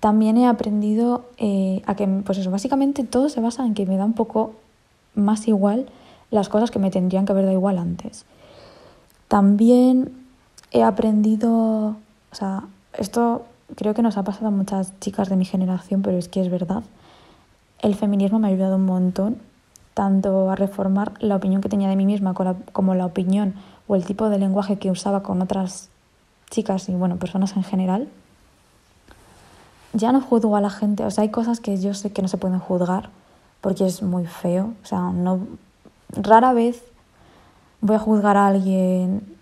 También 0.00 0.36
he 0.36 0.46
aprendido 0.46 1.24
eh, 1.38 1.82
a 1.86 1.94
que, 1.96 2.06
pues 2.06 2.38
eso, 2.38 2.50
básicamente 2.50 3.04
todo 3.04 3.28
se 3.28 3.40
basa 3.40 3.66
en 3.66 3.74
que 3.74 3.86
me 3.86 3.96
da 3.96 4.04
un 4.04 4.12
poco 4.12 4.54
más 5.14 5.48
igual 5.48 5.86
las 6.30 6.48
cosas 6.48 6.70
que 6.70 6.78
me 6.78 6.90
tendrían 6.90 7.26
que 7.26 7.32
haber 7.32 7.46
dado 7.46 7.56
igual 7.56 7.78
antes. 7.78 8.24
También 9.26 10.12
he 10.70 10.82
aprendido, 10.82 11.96
o 12.30 12.34
sea, 12.34 12.64
esto 12.92 13.44
creo 13.74 13.94
que 13.94 14.02
nos 14.02 14.16
ha 14.16 14.22
pasado 14.22 14.48
a 14.48 14.50
muchas 14.50 14.98
chicas 15.00 15.28
de 15.28 15.36
mi 15.36 15.44
generación, 15.44 16.02
pero 16.02 16.16
es 16.16 16.28
que 16.28 16.40
es 16.40 16.50
verdad. 16.50 16.82
El 17.80 17.94
feminismo 17.94 18.38
me 18.38 18.48
ha 18.48 18.50
ayudado 18.50 18.76
un 18.76 18.86
montón, 18.86 19.38
tanto 19.98 20.48
a 20.48 20.54
reformar 20.54 21.14
la 21.18 21.34
opinión 21.34 21.60
que 21.60 21.68
tenía 21.68 21.88
de 21.88 21.96
mí 21.96 22.06
misma 22.06 22.32
como 22.32 22.94
la 22.94 23.04
opinión 23.04 23.54
o 23.88 23.96
el 23.96 24.04
tipo 24.04 24.28
de 24.28 24.38
lenguaje 24.38 24.78
que 24.78 24.92
usaba 24.92 25.24
con 25.24 25.42
otras 25.42 25.88
chicas 26.50 26.88
y 26.88 26.94
bueno, 26.94 27.16
personas 27.16 27.56
en 27.56 27.64
general. 27.64 28.06
Ya 29.94 30.12
no 30.12 30.20
juzgo 30.20 30.54
a 30.54 30.60
la 30.60 30.70
gente, 30.70 31.04
o 31.04 31.10
sea, 31.10 31.22
hay 31.22 31.30
cosas 31.30 31.58
que 31.58 31.76
yo 31.80 31.94
sé 31.94 32.12
que 32.12 32.22
no 32.22 32.28
se 32.28 32.36
pueden 32.36 32.60
juzgar 32.60 33.10
porque 33.60 33.86
es 33.86 34.00
muy 34.00 34.24
feo, 34.24 34.72
o 34.84 34.86
sea, 34.86 35.10
no 35.10 35.40
rara 36.10 36.52
vez 36.52 36.80
voy 37.80 37.96
a 37.96 37.98
juzgar 37.98 38.36
a 38.36 38.46
alguien 38.46 39.36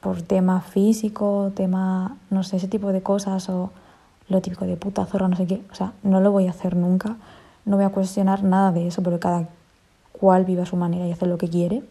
por 0.00 0.22
tema 0.22 0.60
físico, 0.60 1.52
tema, 1.54 2.16
no 2.30 2.42
sé, 2.42 2.56
ese 2.56 2.66
tipo 2.66 2.90
de 2.90 3.00
cosas 3.00 3.48
o 3.48 3.70
lo 4.28 4.40
típico 4.40 4.64
de 4.64 4.76
puta 4.76 5.06
zorra, 5.06 5.28
no 5.28 5.36
sé 5.36 5.46
qué. 5.46 5.62
O 5.70 5.74
sea, 5.76 5.92
no 6.02 6.20
lo 6.20 6.32
voy 6.32 6.48
a 6.48 6.50
hacer 6.50 6.74
nunca. 6.74 7.16
No 7.64 7.76
voy 7.76 7.84
a 7.84 7.90
cuestionar 7.90 8.42
nada 8.42 8.72
de 8.72 8.86
eso, 8.86 9.02
porque 9.02 9.18
cada 9.18 9.48
cual 10.20 10.44
vive 10.44 10.66
su 10.66 10.76
manera 10.76 11.06
y 11.06 11.12
hace 11.12 11.26
lo 11.26 11.38
que 11.38 11.48
quiere. 11.48 11.82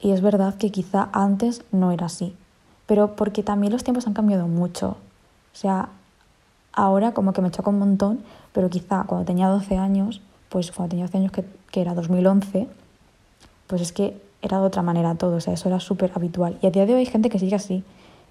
Y 0.00 0.12
es 0.12 0.22
verdad 0.22 0.54
que 0.56 0.70
quizá 0.70 1.10
antes 1.12 1.62
no 1.70 1.92
era 1.92 2.06
así, 2.06 2.34
pero 2.86 3.14
porque 3.14 3.42
también 3.42 3.72
los 3.72 3.84
tiempos 3.84 4.06
han 4.06 4.14
cambiado 4.14 4.48
mucho. 4.48 4.96
O 5.52 5.56
sea, 5.56 5.90
ahora 6.72 7.12
como 7.12 7.32
que 7.32 7.42
me 7.42 7.50
choca 7.50 7.70
un 7.70 7.78
montón, 7.78 8.20
pero 8.52 8.70
quizá 8.70 9.04
cuando 9.04 9.26
tenía 9.26 9.48
12 9.48 9.76
años, 9.76 10.22
pues 10.48 10.72
cuando 10.72 10.90
tenía 10.90 11.04
12 11.04 11.18
años 11.18 11.32
que, 11.32 11.44
que 11.70 11.80
era 11.82 11.94
2011, 11.94 12.66
pues 13.66 13.82
es 13.82 13.92
que 13.92 14.20
era 14.40 14.58
de 14.58 14.66
otra 14.66 14.82
manera 14.82 15.14
todo, 15.14 15.36
o 15.36 15.40
sea, 15.40 15.54
eso 15.54 15.68
era 15.68 15.78
súper 15.78 16.10
habitual. 16.14 16.58
Y 16.62 16.66
a 16.66 16.70
día 16.70 16.86
de 16.86 16.94
hoy 16.94 17.00
hay 17.00 17.06
gente 17.06 17.30
que 17.30 17.38
sigue 17.38 17.54
así. 17.54 17.84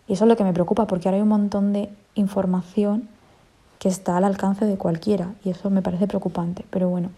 Y 0.07 0.13
eso 0.13 0.25
es 0.25 0.29
lo 0.29 0.35
que 0.35 0.43
me 0.43 0.53
preocupa, 0.53 0.87
porque 0.87 1.07
ahora 1.07 1.17
hay 1.17 1.21
un 1.21 1.29
montón 1.29 1.71
de 1.71 1.89
información 2.15 3.07
que 3.79 3.87
está 3.87 4.17
al 4.17 4.25
alcance 4.25 4.65
de 4.65 4.77
cualquiera, 4.77 5.33
y 5.45 5.51
eso 5.51 5.69
me 5.69 5.81
parece 5.81 6.07
preocupante. 6.07 6.65
Pero 6.69 6.89
bueno, 6.89 7.09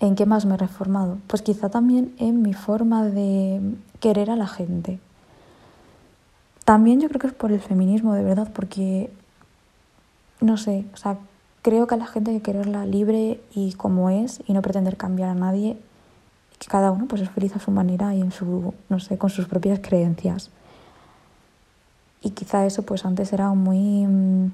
¿en 0.00 0.16
qué 0.16 0.26
más 0.26 0.46
me 0.46 0.54
he 0.54 0.56
reformado? 0.56 1.18
Pues 1.26 1.42
quizá 1.42 1.68
también 1.68 2.14
en 2.18 2.42
mi 2.42 2.54
forma 2.54 3.04
de 3.04 3.60
querer 4.00 4.30
a 4.30 4.36
la 4.36 4.48
gente. 4.48 4.98
También 6.64 7.00
yo 7.00 7.08
creo 7.08 7.20
que 7.20 7.26
es 7.28 7.34
por 7.34 7.52
el 7.52 7.60
feminismo, 7.60 8.14
de 8.14 8.24
verdad, 8.24 8.48
porque, 8.52 9.10
no 10.40 10.56
sé, 10.56 10.84
o 10.94 10.96
sea, 10.96 11.18
creo 11.62 11.86
que 11.86 11.94
a 11.94 11.98
la 11.98 12.06
gente 12.06 12.30
hay 12.30 12.38
que 12.38 12.42
quererla 12.42 12.86
libre 12.86 13.40
y 13.54 13.74
como 13.74 14.10
es 14.10 14.42
y 14.46 14.52
no 14.52 14.62
pretender 14.62 14.96
cambiar 14.96 15.28
a 15.28 15.34
nadie 15.34 15.76
que 16.60 16.66
cada 16.68 16.90
uno 16.90 17.06
pues 17.06 17.22
es 17.22 17.30
feliz 17.30 17.56
a 17.56 17.58
su 17.58 17.70
manera 17.70 18.14
y 18.14 18.20
en 18.20 18.32
su, 18.32 18.74
no 18.90 19.00
sé, 19.00 19.16
con 19.16 19.30
sus 19.30 19.46
propias 19.46 19.80
creencias. 19.80 20.50
Y 22.22 22.30
quizá 22.30 22.66
eso 22.66 22.82
pues 22.82 23.06
antes 23.06 23.32
era 23.32 23.48
muy, 23.54 24.06
mm, 24.06 24.52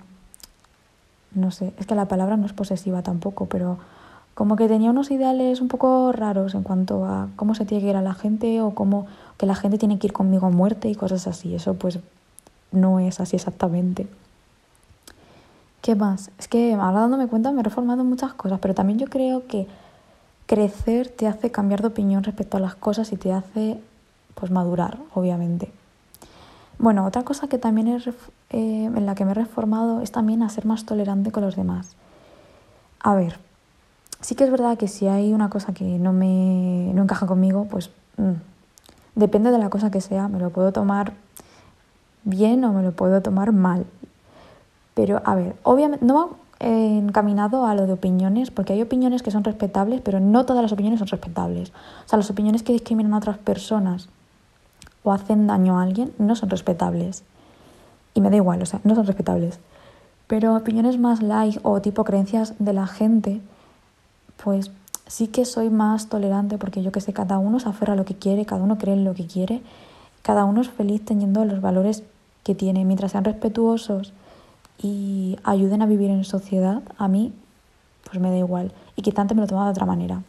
no 1.35 1.51
sé, 1.51 1.73
es 1.79 1.87
que 1.87 1.97
la 1.97 2.07
palabra 2.07 2.37
no 2.37 2.47
es 2.47 2.53
posesiva 2.53 3.03
tampoco, 3.03 3.47
pero 3.47 3.79
como 4.37 4.57
que 4.57 4.69
tenía 4.69 4.91
unos 4.91 5.11
ideales 5.11 5.63
un 5.63 5.69
poco 5.69 6.13
raros 6.13 6.55
en 6.55 6.63
cuanto 6.63 7.07
a 7.07 7.29
cómo 7.37 7.55
se 7.55 7.65
tiene 7.65 7.83
que 7.83 7.89
ir 7.89 7.97
a 7.97 8.03
la 8.03 8.13
gente 8.13 8.61
o 8.61 8.73
cómo 8.75 9.07
que 9.39 9.47
la 9.47 9.55
gente 9.55 9.79
tiene 9.79 9.99
que 9.99 10.09
ir 10.09 10.13
conmigo 10.13 10.47
a 10.47 10.51
muerte 10.51 10.91
y 10.91 10.95
cosas 10.95 11.27
así. 11.27 11.55
Eso 11.55 11.73
pues 11.73 12.01
no 12.71 13.01
es 13.01 13.19
así 13.19 13.37
exactamente. 13.37 14.07
¿Qué 15.81 15.95
más? 15.95 16.31
Es 16.39 16.49
que 16.49 16.75
ahora 16.75 17.01
dándome 17.01 17.29
cuenta 17.29 17.51
me 17.51 17.61
he 17.61 17.65
reformado 17.65 18.05
muchas 18.05 18.35
cosas, 18.35 18.59
pero 18.61 18.75
también 18.75 18.99
yo 18.99 19.07
creo 19.07 19.47
que 19.47 19.69
crecer 20.45 21.09
te 21.09 21.27
hace 21.27 21.51
cambiar 21.51 21.81
de 21.81 21.89
opinión 21.89 22.23
respecto 22.23 22.59
a 22.59 22.61
las 22.61 22.75
cosas 22.75 23.13
y 23.13 23.17
te 23.17 23.33
hace 23.33 23.81
pues 24.35 24.51
madurar, 24.51 24.99
obviamente. 25.15 25.73
Bueno, 26.79 27.07
otra 27.07 27.23
cosa 27.23 27.49
que 27.49 27.57
también 27.57 27.89
eh, 27.89 28.03
en 28.51 29.07
la 29.07 29.15
que 29.15 29.25
me 29.25 29.31
he 29.31 29.35
reformado 29.35 30.03
es 30.03 30.13
también 30.13 30.43
a 30.43 30.51
ser 30.51 30.67
más 30.67 30.85
tolerante 30.85 31.33
con 31.33 31.43
los 31.43 31.57
demás. 31.57 31.97
A 33.01 33.15
ver, 33.15 33.46
sí 34.21 34.35
que 34.35 34.45
es 34.45 34.51
verdad 34.51 34.79
que 34.79 34.89
si 34.89 35.07
hay 35.07 35.33
una 35.33 35.51
cosa 35.51 35.73
que 35.73 35.85
no 35.85 36.13
me 36.13 36.93
no 36.95 37.03
encaja 37.03 37.27
conmigo, 37.27 37.67
pues 37.71 37.91
mm, 38.17 38.33
depende 39.15 39.51
de 39.51 39.59
la 39.59 39.71
cosa 39.71 39.91
que 39.91 40.01
sea, 40.01 40.29
me 40.29 40.39
lo 40.39 40.51
puedo 40.51 40.73
tomar 40.73 41.13
bien 42.25 42.65
o 42.65 42.73
me 42.73 42.83
lo 42.83 42.93
puedo 42.93 43.23
tomar 43.23 43.53
mal. 43.53 43.87
Pero 44.95 45.23
a 45.25 45.35
ver, 45.35 45.57
obviamente 45.63 46.05
no 46.05 46.47
encaminado 46.59 47.67
a 47.67 47.75
lo 47.75 47.87
de 47.87 47.93
opiniones, 47.93 48.51
porque 48.51 48.73
hay 48.73 48.83
opiniones 48.83 49.23
que 49.23 49.31
son 49.31 49.45
respetables, 49.45 50.01
pero 50.01 50.21
no 50.21 50.47
todas 50.47 50.63
las 50.63 50.73
opiniones 50.73 50.99
son 50.99 51.09
respetables. 51.09 51.71
O 52.07 52.09
sea, 52.09 52.17
las 52.17 52.31
opiniones 52.31 52.63
que 52.63 52.73
discriminan 52.73 53.15
a 53.15 53.19
otras 53.19 53.39
personas 53.39 54.09
o 55.03 55.13
hacen 55.13 55.47
daño 55.47 55.79
a 55.79 55.83
alguien 55.83 56.13
no 56.19 56.35
son 56.35 56.51
respetables. 56.51 57.25
y 58.15 58.23
me 58.23 58.31
da 58.31 58.37
igual, 58.37 58.63
o 58.63 58.67
sea, 58.67 58.81
no 58.83 58.95
son 58.95 59.07
respetables. 59.07 59.61
Pero 60.27 60.57
opiniones 60.57 60.99
más 60.99 61.23
light 61.23 61.59
o 61.63 61.83
tipo 61.83 62.03
creencias 62.03 62.55
de 62.59 62.73
la 62.73 62.87
gente, 62.87 63.43
pues 64.43 64.71
sí 65.07 65.29
que 65.29 65.45
soy 65.45 65.71
más 65.71 66.09
tolerante 66.09 66.59
porque 66.59 66.83
yo 66.83 66.93
que 66.93 67.01
sé, 67.01 67.13
cada 67.13 67.39
uno 67.39 67.61
se 67.61 67.69
aferra 67.69 67.95
a 67.95 67.97
lo 67.97 68.05
que 68.05 68.15
quiere, 68.15 68.45
cada 68.47 68.63
uno 68.63 68.79
cree 68.79 68.95
en 68.95 69.05
lo 69.05 69.15
que 69.15 69.27
quiere, 69.27 69.63
cada 70.23 70.45
uno 70.45 70.61
es 70.61 70.69
feliz 70.69 71.05
teniendo 71.05 71.45
los 71.45 71.61
valores 71.61 72.03
que 72.43 72.55
tiene, 72.55 72.85
mientras 72.85 73.13
sean 73.13 73.25
respetuosos 73.25 74.13
y 74.83 75.39
ayuden 75.45 75.83
a 75.83 75.87
vivir 75.87 76.11
en 76.11 76.25
sociedad, 76.25 76.83
a 76.99 77.09
mí 77.09 77.33
pues 78.05 78.21
me 78.21 78.31
da 78.31 78.37
igual. 78.37 78.73
Y 78.95 79.03
quizá 79.03 79.23
antes 79.23 79.37
me 79.37 79.43
lo 79.43 79.49
tomaba 79.49 79.67
de 79.67 79.73
otra 79.73 79.87
manera. 79.87 80.23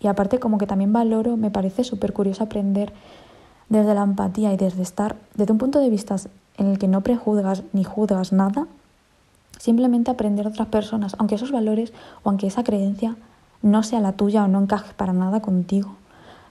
Y 0.00 0.06
aparte 0.06 0.38
como 0.38 0.58
que 0.58 0.66
también 0.66 0.92
valoro, 0.92 1.36
me 1.36 1.50
parece 1.50 1.84
súper 1.84 2.12
curioso 2.12 2.44
aprender 2.44 2.92
desde 3.68 3.94
la 3.94 4.02
empatía 4.02 4.52
y 4.52 4.56
desde 4.56 4.82
estar, 4.82 5.16
desde 5.34 5.52
un 5.52 5.58
punto 5.58 5.80
de 5.80 5.90
vista 5.90 6.16
en 6.58 6.66
el 6.66 6.78
que 6.78 6.88
no 6.88 7.00
prejuzgas 7.00 7.62
ni 7.72 7.84
juzgas 7.84 8.32
nada, 8.32 8.66
simplemente 9.58 10.10
aprender 10.10 10.46
a 10.46 10.50
otras 10.50 10.68
personas, 10.68 11.16
aunque 11.18 11.36
esos 11.36 11.52
valores 11.52 11.92
o 12.22 12.28
aunque 12.28 12.46
esa 12.46 12.64
creencia 12.64 13.16
no 13.64 13.82
sea 13.82 14.00
la 14.00 14.12
tuya 14.12 14.44
o 14.44 14.48
no 14.48 14.60
encaje 14.60 14.92
para 14.94 15.12
nada 15.12 15.40
contigo. 15.40 15.96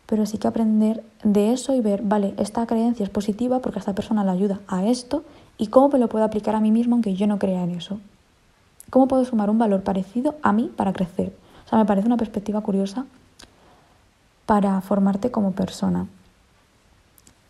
Pero 0.07 0.25
sí 0.25 0.39
que 0.39 0.47
aprender 0.47 1.03
de 1.23 1.53
eso 1.53 1.73
y 1.73 1.79
ver, 1.79 2.01
vale, 2.01 2.33
esta 2.37 2.65
creencia 2.65 3.03
es 3.03 3.09
positiva 3.09 3.59
porque 3.59 3.79
esta 3.79 3.93
persona 3.93 4.23
la 4.23 4.31
ayuda 4.31 4.59
a 4.67 4.85
esto 4.85 5.23
y 5.57 5.67
cómo 5.67 5.89
me 5.89 5.99
lo 5.99 6.09
puedo 6.09 6.25
aplicar 6.25 6.55
a 6.55 6.59
mí 6.59 6.71
mismo 6.71 6.95
aunque 6.95 7.13
yo 7.13 7.27
no 7.27 7.37
crea 7.37 7.63
en 7.63 7.69
eso. 7.69 7.99
¿Cómo 8.89 9.07
puedo 9.07 9.23
sumar 9.25 9.49
un 9.49 9.59
valor 9.59 9.83
parecido 9.83 10.35
a 10.41 10.51
mí 10.53 10.71
para 10.75 10.91
crecer? 10.91 11.33
O 11.65 11.69
sea, 11.69 11.77
me 11.77 11.85
parece 11.85 12.07
una 12.07 12.17
perspectiva 12.17 12.61
curiosa 12.61 13.05
para 14.47 14.81
formarte 14.81 15.31
como 15.31 15.51
persona. 15.51 16.07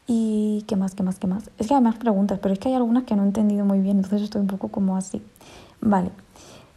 ¿Y 0.08 0.66
qué 0.68 0.76
más, 0.76 0.94
qué 0.94 1.04
más, 1.04 1.20
qué 1.20 1.28
más? 1.28 1.50
Es 1.58 1.68
que 1.68 1.74
hay 1.74 1.82
más 1.82 1.96
preguntas, 1.96 2.38
pero 2.42 2.54
es 2.54 2.60
que 2.60 2.68
hay 2.68 2.76
algunas 2.76 3.06
que 3.06 3.16
no 3.16 3.24
he 3.24 3.26
entendido 3.26 3.64
muy 3.64 3.80
bien, 3.80 3.98
entonces 3.98 4.24
estoy 4.24 4.42
un 4.42 4.48
poco 4.48 4.68
como 4.68 4.98
así. 4.98 5.22
Vale. 5.80 6.12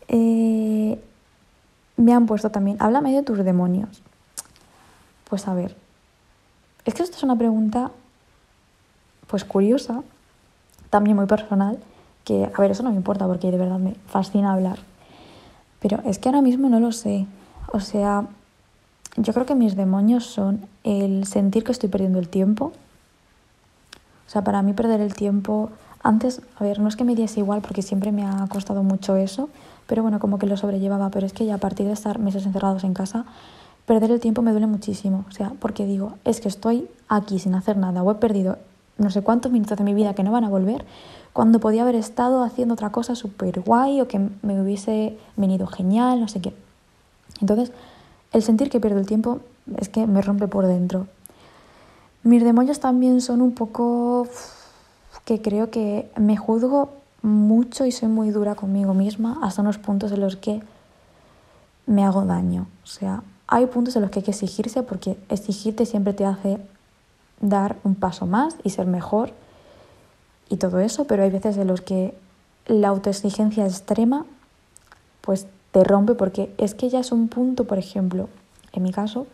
Eh, 0.09 1.01
me 1.97 2.13
han 2.13 2.27
puesto 2.27 2.51
también, 2.51 2.77
háblame 2.81 3.13
de 3.13 3.23
tus 3.23 3.39
demonios. 3.39 4.03
Pues 5.29 5.49
a 5.49 5.55
ver, 5.55 5.77
es 6.85 6.95
que 6.95 7.03
esto 7.03 7.17
es 7.17 7.23
una 7.23 7.37
pregunta 7.37 7.91
pues 9.27 9.45
curiosa, 9.45 10.03
también 10.91 11.17
muy 11.17 11.27
personal, 11.27 11.79
que 12.25 12.51
a 12.53 12.61
ver, 12.61 12.71
eso 12.71 12.83
no 12.83 12.91
me 12.91 12.97
importa 12.97 13.27
porque 13.27 13.51
de 13.51 13.59
verdad 13.59 13.79
me 13.79 13.95
fascina 14.07 14.53
hablar. 14.53 14.79
Pero 15.81 16.01
es 16.05 16.19
que 16.19 16.29
ahora 16.29 16.43
mismo 16.43 16.69
no 16.69 16.81
lo 16.81 16.93
sé. 16.93 17.27
O 17.73 17.81
sea, 17.81 18.27
yo 19.17 19.33
creo 19.33 19.47
que 19.47 19.55
mis 19.55 19.77
demonios 19.77 20.27
son 20.27 20.67
el 20.85 21.27
sentir 21.27 21.65
que 21.65 21.73
estoy 21.73 21.89
perdiendo 21.89 22.19
el 22.19 22.29
tiempo. 22.29 22.73
O 24.27 24.31
sea, 24.31 24.43
para 24.43 24.63
mí 24.63 24.73
perder 24.73 25.01
el 25.01 25.15
tiempo, 25.15 25.71
antes, 26.03 26.41
a 26.59 26.65
ver, 26.65 26.81
no 26.81 26.89
es 26.89 26.97
que 26.97 27.05
me 27.05 27.15
diese 27.15 27.41
igual 27.41 27.63
porque 27.63 27.83
siempre 27.83 28.13
me 28.13 28.25
ha 28.25 28.47
costado 28.49 28.83
mucho 28.83 29.17
eso, 29.17 29.49
pero 29.87 30.03
bueno, 30.03 30.19
como 30.19 30.39
que 30.39 30.47
lo 30.47 30.57
sobrellevaba, 30.57 31.11
pero 31.11 31.27
es 31.27 31.33
que 31.33 31.47
ya 31.47 31.55
a 31.55 31.59
partir 31.59 31.87
de 31.87 31.93
estar 31.93 32.19
meses 32.19 32.47
encerrados 32.47 32.85
en 32.85 32.95
casa, 32.95 33.25
perder 33.87 34.11
el 34.11 34.21
tiempo 34.21 34.43
me 34.43 34.51
duele 34.51 34.67
muchísimo. 34.67 35.25
O 35.29 35.33
sea, 35.33 35.53
porque 35.61 35.87
digo, 35.87 36.15
es 36.25 36.41
que 36.41 36.49
estoy 36.49 36.89
aquí 37.09 37.39
sin 37.39 37.55
hacer 37.55 37.77
nada 37.77 38.03
o 38.03 38.11
he 38.11 38.15
perdido 38.17 38.59
no 38.99 39.11
sé 39.11 39.23
cuántos 39.23 39.53
minutos 39.53 39.77
de 39.77 39.85
mi 39.85 39.95
vida 39.95 40.15
que 40.15 40.23
no 40.23 40.33
van 40.33 40.45
a 40.45 40.49
volver, 40.49 40.85
cuando 41.33 41.61
podía 41.61 41.83
haber 41.83 41.97
estado 41.97 42.43
haciendo 42.43 42.75
otra 42.75 42.91
cosa 42.91 43.15
súper 43.15 43.61
guay 43.61 44.01
o 44.01 44.09
que 44.09 44.19
me 44.43 44.61
hubiese 44.61 45.19
venido 45.37 45.67
genial, 45.67 46.21
no 46.21 46.29
sé 46.29 46.41
qué. 46.41 46.55
Entonces, 47.41 47.73
el 48.33 48.43
sentir 48.43 48.71
que 48.71 48.81
pierdo 48.81 48.99
el 48.99 49.07
tiempo 49.07 49.41
es 49.77 49.89
que 49.89 50.07
me 50.07 50.23
rompe 50.23 50.49
por 50.49 50.67
dentro. 50.67 51.07
Mis 52.23 52.43
demonios 52.43 52.81
también 52.81 53.21
son 53.21 53.43
un 53.43 53.53
poco 53.53 54.27
que 55.25 55.43
creo 55.43 55.71
que 55.71 56.11
me 56.17 56.37
juzgo 56.37 56.91
mucho 57.23 57.85
y 57.87 57.93
soy 57.93 58.09
muy 58.09 58.31
dura 58.31 58.55
conmigo 58.55 58.95
misma 58.95 59.39
hasta 59.43 59.63
unos 59.63 59.79
puntos 59.79 60.13
en 60.13 60.21
los 60.21 60.37
que 60.37 60.63
me 61.87 62.05
hago 62.05 62.25
daño. 62.25 62.67
O 62.85 62.87
sea, 62.87 63.23
hay 63.47 63.67
puntos 63.67 63.97
en 63.97 64.03
los 64.03 64.11
que 64.11 64.21
hay 64.21 64.25
que 64.25 64.31
exigirse 64.33 64.83
porque 64.83 65.19
exigirte 65.29 65.87
siempre 65.87 66.13
te 66.13 66.25
hace 66.25 66.59
dar 67.41 67.77
un 67.85 67.95
paso 67.95 68.27
más 68.27 68.57
y 68.65 68.71
ser 68.71 68.87
mejor 68.87 69.33
y 70.49 70.57
todo 70.57 70.81
eso, 70.81 71.07
pero 71.07 71.23
hay 71.23 71.31
veces 71.31 71.57
en 71.57 71.67
los 71.67 71.81
que 71.81 72.17
la 72.67 72.89
autoexigencia 72.89 73.65
extrema 73.65 74.27
pues 75.21 75.47
te 75.73 75.85
rompe 75.85 76.15
porque 76.15 76.55
es 76.59 76.75
que 76.75 76.89
ya 76.89 77.01
es 77.01 77.13
un 77.13 77.29
punto, 77.29 77.65
por 77.65 77.79
ejemplo, 77.79 78.29
en 78.73 78.83
mi 78.83 78.93
caso, 78.93 79.27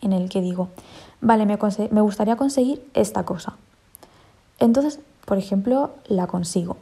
en 0.00 0.12
el 0.12 0.28
que 0.28 0.40
digo, 0.40 0.68
vale, 1.20 1.46
me, 1.46 1.58
me 1.90 2.00
gustaría 2.00 2.36
conseguir 2.36 2.86
esta 2.94 3.24
cosa. 3.24 3.56
Entonces, 4.58 5.00
por 5.24 5.38
ejemplo, 5.38 5.90
la 6.06 6.26
consigo. 6.26 6.76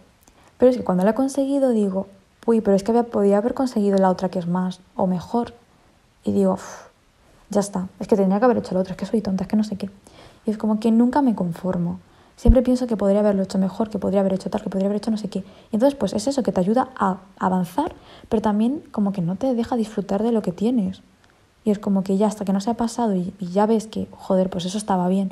Pero 0.65 0.71
es 0.71 0.79
que 0.79 0.85
cuando 0.85 1.05
la 1.05 1.11
he 1.11 1.15
conseguido 1.15 1.73
digo, 1.73 2.07
uy, 2.47 2.63
pero 2.63 2.75
es 2.75 2.83
que 2.83 2.95
podía 3.03 3.37
haber 3.37 3.53
conseguido 3.53 3.99
la 3.99 4.09
otra 4.09 4.31
que 4.31 4.39
es 4.39 4.47
más 4.47 4.81
o 4.97 5.07
mejor. 5.07 5.53
Y 6.25 6.33
digo, 6.33 6.57
ya 7.51 7.61
está, 7.61 7.89
es 8.01 8.09
que 8.09 8.17
tendría 8.17 8.39
que 8.39 8.47
haber 8.47 8.57
hecho 8.57 8.73
la 8.73 8.81
otra, 8.81 8.93
es 8.93 8.97
que 8.97 9.05
soy 9.05 9.21
tonta, 9.21 9.45
es 9.45 9.49
que 9.49 9.57
no 9.57 9.65
sé 9.65 9.77
qué. 9.77 9.91
Y 10.47 10.51
es 10.53 10.57
como 10.57 10.81
que 10.81 10.91
nunca 10.91 11.21
me 11.21 11.35
conformo. 11.35 12.01
Siempre 12.37 12.63
pienso 12.63 12.87
que 12.87 12.97
podría 12.97 13.21
haberlo 13.21 13.43
hecho 13.43 13.59
mejor, 13.59 13.91
que 13.91 13.99
podría 13.99 14.21
haber 14.21 14.33
hecho 14.33 14.49
tal, 14.49 14.63
que 14.63 14.71
podría 14.71 14.87
haber 14.87 14.97
hecho 14.97 15.11
no 15.11 15.19
sé 15.19 15.29
qué. 15.29 15.41
Y 15.41 15.77
entonces, 15.77 15.99
pues 15.99 16.15
es 16.15 16.27
eso 16.29 16.43
que 16.43 16.51
te 16.51 16.61
ayuda 16.61 16.89
a 16.97 17.19
avanzar, 17.39 17.95
pero 18.31 18.41
también 18.41 18.83
como 18.91 19.13
que 19.13 19.21
no 19.21 19.37
te 19.37 19.53
deja 19.55 19.77
disfrutar 19.77 20.23
de 20.23 20.33
lo 20.33 20.41
que 20.41 20.53
tienes. 20.53 21.03
Y 21.67 21.73
es 21.73 21.79
como 21.79 22.05
que 22.05 22.17
ya 22.17 22.27
hasta 22.27 22.47
que 22.47 22.55
no 22.55 22.63
se 22.63 22.71
ha 22.71 22.75
pasado 22.79 23.15
y, 23.15 23.35
ya 23.39 23.67
ves 23.67 23.87
que, 23.87 24.09
joder, 24.13 24.49
pues 24.49 24.65
eso 24.65 24.79
estaba 24.79 25.09
bien, 25.09 25.31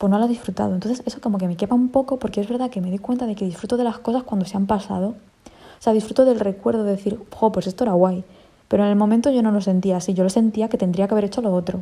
pues 0.00 0.10
no 0.10 0.16
lo 0.16 0.24
has 0.24 0.30
disfrutado. 0.30 0.72
Entonces 0.72 1.02
eso 1.04 1.20
como 1.20 1.36
que 1.36 1.46
me 1.46 1.58
quepa 1.58 1.74
un 1.74 1.90
poco 1.90 2.18
porque 2.18 2.40
es 2.40 2.48
verdad 2.48 2.70
que 2.70 2.80
me 2.80 2.88
doy 2.88 2.98
cuenta 2.98 3.26
de 3.26 3.34
que 3.34 3.44
disfruto 3.44 3.76
de 3.76 3.84
las 3.84 3.98
cosas 3.98 4.22
cuando 4.22 4.46
se 4.46 4.56
han 4.56 4.66
pasado. 4.66 5.08
O 5.08 5.82
sea, 5.82 5.92
disfruto 5.92 6.24
del 6.24 6.40
recuerdo 6.40 6.84
de 6.84 6.92
decir, 6.92 7.20
jo, 7.30 7.52
pues 7.52 7.66
esto 7.66 7.84
era 7.84 7.92
guay. 7.92 8.24
Pero 8.66 8.82
en 8.82 8.88
el 8.88 8.96
momento 8.96 9.28
yo 9.28 9.42
no 9.42 9.52
lo 9.52 9.60
sentía 9.60 9.98
así, 9.98 10.14
yo 10.14 10.24
lo 10.24 10.30
sentía 10.30 10.70
que 10.70 10.78
tendría 10.78 11.06
que 11.06 11.12
haber 11.12 11.26
hecho 11.26 11.42
lo 11.42 11.52
otro. 11.52 11.80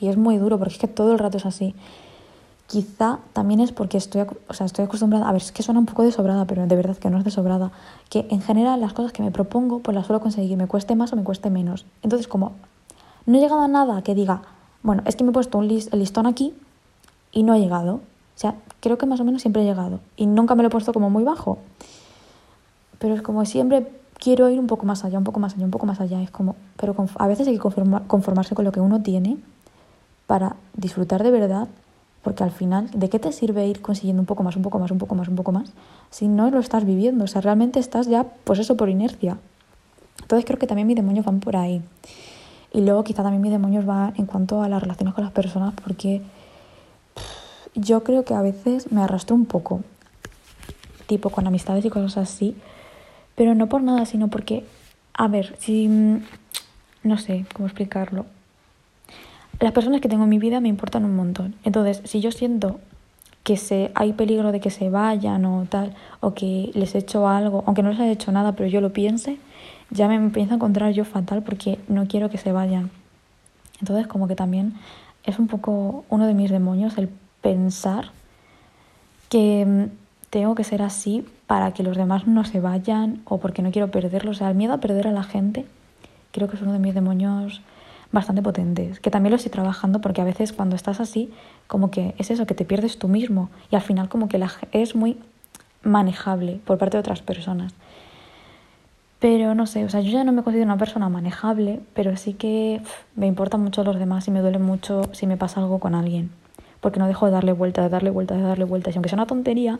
Y 0.00 0.08
es 0.08 0.16
muy 0.16 0.38
duro 0.38 0.56
porque 0.56 0.72
es 0.72 0.80
que 0.80 0.88
todo 0.88 1.12
el 1.12 1.18
rato 1.18 1.36
es 1.36 1.44
así. 1.44 1.74
Quizá 2.66 3.18
también 3.34 3.60
es 3.60 3.72
porque 3.72 3.98
estoy, 3.98 4.22
o 4.48 4.54
sea, 4.54 4.64
estoy 4.64 4.86
acostumbrada, 4.86 5.28
a 5.28 5.32
ver, 5.32 5.42
es 5.42 5.52
que 5.52 5.62
suena 5.62 5.78
un 5.78 5.84
poco 5.84 6.04
de 6.04 6.12
sobrada, 6.12 6.46
pero 6.46 6.66
de 6.66 6.74
verdad 6.74 6.96
que 6.96 7.10
no 7.10 7.18
es 7.18 7.24
de 7.24 7.30
sobrada, 7.30 7.70
que 8.08 8.28
en 8.30 8.40
general 8.40 8.80
las 8.80 8.94
cosas 8.94 9.12
que 9.12 9.22
me 9.22 9.30
propongo, 9.30 9.80
pues 9.80 9.94
las 9.94 10.06
suelo 10.06 10.20
conseguir, 10.20 10.56
me 10.56 10.68
cueste 10.68 10.96
más 10.96 11.12
o 11.12 11.16
me 11.16 11.22
cueste 11.24 11.50
menos. 11.50 11.84
Entonces, 12.02 12.28
como 12.28 12.52
no 13.26 13.36
he 13.36 13.40
llegado 13.42 13.60
a 13.60 13.68
nada 13.68 14.00
que 14.00 14.14
diga, 14.14 14.40
bueno, 14.82 15.02
es 15.04 15.16
que 15.16 15.24
me 15.24 15.30
he 15.30 15.34
puesto 15.34 15.58
un 15.58 15.66
el 15.70 15.98
listón 15.98 16.26
aquí 16.26 16.54
y 17.32 17.42
no 17.42 17.54
he 17.54 17.60
llegado. 17.60 17.94
O 17.94 18.38
sea, 18.40 18.54
creo 18.80 18.98
que 18.98 19.06
más 19.06 19.20
o 19.20 19.24
menos 19.24 19.42
siempre 19.42 19.62
he 19.62 19.64
llegado 19.64 20.00
y 20.16 20.26
nunca 20.26 20.54
me 20.54 20.62
lo 20.62 20.68
he 20.68 20.70
puesto 20.70 20.92
como 20.92 21.10
muy 21.10 21.24
bajo. 21.24 21.58
Pero 22.98 23.14
es 23.14 23.22
como 23.22 23.44
siempre 23.44 23.86
quiero 24.18 24.48
ir 24.48 24.58
un 24.58 24.66
poco 24.66 24.86
más 24.86 25.04
allá, 25.04 25.18
un 25.18 25.24
poco 25.24 25.40
más 25.40 25.54
allá, 25.54 25.64
un 25.64 25.70
poco 25.70 25.86
más 25.86 26.00
allá. 26.00 26.22
Es 26.22 26.30
como, 26.30 26.56
pero 26.76 26.94
a 27.16 27.26
veces 27.26 27.48
hay 27.48 27.58
que 27.58 27.60
conformarse 28.06 28.54
con 28.54 28.64
lo 28.64 28.72
que 28.72 28.80
uno 28.80 29.02
tiene 29.02 29.38
para 30.26 30.56
disfrutar 30.74 31.22
de 31.22 31.30
verdad 31.30 31.68
porque 32.22 32.44
al 32.44 32.50
final, 32.50 32.90
¿de 32.92 33.08
qué 33.08 33.18
te 33.18 33.32
sirve 33.32 33.66
ir 33.66 33.80
consiguiendo 33.80 34.20
un 34.20 34.26
poco 34.26 34.42
más, 34.42 34.56
un 34.56 34.62
poco 34.62 34.78
más, 34.78 34.90
un 34.90 34.98
poco 34.98 35.14
más, 35.14 35.28
un 35.28 35.36
poco 35.36 35.52
más? 35.52 35.72
Si 36.10 36.28
no 36.28 36.50
lo 36.50 36.58
estás 36.58 36.84
viviendo, 36.84 37.24
o 37.24 37.26
sea, 37.26 37.40
realmente 37.40 37.80
estás 37.80 38.08
ya, 38.08 38.26
pues 38.44 38.58
eso, 38.58 38.76
por 38.76 38.90
inercia. 38.90 39.38
Entonces 40.20 40.44
creo 40.44 40.58
que 40.58 40.66
también 40.66 40.86
mis 40.86 40.96
demonios 40.96 41.24
van 41.24 41.40
por 41.40 41.56
ahí. 41.56 41.82
Y 42.72 42.82
luego 42.82 43.04
quizá 43.04 43.22
también 43.22 43.40
mis 43.40 43.50
demonios 43.50 43.86
van 43.86 44.12
en 44.16 44.26
cuanto 44.26 44.62
a 44.62 44.68
las 44.68 44.82
relaciones 44.82 45.14
con 45.14 45.24
las 45.24 45.32
personas, 45.32 45.72
porque 45.82 46.20
yo 47.74 48.02
creo 48.02 48.24
que 48.24 48.34
a 48.34 48.42
veces 48.42 48.90
me 48.92 49.02
arrastro 49.02 49.36
un 49.36 49.46
poco, 49.46 49.82
tipo 51.06 51.30
con 51.30 51.46
amistades 51.46 51.84
y 51.84 51.90
cosas 51.90 52.16
así, 52.16 52.56
pero 53.34 53.54
no 53.54 53.68
por 53.68 53.82
nada, 53.82 54.06
sino 54.06 54.28
porque, 54.28 54.64
a 55.14 55.28
ver, 55.28 55.56
si, 55.58 55.88
no 57.02 57.18
sé 57.18 57.46
cómo 57.54 57.66
explicarlo, 57.66 58.26
las 59.60 59.72
personas 59.72 60.00
que 60.00 60.08
tengo 60.08 60.24
en 60.24 60.30
mi 60.30 60.38
vida 60.38 60.60
me 60.60 60.68
importan 60.68 61.04
un 61.04 61.16
montón. 61.16 61.54
Entonces, 61.64 62.00
si 62.04 62.20
yo 62.20 62.32
siento 62.32 62.80
que 63.44 63.56
se, 63.56 63.90
hay 63.94 64.12
peligro 64.12 64.52
de 64.52 64.60
que 64.60 64.70
se 64.70 64.90
vayan 64.90 65.44
o 65.44 65.66
tal, 65.68 65.94
o 66.20 66.34
que 66.34 66.70
les 66.74 66.94
he 66.94 66.98
hecho 66.98 67.28
algo, 67.28 67.64
aunque 67.66 67.82
no 67.82 67.90
les 67.90 68.00
haya 68.00 68.12
hecho 68.12 68.32
nada, 68.32 68.52
pero 68.52 68.68
yo 68.68 68.80
lo 68.80 68.92
piense, 68.92 69.38
ya 69.90 70.08
me 70.08 70.14
empiezo 70.14 70.52
a 70.52 70.56
encontrar 70.56 70.92
yo 70.92 71.04
fatal 71.04 71.42
porque 71.42 71.78
no 71.88 72.06
quiero 72.06 72.30
que 72.30 72.38
se 72.38 72.52
vayan. 72.52 72.90
Entonces, 73.80 74.06
como 74.06 74.28
que 74.28 74.36
también 74.36 74.74
es 75.24 75.38
un 75.38 75.46
poco 75.46 76.04
uno 76.08 76.26
de 76.26 76.34
mis 76.34 76.50
demonios 76.50 76.96
el 76.98 77.08
pensar 77.40 78.10
que 79.28 79.64
mm, 79.66 79.84
tengo 80.30 80.54
que 80.54 80.64
ser 80.64 80.82
así 80.82 81.26
para 81.46 81.72
que 81.72 81.82
los 81.82 81.96
demás 81.96 82.26
no 82.26 82.44
se 82.44 82.60
vayan 82.60 83.22
o 83.24 83.38
porque 83.38 83.62
no 83.62 83.70
quiero 83.72 83.90
perderlos. 83.90 84.36
O 84.36 84.38
sea, 84.38 84.50
el 84.50 84.56
miedo 84.56 84.72
a 84.72 84.78
perder 84.78 85.08
a 85.08 85.12
la 85.12 85.24
gente 85.24 85.66
creo 86.32 86.48
que 86.48 86.56
es 86.56 86.62
uno 86.62 86.72
de 86.72 86.78
mis 86.78 86.94
demonios 86.94 87.60
bastante 88.12 88.42
potentes, 88.42 88.98
que 88.98 89.10
también 89.10 89.30
lo 89.30 89.36
estoy 89.36 89.52
trabajando 89.52 90.00
porque 90.00 90.20
a 90.20 90.24
veces 90.24 90.52
cuando 90.52 90.74
estás 90.74 91.00
así, 91.00 91.32
como 91.68 91.90
que 91.90 92.14
es 92.18 92.30
eso, 92.30 92.46
que 92.46 92.54
te 92.54 92.64
pierdes 92.64 92.98
tú 92.98 93.08
mismo 93.08 93.50
y 93.70 93.76
al 93.76 93.82
final 93.82 94.08
como 94.08 94.28
que 94.28 94.38
la, 94.38 94.50
es 94.72 94.96
muy 94.96 95.16
manejable 95.82 96.60
por 96.64 96.78
parte 96.78 96.96
de 96.96 97.00
otras 97.00 97.22
personas. 97.22 97.72
Pero 99.20 99.54
no 99.54 99.66
sé, 99.66 99.84
o 99.84 99.88
sea, 99.88 100.00
yo 100.00 100.10
ya 100.10 100.24
no 100.24 100.32
me 100.32 100.42
considero 100.42 100.64
una 100.64 100.78
persona 100.78 101.08
manejable, 101.08 101.80
pero 101.94 102.16
sí 102.16 102.32
que 102.32 102.80
me 103.14 103.26
importan 103.26 103.60
mucho 103.60 103.84
los 103.84 103.98
demás 103.98 104.26
y 104.28 104.30
me 104.30 104.40
duele 104.40 104.58
mucho 104.58 105.02
si 105.12 105.26
me 105.26 105.36
pasa 105.36 105.60
algo 105.60 105.78
con 105.78 105.94
alguien. 105.94 106.30
Porque 106.80 106.98
no 106.98 107.06
dejo 107.06 107.26
de 107.26 107.32
darle 107.32 107.52
vuelta, 107.52 107.82
de 107.82 107.88
darle 107.88 108.10
vuelta, 108.10 108.34
de 108.34 108.42
darle 108.42 108.64
vueltas. 108.64 108.94
Y 108.94 108.98
aunque 108.98 109.08
sea 109.08 109.16
una 109.16 109.26
tontería, 109.26 109.78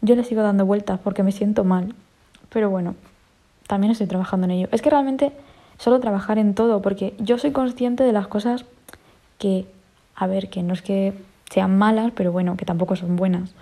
yo 0.00 0.16
le 0.16 0.24
sigo 0.24 0.42
dando 0.42 0.64
vueltas 0.66 0.98
porque 1.02 1.22
me 1.22 1.32
siento 1.32 1.64
mal. 1.64 1.94
Pero 2.48 2.70
bueno, 2.70 2.94
también 3.66 3.90
estoy 3.92 4.06
trabajando 4.06 4.46
en 4.46 4.52
ello. 4.52 4.68
Es 4.72 4.82
que 4.82 4.90
realmente 4.90 5.32
solo 5.78 6.00
trabajar 6.00 6.38
en 6.38 6.54
todo, 6.54 6.82
porque 6.82 7.14
yo 7.18 7.38
soy 7.38 7.52
consciente 7.52 8.04
de 8.04 8.12
las 8.12 8.26
cosas 8.26 8.64
que, 9.38 9.66
a 10.14 10.26
ver, 10.26 10.50
que 10.50 10.62
no 10.62 10.74
es 10.74 10.82
que 10.82 11.14
sean 11.50 11.76
malas, 11.78 12.12
pero 12.14 12.32
bueno, 12.32 12.56
que 12.56 12.64
tampoco 12.64 12.96
son 12.96 13.16
buenas. 13.16 13.54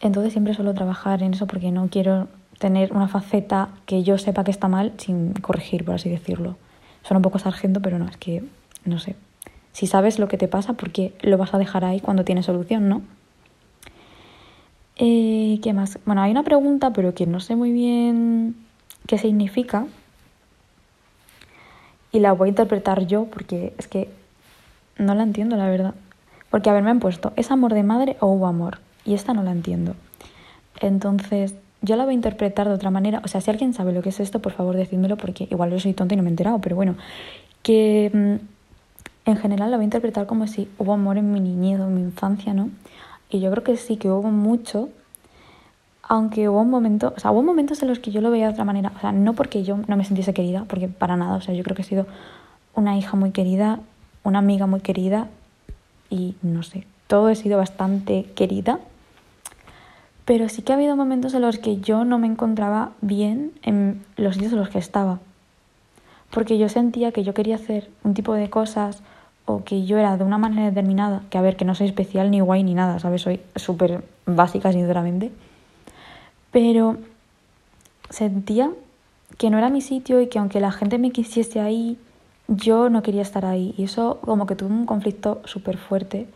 Entonces 0.00 0.32
siempre 0.32 0.54
suelo 0.54 0.74
trabajar 0.74 1.22
en 1.22 1.34
eso 1.34 1.46
porque 1.46 1.70
no 1.70 1.88
quiero 1.88 2.28
tener 2.58 2.92
una 2.92 3.08
faceta 3.08 3.70
que 3.86 4.02
yo 4.02 4.18
sepa 4.18 4.44
que 4.44 4.50
está 4.50 4.68
mal 4.68 4.92
sin 4.98 5.32
corregir, 5.32 5.84
por 5.84 5.94
así 5.94 6.08
decirlo. 6.10 6.56
Suena 7.02 7.18
un 7.18 7.22
poco 7.22 7.38
sargento, 7.38 7.80
pero 7.80 7.98
no, 7.98 8.06
es 8.06 8.16
que, 8.16 8.44
no 8.84 8.98
sé. 8.98 9.16
Si 9.72 9.86
sabes 9.86 10.18
lo 10.18 10.28
que 10.28 10.36
te 10.36 10.48
pasa, 10.48 10.72
¿por 10.74 10.90
qué 10.90 11.14
lo 11.22 11.38
vas 11.38 11.54
a 11.54 11.58
dejar 11.58 11.84
ahí 11.84 12.00
cuando 12.00 12.24
tienes 12.24 12.46
solución, 12.46 12.88
no? 12.88 13.02
Eh, 14.96 15.58
¿Qué 15.62 15.72
más? 15.72 15.98
Bueno, 16.04 16.22
hay 16.22 16.30
una 16.30 16.42
pregunta, 16.42 16.92
pero 16.92 17.14
que 17.14 17.26
no 17.26 17.40
sé 17.40 17.56
muy 17.56 17.72
bien 17.72 18.56
qué 19.06 19.16
significa. 19.16 19.86
Y 22.12 22.18
la 22.18 22.32
voy 22.32 22.48
a 22.48 22.50
interpretar 22.50 23.06
yo 23.06 23.26
porque 23.26 23.72
es 23.78 23.88
que 23.88 24.10
no 24.98 25.14
la 25.14 25.22
entiendo, 25.22 25.56
la 25.56 25.70
verdad. 25.70 25.94
Porque, 26.50 26.68
a 26.68 26.72
ver, 26.72 26.82
me 26.82 26.90
han 26.90 27.00
puesto, 27.00 27.32
¿es 27.36 27.50
amor 27.50 27.72
de 27.72 27.82
madre 27.82 28.16
o 28.20 28.26
hubo 28.26 28.46
amor? 28.46 28.78
Y 29.04 29.14
esta 29.14 29.32
no 29.32 29.42
la 29.42 29.52
entiendo. 29.52 29.94
Entonces, 30.80 31.54
yo 31.82 31.96
la 31.96 32.04
voy 32.04 32.12
a 32.12 32.14
interpretar 32.16 32.68
de 32.68 32.74
otra 32.74 32.90
manera. 32.90 33.22
O 33.24 33.28
sea, 33.28 33.40
si 33.40 33.50
alguien 33.50 33.72
sabe 33.72 33.92
lo 33.92 34.02
que 34.02 34.10
es 34.10 34.20
esto, 34.20 34.40
por 34.40 34.52
favor, 34.52 34.76
decídmelo 34.76 35.16
porque 35.16 35.48
igual 35.50 35.70
yo 35.70 35.80
soy 35.80 35.94
tonta 35.94 36.14
y 36.14 36.16
no 36.16 36.22
me 36.22 36.28
he 36.28 36.32
enterado. 36.32 36.60
Pero 36.60 36.76
bueno, 36.76 36.96
que 37.62 38.10
mm, 38.12 38.44
en 39.30 39.38
general 39.38 39.70
la 39.70 39.76
voy 39.76 39.84
a 39.84 39.84
interpretar 39.84 40.26
como 40.26 40.46
si 40.46 40.68
hubo 40.78 40.92
amor 40.92 41.18
en 41.18 41.32
mi 41.32 41.40
niñez 41.40 41.80
o 41.80 41.84
en 41.84 41.94
mi 41.94 42.00
infancia, 42.00 42.54
¿no? 42.54 42.70
Y 43.28 43.40
yo 43.40 43.50
creo 43.50 43.64
que 43.64 43.76
sí, 43.76 43.96
que 43.96 44.10
hubo 44.10 44.30
mucho. 44.30 44.88
Aunque 46.02 46.48
hubo 46.48 46.60
un 46.60 46.70
momento, 46.70 47.12
o 47.16 47.20
sea, 47.20 47.30
hubo 47.30 47.42
momentos 47.42 47.82
en 47.82 47.88
los 47.88 48.00
que 48.00 48.10
yo 48.10 48.20
lo 48.20 48.30
veía 48.30 48.46
de 48.46 48.52
otra 48.52 48.64
manera. 48.64 48.92
O 48.96 49.00
sea, 49.00 49.12
no 49.12 49.34
porque 49.34 49.62
yo 49.62 49.78
no 49.86 49.96
me 49.96 50.04
sintiese 50.04 50.34
querida, 50.34 50.64
porque 50.68 50.88
para 50.88 51.16
nada. 51.16 51.36
O 51.36 51.40
sea, 51.40 51.54
yo 51.54 51.62
creo 51.62 51.76
que 51.76 51.82
he 51.82 51.84
sido 51.84 52.06
una 52.74 52.96
hija 52.96 53.16
muy 53.16 53.30
querida, 53.30 53.78
una 54.24 54.40
amiga 54.40 54.66
muy 54.66 54.80
querida 54.80 55.28
y 56.08 56.34
no 56.42 56.62
sé, 56.62 56.86
todo 57.06 57.28
he 57.28 57.36
sido 57.36 57.58
bastante 57.58 58.24
querida. 58.34 58.80
Pero 60.24 60.48
sí 60.48 60.62
que 60.62 60.72
ha 60.72 60.76
habido 60.76 60.96
momentos 60.96 61.34
en 61.34 61.42
los 61.42 61.58
que 61.58 61.78
yo 61.78 62.04
no 62.04 62.18
me 62.18 62.26
encontraba 62.26 62.90
bien 63.00 63.52
en 63.62 64.04
los 64.16 64.34
sitios 64.34 64.52
en 64.52 64.58
los 64.58 64.68
que 64.68 64.78
estaba. 64.78 65.18
Porque 66.30 66.58
yo 66.58 66.68
sentía 66.68 67.10
que 67.10 67.24
yo 67.24 67.34
quería 67.34 67.56
hacer 67.56 67.90
un 68.04 68.14
tipo 68.14 68.34
de 68.34 68.50
cosas 68.50 69.02
que 69.64 69.84
yo 69.84 69.98
era 69.98 70.16
de 70.16 70.24
una 70.24 70.38
manera 70.38 70.66
determinada, 70.66 71.22
que 71.30 71.38
a 71.38 71.42
ver, 71.42 71.56
que 71.56 71.64
no 71.64 71.74
soy 71.74 71.86
especial 71.86 72.30
ni 72.30 72.40
guay 72.40 72.62
ni 72.62 72.74
nada, 72.74 72.98
¿sabes? 72.98 73.22
Soy 73.22 73.40
súper 73.56 74.02
básica, 74.26 74.72
sinceramente. 74.72 75.30
Pero 76.50 76.96
sentía 78.08 78.70
que 79.38 79.50
no 79.50 79.58
era 79.58 79.70
mi 79.70 79.80
sitio 79.80 80.20
y 80.20 80.28
que 80.28 80.38
aunque 80.38 80.60
la 80.60 80.72
gente 80.72 80.98
me 80.98 81.10
quisiese 81.10 81.60
ahí, 81.60 81.98
yo 82.48 82.90
no 82.90 83.02
quería 83.02 83.22
estar 83.22 83.46
ahí 83.46 83.74
y 83.78 83.84
eso 83.84 84.18
como 84.22 84.46
que 84.46 84.56
tuve 84.56 84.70
un 84.70 84.86
conflicto 84.86 85.40
súper 85.44 85.78
fuerte. 85.78 86.26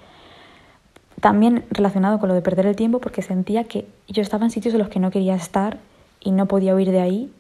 También 1.21 1.65
relacionado 1.71 2.19
con 2.19 2.29
lo 2.29 2.35
de 2.35 2.43
perder 2.43 2.67
el 2.67 2.77
tiempo 2.77 3.01
porque 3.01 3.23
sentía 3.23 3.65
que 3.65 3.87
yo 4.09 4.23
estaba 4.23 4.45
en 4.45 4.51
sitios 4.51 4.75
en 4.75 4.81
los 4.81 4.89
que 4.89 5.01
no 5.01 5.11
quería 5.11 5.35
estar 5.35 5.79
y 6.21 6.31
no 6.31 6.47
podía 6.47 6.75
huir 6.75 6.91
de 6.91 7.01
ahí. 7.01 7.33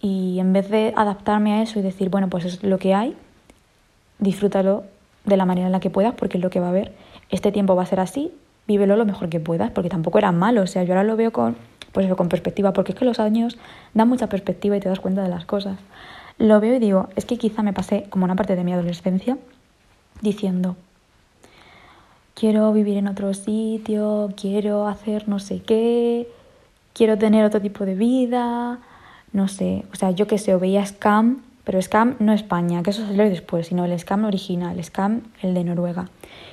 Y 0.00 0.38
en 0.38 0.52
vez 0.52 0.68
de 0.68 0.92
adaptarme 0.96 1.54
a 1.54 1.62
eso 1.62 1.78
y 1.78 1.82
decir, 1.82 2.10
bueno, 2.10 2.28
pues 2.28 2.44
es 2.44 2.62
lo 2.62 2.78
que 2.78 2.94
hay, 2.94 3.16
disfrútalo 4.18 4.84
de 5.24 5.36
la 5.36 5.44
manera 5.44 5.66
en 5.66 5.72
la 5.72 5.80
que 5.80 5.90
puedas 5.90 6.14
porque 6.14 6.38
es 6.38 6.42
lo 6.42 6.50
que 6.50 6.60
va 6.60 6.66
a 6.66 6.70
haber. 6.70 6.92
Este 7.30 7.52
tiempo 7.52 7.76
va 7.76 7.82
a 7.82 7.86
ser 7.86 8.00
así, 8.00 8.32
vívelo 8.66 8.96
lo 8.96 9.06
mejor 9.06 9.28
que 9.28 9.40
puedas 9.40 9.70
porque 9.70 9.88
tampoco 9.88 10.18
era 10.18 10.32
malo. 10.32 10.62
O 10.62 10.66
sea, 10.66 10.84
yo 10.84 10.92
ahora 10.92 11.04
lo 11.04 11.16
veo 11.16 11.32
con, 11.32 11.56
pues 11.92 12.12
con 12.14 12.28
perspectiva 12.28 12.72
porque 12.72 12.92
es 12.92 12.98
que 12.98 13.04
los 13.04 13.18
años 13.18 13.58
dan 13.94 14.08
mucha 14.08 14.28
perspectiva 14.28 14.76
y 14.76 14.80
te 14.80 14.88
das 14.88 15.00
cuenta 15.00 15.22
de 15.22 15.28
las 15.28 15.44
cosas 15.44 15.78
lo 16.38 16.60
veo 16.60 16.76
y 16.76 16.78
digo, 16.78 17.08
es 17.16 17.24
que 17.24 17.38
quizá 17.38 17.62
me 17.62 17.72
pasé 17.72 18.06
como 18.10 18.24
una 18.24 18.36
parte 18.36 18.56
de 18.56 18.64
mi 18.64 18.72
adolescencia 18.72 19.38
diciendo, 20.20 20.76
quiero 22.34 22.72
vivir 22.72 22.96
en 22.96 23.08
otro 23.08 23.34
sitio, 23.34 24.32
quiero 24.36 24.88
hacer 24.88 25.28
no 25.28 25.38
sé 25.38 25.62
qué, 25.62 26.28
quiero 26.92 27.18
tener 27.18 27.44
otro 27.44 27.60
tipo 27.60 27.84
de 27.84 27.94
vida, 27.94 28.80
no 29.32 29.48
sé, 29.48 29.84
o 29.92 29.96
sea, 29.96 30.10
yo 30.10 30.26
qué 30.26 30.38
sé, 30.38 30.54
o 30.54 30.58
veía 30.58 30.84
Scam, 30.84 31.42
pero 31.64 31.80
Scam 31.80 32.16
no 32.18 32.32
España, 32.32 32.82
que 32.82 32.90
eso 32.90 33.06
salió 33.06 33.24
después, 33.24 33.68
sino 33.68 33.84
el 33.84 33.98
Scam 33.98 34.24
original, 34.24 34.82
Scam 34.84 35.22
el 35.40 35.54
de 35.54 35.64
Noruega. 35.64 36.10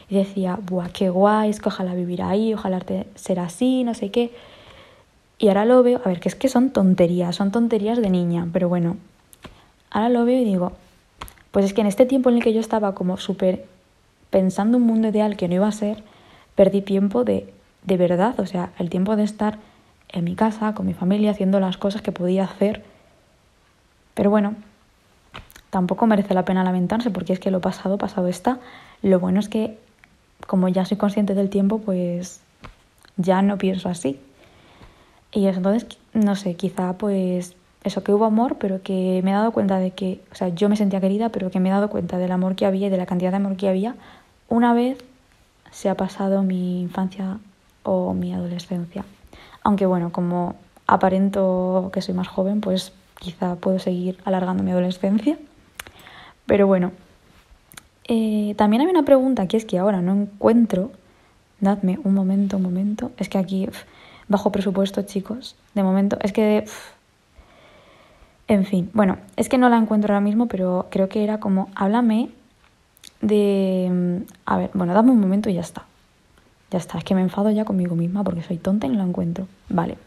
Y 0.09 0.15
decía, 0.15 0.57
buah, 0.61 0.89
qué 0.89 1.09
guay, 1.09 1.49
es 1.49 1.59
que 1.59 1.69
ojalá 1.69 1.93
vivir 1.93 2.21
ahí, 2.21 2.53
ojalá 2.53 2.79
ser 3.15 3.39
así, 3.39 3.83
no 3.83 3.93
sé 3.93 4.09
qué. 4.09 4.31
Y 5.37 5.49
ahora 5.49 5.65
lo 5.65 5.83
veo, 5.83 6.01
a 6.03 6.07
ver, 6.07 6.19
que 6.19 6.29
es 6.29 6.35
que 6.35 6.47
son 6.47 6.71
tonterías, 6.71 7.35
son 7.35 7.51
tonterías 7.51 8.01
de 8.01 8.09
niña, 8.09 8.47
pero 8.53 8.69
bueno, 8.69 8.97
ahora 9.89 10.09
lo 10.09 10.23
veo 10.23 10.39
y 10.39 10.45
digo, 10.45 10.71
pues 11.51 11.65
es 11.65 11.73
que 11.73 11.81
en 11.81 11.87
este 11.87 12.05
tiempo 12.05 12.29
en 12.29 12.37
el 12.37 12.43
que 12.43 12.53
yo 12.53 12.59
estaba 12.59 12.95
como 12.95 13.17
súper 13.17 13.65
pensando 14.29 14.77
un 14.77 14.83
mundo 14.83 15.09
ideal 15.09 15.35
que 15.35 15.47
no 15.47 15.55
iba 15.55 15.67
a 15.67 15.71
ser, 15.71 16.03
perdí 16.55 16.81
tiempo 16.81 17.23
de, 17.25 17.53
de 17.83 17.97
verdad, 17.97 18.39
o 18.39 18.45
sea, 18.45 18.71
el 18.79 18.89
tiempo 18.89 19.15
de 19.15 19.23
estar 19.23 19.57
en 20.09 20.23
mi 20.23 20.35
casa, 20.35 20.73
con 20.73 20.85
mi 20.85 20.93
familia, 20.93 21.31
haciendo 21.31 21.59
las 21.59 21.77
cosas 21.77 22.01
que 22.01 22.11
podía 22.11 22.43
hacer. 22.43 22.83
Pero 24.13 24.29
bueno, 24.29 24.55
tampoco 25.71 26.05
merece 26.05 26.35
la 26.35 26.45
pena 26.45 26.63
lamentarse 26.63 27.09
porque 27.09 27.33
es 27.33 27.39
que 27.39 27.49
lo 27.49 27.61
pasado, 27.61 27.97
pasado 27.97 28.27
está. 28.27 28.59
Lo 29.01 29.19
bueno 29.19 29.39
es 29.39 29.49
que 29.49 29.79
como 30.45 30.67
ya 30.67 30.85
soy 30.85 30.97
consciente 30.97 31.33
del 31.33 31.49
tiempo, 31.49 31.79
pues 31.79 32.41
ya 33.17 33.41
no 33.41 33.57
pienso 33.57 33.89
así. 33.89 34.19
Y 35.31 35.47
entonces, 35.47 35.87
no 36.13 36.35
sé, 36.35 36.55
quizá 36.55 36.93
pues 36.93 37.55
eso, 37.83 38.03
que 38.03 38.13
hubo 38.13 38.25
amor, 38.25 38.57
pero 38.59 38.83
que 38.83 39.21
me 39.23 39.31
he 39.31 39.33
dado 39.33 39.51
cuenta 39.51 39.79
de 39.79 39.91
que, 39.91 40.21
o 40.31 40.35
sea, 40.35 40.49
yo 40.49 40.69
me 40.69 40.75
sentía 40.75 41.01
querida, 41.01 41.29
pero 41.29 41.49
que 41.49 41.59
me 41.59 41.69
he 41.69 41.71
dado 41.71 41.89
cuenta 41.89 42.17
del 42.17 42.31
amor 42.31 42.55
que 42.55 42.65
había 42.65 42.87
y 42.87 42.89
de 42.89 42.97
la 42.97 43.07
cantidad 43.07 43.31
de 43.31 43.37
amor 43.37 43.55
que 43.55 43.69
había 43.69 43.95
una 44.49 44.73
vez 44.73 44.97
se 45.71 45.89
ha 45.89 45.95
pasado 45.95 46.43
mi 46.43 46.81
infancia 46.81 47.39
o 47.83 48.13
mi 48.13 48.33
adolescencia. 48.33 49.05
Aunque 49.63 49.85
bueno, 49.85 50.11
como 50.11 50.55
aparento 50.85 51.89
que 51.93 52.01
soy 52.01 52.13
más 52.13 52.27
joven, 52.27 52.59
pues 52.59 52.91
quizá 53.19 53.55
puedo 53.55 53.79
seguir 53.79 54.17
alargando 54.25 54.63
mi 54.63 54.71
adolescencia. 54.71 55.37
Pero 56.51 56.67
bueno, 56.67 56.91
eh, 58.09 58.55
también 58.57 58.81
hay 58.81 58.89
una 58.89 59.03
pregunta 59.03 59.47
que 59.47 59.55
es 59.55 59.63
que 59.63 59.77
ahora 59.77 60.01
no 60.01 60.11
encuentro, 60.11 60.91
dadme 61.61 61.97
un 62.03 62.13
momento, 62.13 62.57
un 62.57 62.63
momento, 62.63 63.13
es 63.15 63.29
que 63.29 63.37
aquí 63.37 63.69
bajo 64.27 64.51
presupuesto 64.51 65.01
chicos, 65.03 65.55
de 65.75 65.81
momento, 65.81 66.17
es 66.21 66.33
que... 66.33 66.65
En 68.49 68.65
fin, 68.65 68.89
bueno, 68.91 69.15
es 69.37 69.47
que 69.47 69.57
no 69.57 69.69
la 69.69 69.77
encuentro 69.77 70.13
ahora 70.13 70.19
mismo, 70.19 70.47
pero 70.47 70.87
creo 70.91 71.07
que 71.07 71.23
era 71.23 71.39
como, 71.39 71.69
háblame 71.73 72.31
de... 73.21 73.87
Mm, 73.89 74.31
a 74.45 74.57
ver, 74.57 74.71
bueno, 74.73 74.93
dame 74.93 75.11
un 75.11 75.21
momento 75.21 75.49
y 75.49 75.53
ya 75.53 75.61
está. 75.61 75.85
Ya 76.69 76.79
está, 76.79 76.97
es 76.97 77.05
que 77.05 77.15
me 77.15 77.21
enfado 77.21 77.49
ya 77.49 77.63
conmigo 77.63 77.95
misma 77.95 78.25
porque 78.25 78.43
soy 78.43 78.57
tonta 78.57 78.87
y 78.87 78.89
no 78.89 78.97
la 78.97 79.05
encuentro. 79.05 79.47
Vale. 79.69 79.97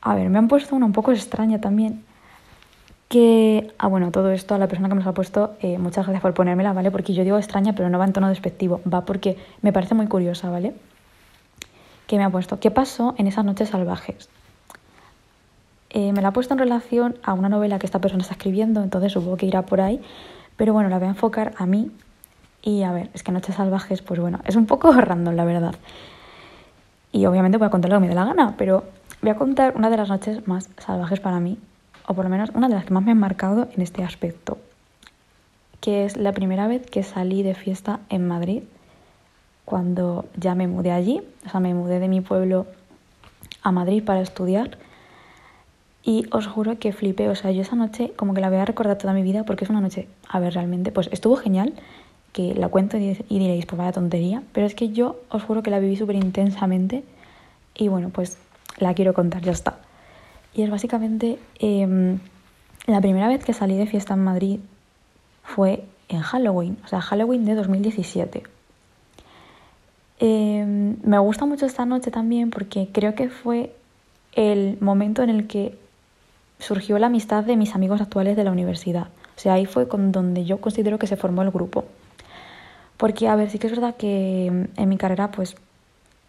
A 0.00 0.14
ver, 0.14 0.30
me 0.30 0.38
han 0.38 0.48
puesto 0.48 0.74
una 0.74 0.86
un 0.86 0.92
poco 0.92 1.12
extraña 1.12 1.60
también. 1.60 2.04
Que, 3.10 3.74
ah, 3.76 3.88
bueno, 3.88 4.12
todo 4.12 4.30
esto 4.30 4.54
a 4.54 4.58
la 4.58 4.68
persona 4.68 4.88
que 4.88 4.94
me 4.94 5.02
lo 5.02 5.10
ha 5.10 5.14
puesto, 5.14 5.54
eh, 5.60 5.78
muchas 5.78 6.04
gracias 6.06 6.22
por 6.22 6.32
ponérmela, 6.32 6.72
¿vale? 6.72 6.92
Porque 6.92 7.12
yo 7.12 7.24
digo 7.24 7.38
extraña, 7.38 7.72
pero 7.74 7.90
no 7.90 7.98
va 7.98 8.04
en 8.04 8.12
tono 8.12 8.28
despectivo, 8.28 8.80
va 8.86 9.04
porque 9.04 9.36
me 9.62 9.72
parece 9.72 9.96
muy 9.96 10.06
curiosa, 10.06 10.48
¿vale? 10.48 10.74
Que 12.06 12.18
me 12.18 12.22
ha 12.22 12.30
puesto, 12.30 12.60
¿qué 12.60 12.70
pasó 12.70 13.16
en 13.18 13.26
esas 13.26 13.44
noches 13.44 13.70
salvajes? 13.70 14.28
Eh, 15.90 16.12
me 16.12 16.22
la 16.22 16.28
ha 16.28 16.32
puesto 16.32 16.54
en 16.54 16.60
relación 16.60 17.16
a 17.24 17.32
una 17.32 17.48
novela 17.48 17.80
que 17.80 17.86
esta 17.86 17.98
persona 17.98 18.22
está 18.22 18.34
escribiendo, 18.34 18.80
entonces 18.80 19.12
supongo 19.12 19.36
que 19.36 19.46
irá 19.46 19.62
por 19.62 19.80
ahí. 19.80 20.00
Pero 20.56 20.72
bueno, 20.72 20.88
la 20.88 20.98
voy 20.98 21.08
a 21.08 21.10
enfocar 21.10 21.52
a 21.56 21.66
mí. 21.66 21.90
Y 22.62 22.84
a 22.84 22.92
ver, 22.92 23.10
es 23.12 23.24
que 23.24 23.32
Noches 23.32 23.56
Salvajes, 23.56 24.02
pues 24.02 24.20
bueno, 24.20 24.38
es 24.44 24.54
un 24.54 24.66
poco 24.66 24.92
random, 24.96 25.34
la 25.34 25.44
verdad. 25.44 25.74
Y 27.10 27.26
obviamente 27.26 27.58
voy 27.58 27.66
a 27.66 27.70
contar 27.70 27.90
lo 27.90 27.96
que 27.96 28.02
me 28.02 28.08
dé 28.08 28.14
la 28.14 28.24
gana, 28.24 28.54
pero 28.56 28.84
voy 29.20 29.30
a 29.32 29.34
contar 29.34 29.72
una 29.76 29.90
de 29.90 29.96
las 29.96 30.08
noches 30.08 30.46
más 30.46 30.70
salvajes 30.78 31.18
para 31.18 31.40
mí, 31.40 31.58
o 32.10 32.14
por 32.14 32.24
lo 32.24 32.30
menos 32.30 32.50
una 32.54 32.68
de 32.68 32.74
las 32.74 32.84
que 32.84 32.92
más 32.92 33.04
me 33.04 33.12
han 33.12 33.20
marcado 33.20 33.68
en 33.72 33.82
este 33.82 34.02
aspecto, 34.02 34.58
que 35.80 36.04
es 36.04 36.16
la 36.16 36.32
primera 36.32 36.66
vez 36.66 36.84
que 36.84 37.04
salí 37.04 37.44
de 37.44 37.54
fiesta 37.54 38.00
en 38.08 38.26
Madrid, 38.26 38.64
cuando 39.64 40.24
ya 40.36 40.56
me 40.56 40.66
mudé 40.66 40.90
allí, 40.90 41.22
o 41.46 41.48
sea, 41.48 41.60
me 41.60 41.72
mudé 41.72 42.00
de 42.00 42.08
mi 42.08 42.20
pueblo 42.20 42.66
a 43.62 43.70
Madrid 43.70 44.02
para 44.02 44.22
estudiar 44.22 44.76
y 46.02 46.26
os 46.32 46.48
juro 46.48 46.80
que 46.80 46.92
flipé, 46.92 47.28
o 47.28 47.36
sea, 47.36 47.52
yo 47.52 47.62
esa 47.62 47.76
noche 47.76 48.12
como 48.16 48.34
que 48.34 48.40
la 48.40 48.50
voy 48.50 48.58
a 48.58 48.64
recordar 48.64 48.98
toda 48.98 49.12
mi 49.12 49.22
vida 49.22 49.44
porque 49.44 49.62
es 49.62 49.70
una 49.70 49.80
noche, 49.80 50.08
a 50.28 50.40
ver, 50.40 50.54
realmente, 50.54 50.90
pues 50.90 51.08
estuvo 51.12 51.36
genial, 51.36 51.74
que 52.32 52.56
la 52.56 52.66
cuento 52.66 52.96
y 52.96 53.14
diréis, 53.28 53.66
pues 53.66 53.78
vaya 53.78 53.92
tontería, 53.92 54.42
pero 54.52 54.66
es 54.66 54.74
que 54.74 54.88
yo 54.88 55.20
os 55.28 55.44
juro 55.44 55.62
que 55.62 55.70
la 55.70 55.78
viví 55.78 55.94
súper 55.94 56.16
intensamente 56.16 57.04
y 57.76 57.86
bueno, 57.86 58.10
pues 58.10 58.36
la 58.78 58.94
quiero 58.94 59.14
contar, 59.14 59.42
ya 59.42 59.52
está. 59.52 59.78
Y 60.54 60.62
es 60.62 60.70
básicamente 60.70 61.38
em, 61.58 62.18
la 62.86 63.00
primera 63.00 63.28
vez 63.28 63.44
que 63.44 63.52
salí 63.52 63.76
de 63.76 63.86
fiesta 63.86 64.14
en 64.14 64.24
Madrid 64.24 64.60
fue 65.42 65.84
en 66.08 66.20
Halloween, 66.20 66.76
o 66.84 66.88
sea, 66.88 67.00
Halloween 67.00 67.44
de 67.44 67.54
2017. 67.54 68.42
Em, 70.18 70.96
me 71.02 71.18
gusta 71.18 71.46
mucho 71.46 71.66
esta 71.66 71.86
noche 71.86 72.10
también 72.10 72.50
porque 72.50 72.88
creo 72.92 73.14
que 73.14 73.30
fue 73.30 73.74
el 74.32 74.76
momento 74.80 75.22
en 75.22 75.30
el 75.30 75.46
que 75.46 75.78
surgió 76.58 76.98
la 76.98 77.06
amistad 77.06 77.44
de 77.44 77.56
mis 77.56 77.74
amigos 77.74 78.00
actuales 78.00 78.36
de 78.36 78.44
la 78.44 78.52
universidad. 78.52 79.08
O 79.36 79.40
sea, 79.40 79.54
ahí 79.54 79.66
fue 79.66 79.88
con 79.88 80.12
donde 80.12 80.44
yo 80.44 80.60
considero 80.60 80.98
que 80.98 81.06
se 81.06 81.16
formó 81.16 81.42
el 81.42 81.50
grupo. 81.50 81.84
Porque, 82.98 83.28
a 83.28 83.36
ver, 83.36 83.48
sí 83.48 83.58
que 83.58 83.68
es 83.68 83.72
verdad 83.72 83.96
que 83.96 84.46
en 84.76 84.88
mi 84.88 84.98
carrera, 84.98 85.30
pues, 85.30 85.56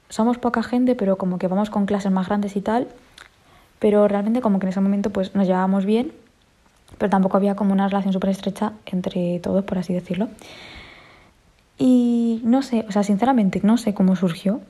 somos 0.07 0.37
poca 0.37 0.63
gente, 0.63 0.95
pero 0.95 1.17
como 1.17 1.37
que 1.37 1.47
vamos 1.47 1.69
con 1.69 1.85
clases 1.85 2.11
más 2.11 2.27
grandes 2.27 2.55
y 2.55 2.61
tal. 2.61 2.87
Pero 3.81 4.07
realmente 4.07 4.41
como 4.41 4.59
que 4.59 4.67
en 4.67 4.69
ese 4.69 4.79
momento, 4.79 5.09
pues, 5.09 5.33
nos 5.33 5.47
llevábamos 5.47 5.85
bien, 5.85 6.11
pero 6.99 7.09
tampoco 7.09 7.35
había 7.35 7.55
como 7.55 7.73
una 7.73 7.87
relación 7.87 8.13
súper 8.13 8.29
estrecha 8.29 8.73
entre 8.85 9.39
todos, 9.39 9.65
por 9.65 9.79
así 9.79 9.91
decirlo. 9.91 10.29
Y 11.79 12.41
no 12.43 12.61
sé, 12.61 12.85
o 12.87 12.91
sea, 12.91 13.01
sinceramente 13.01 13.59
no 13.63 13.79
sé 13.79 13.95
cómo 13.95 14.15
surgió, 14.15 14.61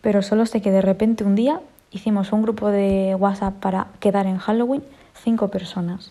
pero 0.00 0.22
solo 0.22 0.46
sé 0.46 0.62
que 0.62 0.70
de 0.70 0.80
repente 0.80 1.24
un 1.24 1.34
día 1.34 1.60
hicimos 1.90 2.32
un 2.32 2.40
grupo 2.40 2.70
de 2.70 3.14
WhatsApp 3.18 3.52
para 3.60 3.88
quedar 4.00 4.26
en 4.26 4.38
Halloween, 4.38 4.82
cinco 5.22 5.48
personas. 5.48 6.08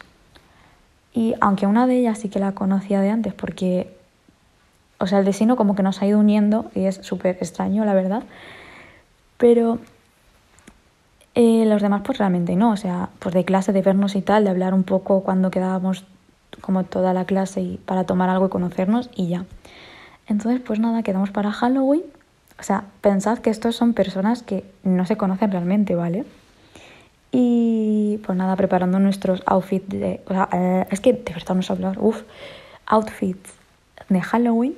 Y 1.16 1.34
aunque 1.42 1.66
una 1.66 1.88
de 1.88 1.98
ellas 1.98 2.20
sí 2.20 2.30
que 2.30 2.38
la 2.38 2.52
conocía 2.52 3.02
de 3.02 3.10
antes, 3.10 3.34
porque, 3.34 3.90
o 5.00 5.08
sea, 5.08 5.18
el 5.18 5.26
destino 5.26 5.56
como 5.56 5.74
que 5.74 5.82
nos 5.82 6.04
ha 6.04 6.06
ido 6.06 6.20
uniendo 6.20 6.70
y 6.76 6.86
es 6.86 7.00
súper 7.02 7.38
extraño, 7.42 7.84
la 7.84 7.96
verdad. 7.96 8.22
Pero 9.40 9.80
eh, 11.40 11.66
los 11.68 11.84
demás 11.84 12.02
pues 12.04 12.18
realmente 12.18 12.56
no, 12.56 12.72
o 12.72 12.78
sea, 12.78 13.10
pues 13.20 13.36
de 13.36 13.46
clase, 13.46 13.72
de 13.72 13.84
vernos 13.84 14.16
y 14.16 14.24
tal, 14.24 14.44
de 14.46 14.50
hablar 14.50 14.74
un 14.74 14.82
poco 14.82 15.22
cuando 15.22 15.52
quedábamos 15.52 16.04
como 16.62 16.84
toda 16.84 17.14
la 17.14 17.26
clase 17.26 17.62
y 17.62 17.78
para 17.78 18.06
tomar 18.06 18.28
algo 18.32 18.48
y 18.48 18.50
conocernos 18.50 19.12
y 19.14 19.28
ya. 19.28 19.46
Entonces, 20.26 20.62
pues 20.66 20.80
nada, 20.80 21.04
quedamos 21.04 21.30
para 21.30 21.52
Halloween. 21.52 22.02
O 22.60 22.64
sea, 22.64 22.86
pensad 23.02 23.38
que 23.38 23.52
estos 23.52 23.76
son 23.76 23.94
personas 23.94 24.42
que 24.42 24.66
no 24.82 25.06
se 25.06 25.16
conocen 25.16 25.52
realmente, 25.52 25.94
¿vale? 25.94 26.26
Y 27.32 28.20
pues 28.26 28.36
nada, 28.36 28.56
preparando 28.56 28.98
nuestros 28.98 29.44
outfits 29.46 29.90
de... 29.90 30.22
O 30.26 30.34
sea, 30.34 30.50
eh, 30.52 30.88
es 30.90 31.00
que 31.02 31.14
de 31.14 31.34
verdad 31.34 31.54
no 31.54 31.62
sé 31.62 31.72
hablar, 31.72 31.98
uff, 32.00 32.24
outfits 32.88 33.54
de 34.10 34.22
Halloween. 34.22 34.76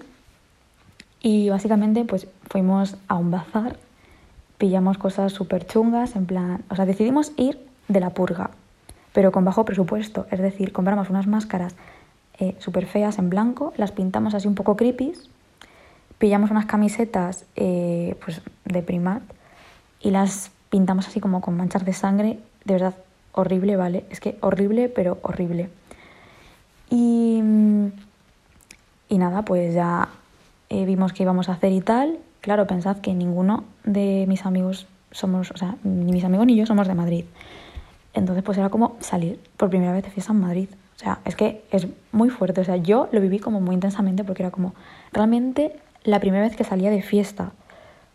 Y 1.21 1.49
básicamente 1.49 2.03
pues 2.03 2.27
fuimos 2.49 2.97
a 3.07 3.15
un 3.15 3.31
bazar, 3.31 3.77
pillamos 4.59 4.99
cosas 4.99 5.33
súper 5.33 5.65
chungas, 5.65 6.15
en 6.15 6.27
plan... 6.27 6.63
O 6.69 6.75
sea, 6.75 6.85
decidimos 6.85 7.31
ir 7.37 7.65
de 7.87 7.99
la 7.99 8.11
purga, 8.11 8.51
pero 9.13 9.31
con 9.31 9.43
bajo 9.43 9.65
presupuesto. 9.65 10.27
Es 10.29 10.39
decir, 10.39 10.71
compramos 10.71 11.09
unas 11.09 11.25
máscaras 11.25 11.75
eh, 12.37 12.55
súper 12.59 12.85
feas 12.85 13.17
en 13.17 13.31
blanco, 13.31 13.73
las 13.77 13.91
pintamos 13.91 14.35
así 14.35 14.47
un 14.47 14.55
poco 14.55 14.75
creepy 14.75 15.13
pillamos 16.19 16.51
unas 16.51 16.67
camisetas 16.67 17.45
eh, 17.55 18.15
pues 18.23 18.41
de 18.65 18.83
Primat 18.83 19.23
y 20.01 20.11
las 20.11 20.51
pintamos 20.69 21.07
así 21.07 21.19
como 21.19 21.41
con 21.41 21.57
manchas 21.57 21.83
de 21.83 21.93
sangre, 21.93 22.39
de 22.65 22.73
verdad 22.73 22.93
horrible, 23.31 23.75
¿vale? 23.75 24.05
Es 24.11 24.19
que 24.19 24.37
horrible, 24.41 24.89
pero 24.89 25.17
horrible. 25.23 25.69
Y, 26.91 27.41
y 29.07 29.17
nada, 29.17 29.43
pues 29.43 29.73
ya 29.73 30.09
eh, 30.69 30.85
vimos 30.85 31.13
qué 31.13 31.23
íbamos 31.23 31.49
a 31.49 31.53
hacer 31.53 31.71
y 31.71 31.81
tal. 31.81 32.19
Claro, 32.41 32.67
pensad 32.67 32.97
que 32.97 33.13
ninguno 33.13 33.65
de 33.83 34.25
mis 34.27 34.45
amigos 34.45 34.87
somos, 35.11 35.51
o 35.51 35.57
sea, 35.57 35.75
ni 35.83 36.11
mis 36.11 36.23
amigos 36.23 36.45
ni 36.45 36.55
yo 36.55 36.65
somos 36.65 36.87
de 36.87 36.95
Madrid. 36.95 37.25
Entonces, 38.13 38.43
pues 38.43 38.57
era 38.57 38.69
como 38.69 38.97
salir 38.99 39.39
por 39.57 39.69
primera 39.69 39.93
vez 39.93 40.03
de 40.03 40.09
fiesta 40.09 40.31
en 40.31 40.39
Madrid. 40.39 40.69
O 40.95 40.99
sea, 40.99 41.19
es 41.25 41.35
que 41.35 41.63
es 41.71 41.87
muy 42.11 42.29
fuerte. 42.29 42.61
O 42.61 42.65
sea, 42.65 42.75
yo 42.75 43.07
lo 43.11 43.21
viví 43.21 43.39
como 43.39 43.61
muy 43.61 43.75
intensamente 43.75 44.23
porque 44.23 44.43
era 44.43 44.51
como, 44.51 44.73
realmente 45.13 45.79
la 46.03 46.19
primera 46.19 46.43
vez 46.43 46.55
que 46.55 46.63
salía 46.63 46.89
de 46.89 47.01
fiesta, 47.01 47.51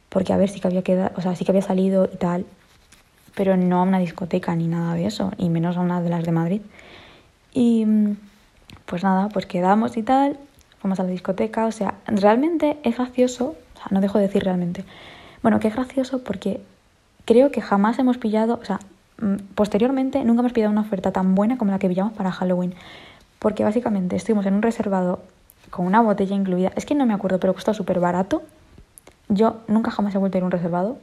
porque 0.09 0.33
a 0.33 0.37
ver, 0.37 0.49
sí 0.49 0.61
que 0.61 0.69
había 0.69 0.83
quedado, 0.83 1.13
o 1.17 1.21
sea, 1.21 1.35
que 1.35 1.51
había 1.51 1.63
salido 1.63 2.09
y 2.13 2.17
tal, 2.17 2.47
pero 3.35 3.57
no 3.57 3.81
a 3.81 3.83
una 3.83 3.99
discoteca 3.99 4.55
ni 4.55 4.69
nada 4.69 4.95
de 4.95 5.07
eso, 5.07 5.33
y 5.39 5.49
menos 5.49 5.77
a 5.77 5.81
una 5.81 6.01
de 6.01 6.11
las 6.11 6.25
de 6.25 6.33
Madrid. 6.33 6.63
Y 7.53 7.87
pues 8.87 9.03
nada, 9.03 9.29
pues 9.29 9.47
quedamos 9.47 9.97
y 9.97 10.03
tal, 10.03 10.39
fuimos 10.79 11.01
a 11.01 11.05
la 11.05 11.11
discoteca, 11.11 11.67
o 11.67 11.73
sea, 11.73 11.95
realmente 12.07 12.79
es 12.83 12.97
gracioso, 12.97 13.57
sea, 13.89 13.95
no 13.95 14.01
dejo 14.01 14.19
de 14.19 14.27
decir 14.27 14.45
realmente. 14.45 14.85
Bueno, 15.43 15.61
es 15.63 15.75
gracioso 15.75 16.25
porque 16.25 16.61
creo 17.25 17.51
que 17.51 17.61
jamás 17.61 17.99
hemos 17.99 18.19
pillado, 18.19 18.59
o 18.61 18.65
sea, 18.65 18.81
mm, 19.21 19.55
posteriormente 19.55 20.25
nunca 20.25 20.41
hemos 20.41 20.53
pillado 20.53 20.73
una 20.73 20.81
oferta 20.83 21.13
tan 21.13 21.35
buena 21.35 21.59
como 21.59 21.71
la 21.71 21.79
que 21.79 21.89
pillamos 21.89 22.13
para 22.15 22.33
Halloween, 22.33 22.75
porque 23.39 23.65
básicamente 23.65 24.17
estuvimos 24.17 24.47
en 24.47 24.55
un 24.55 24.63
reservado 24.63 25.21
con 25.71 25.87
una 25.87 26.01
botella 26.01 26.35
incluida. 26.35 26.73
Es 26.77 26.87
que 26.87 26.95
no 26.95 27.05
me 27.07 27.15
acuerdo, 27.15 27.41
pero 27.41 27.53
costó 27.53 27.75
súper 27.75 28.01
barato. 28.01 28.43
Yo 29.29 29.57
nunca 29.67 29.91
jamás 29.91 30.15
he 30.15 30.19
vuelto 30.19 30.37
a 30.37 30.39
ir 30.39 30.43
a 30.43 30.47
un 30.47 30.53
reservado. 30.53 30.99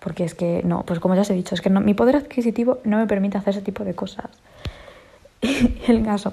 Porque 0.00 0.24
es 0.24 0.34
que, 0.34 0.62
no, 0.64 0.82
pues 0.82 0.98
como 0.98 1.14
ya 1.14 1.20
os 1.20 1.30
he 1.30 1.34
dicho, 1.34 1.54
es 1.54 1.60
que 1.60 1.70
mi 1.70 1.94
poder 1.94 2.16
adquisitivo 2.16 2.78
no 2.84 2.98
me 2.98 3.06
permite 3.06 3.38
hacer 3.38 3.54
ese 3.54 3.62
tipo 3.62 3.84
de 3.84 3.94
cosas. 3.94 4.30
el 5.86 6.04
caso, 6.04 6.32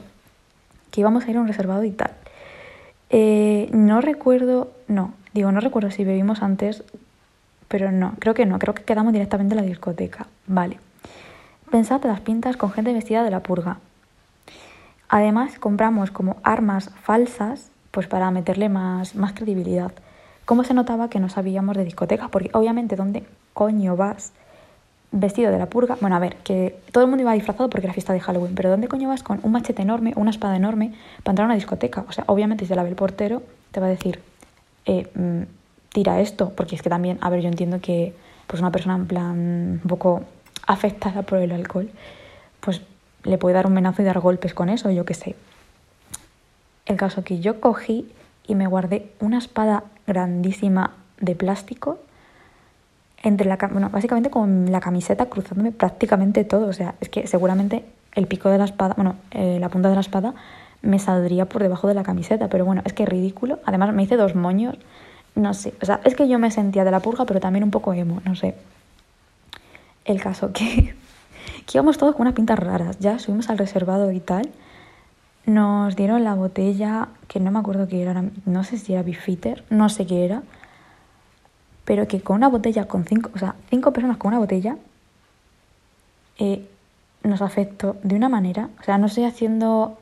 que 0.92 1.02
íbamos 1.02 1.26
a 1.26 1.30
ir 1.30 1.38
a 1.38 1.42
un 1.42 1.48
reservado 1.48 1.84
y 1.84 1.92
tal. 1.92 2.12
Eh, 3.10 3.70
no 3.72 4.02
recuerdo, 4.02 4.72
no, 4.88 5.14
digo, 5.34 5.52
no 5.52 5.60
recuerdo 5.60 5.92
si 5.92 6.04
bebimos 6.04 6.42
antes, 6.42 6.84
pero 7.68 7.92
no, 7.92 8.14
creo 8.20 8.34
que 8.34 8.46
no, 8.46 8.60
creo 8.60 8.74
que 8.74 8.84
quedamos 8.84 9.14
directamente 9.14 9.56
en 9.56 9.62
la 9.62 9.68
discoteca. 9.68 10.28
Vale. 10.48 10.80
Pensad 11.70 12.04
las 12.04 12.20
pintas 12.20 12.58
con 12.58 12.72
gente 12.72 12.94
vestida 12.94 13.24
de 13.24 13.30
la 13.30 13.42
purga. 13.42 13.78
Además, 15.08 15.58
compramos 15.60 16.12
como 16.12 16.38
armas 16.44 16.92
falsas, 17.02 17.70
pues 17.92 18.08
para 18.08 18.32
meterle 18.32 18.70
más, 18.70 19.16
más 19.16 19.34
credibilidad. 19.34 19.92
¿Cómo 20.46 20.64
se 20.64 20.74
notaba 20.74 21.10
que 21.10 21.20
no 21.20 21.30
sabíamos 21.30 21.78
de 21.78 21.84
discotecas? 21.84 22.30
Porque 22.30 22.50
obviamente, 22.54 22.96
¿dónde 22.96 23.24
coño 23.54 23.96
vas 23.96 24.34
vestido 25.12 25.52
de 25.52 25.60
la 25.60 25.68
purga? 25.68 25.98
Bueno, 26.02 26.16
a 26.16 26.20
ver, 26.20 26.38
que 26.38 26.80
todo 26.92 27.04
el 27.04 27.10
mundo 27.10 27.22
iba 27.22 27.34
disfrazado 27.34 27.70
porque 27.70 27.86
era 27.86 27.94
fiesta 27.94 28.14
de 28.14 28.20
Halloween, 28.20 28.56
pero 28.56 28.70
¿dónde 28.70 28.88
coño 28.88 29.10
vas 29.10 29.22
con 29.22 29.40
un 29.44 29.52
machete 29.52 29.84
enorme 29.84 30.14
o 30.16 30.22
una 30.22 30.32
espada 30.32 30.56
enorme 30.56 30.94
para 31.24 31.34
entrar 31.34 31.46
a 31.46 31.50
una 31.50 31.56
discoteca? 31.56 32.06
O 32.08 32.12
sea, 32.12 32.24
obviamente 32.28 32.66
si 32.66 32.70
te 32.70 32.76
la 32.76 32.84
ve 32.84 32.90
el 32.90 32.96
portero, 32.96 33.44
te 33.72 33.80
va 33.80 33.86
a 33.86 33.90
decir, 33.90 34.20
eh, 34.90 35.08
mm, 35.14 35.44
tira 35.90 36.20
esto, 36.20 36.52
porque 36.56 36.76
es 36.76 36.82
que 36.82 36.90
también, 36.90 37.20
a 37.22 37.30
ver, 37.30 37.42
yo 37.42 37.48
entiendo 37.48 37.80
que 37.80 38.14
pues 38.48 38.60
una 38.60 38.72
persona 38.72 38.96
en 38.96 39.06
plan 39.06 39.38
un 39.84 39.88
poco 39.88 40.24
afectada 40.66 41.22
por 41.22 41.38
el 41.38 41.52
alcohol, 41.52 41.90
pues 42.60 42.82
le 43.24 43.38
puede 43.38 43.54
dar 43.54 43.68
un 43.68 43.74
menazo 43.74 44.02
y 44.02 44.06
dar 44.06 44.20
golpes 44.20 44.54
con 44.54 44.70
eso, 44.70 44.90
yo 44.90 45.06
qué 45.06 45.14
sé. 45.14 45.36
El 46.88 46.98
caso 46.98 47.24
que 47.24 47.40
yo 47.40 47.60
cogí 47.60 48.12
y 48.48 48.56
me 48.56 48.66
guardé 48.66 49.12
una 49.20 49.38
espada 49.38 49.84
grandísima 50.08 50.94
de 51.20 51.36
plástico 51.36 52.00
entre 53.22 53.48
la 53.48 53.58
bueno, 53.72 53.90
básicamente 53.90 54.32
con 54.32 54.72
la 54.72 54.80
camiseta 54.80 55.28
cruzándome 55.28 55.72
prácticamente 55.72 56.44
todo, 56.46 56.68
o 56.68 56.74
sea, 56.74 56.96
es 57.02 57.10
que 57.10 57.28
seguramente 57.28 57.84
el 58.16 58.26
pico 58.26 58.50
de 58.50 58.58
la 58.58 58.66
espada, 58.66 58.96
bueno, 58.96 59.16
eh, 59.32 59.60
la 59.60 59.70
punta 59.70 59.90
de 59.90 59.96
la 59.96 60.02
espada 60.02 60.34
me 60.82 61.00
saldría 61.00 61.46
por 61.46 61.62
debajo 61.62 61.88
de 61.88 61.94
la 61.94 62.04
camiseta, 62.04 62.48
pero 62.50 62.66
bueno, 62.66 62.82
es 62.86 62.94
que 62.94 63.06
ridículo. 63.06 63.60
Además 63.66 63.94
me 63.94 64.04
hice 64.04 64.18
dos 64.18 64.36
moños, 64.36 64.76
no 65.36 65.54
sé, 65.54 65.74
o 65.82 65.86
sea, 65.86 66.02
es 66.04 66.16
que 66.16 66.28
yo 66.28 66.40
me 66.40 66.52
sentía 66.52 66.84
de 66.84 66.92
la 66.92 67.00
purga, 67.00 67.26
pero 67.26 67.40
también 67.40 67.64
un 67.64 67.72
poco 67.72 67.94
emo, 67.94 68.22
no 68.26 68.36
sé. 68.36 68.56
El 70.06 70.22
caso 70.22 70.52
que 70.54 70.96
que 71.66 71.78
íbamos 71.78 71.98
todos 71.98 72.16
con 72.16 72.24
unas 72.24 72.34
pintas 72.34 72.58
raras. 72.58 72.98
Ya 73.00 73.20
subimos 73.20 73.50
al 73.50 73.58
reservado 73.58 74.12
y 74.12 74.20
tal. 74.20 74.50
Nos 75.46 75.96
dieron 75.96 76.24
la 76.24 76.34
botella, 76.34 77.10
que 77.28 77.40
no 77.40 77.52
me 77.52 77.60
acuerdo 77.60 77.88
qué 77.88 78.02
era, 78.02 78.24
no 78.46 78.64
sé 78.64 78.78
si 78.78 78.94
era 78.94 79.04
Bifitter, 79.04 79.64
no 79.70 79.90
sé 79.90 80.06
qué 80.06 80.26
era. 80.26 80.44
Pero 81.86 82.08
que 82.08 82.22
con 82.22 82.38
una 82.38 82.50
botella, 82.50 82.86
con 82.86 83.06
cinco, 83.06 83.30
o 83.36 83.40
sea, 83.40 83.56
cinco 83.70 83.94
personas 83.94 84.18
con 84.18 84.30
una 84.30 84.40
botella, 84.40 84.78
eh, 86.38 86.68
nos 87.24 87.42
afectó 87.42 87.98
de 88.04 88.16
una 88.16 88.30
manera. 88.30 88.70
O 88.80 88.84
sea, 88.84 88.98
no 88.98 89.08
estoy 89.08 89.26
haciendo 89.26 90.00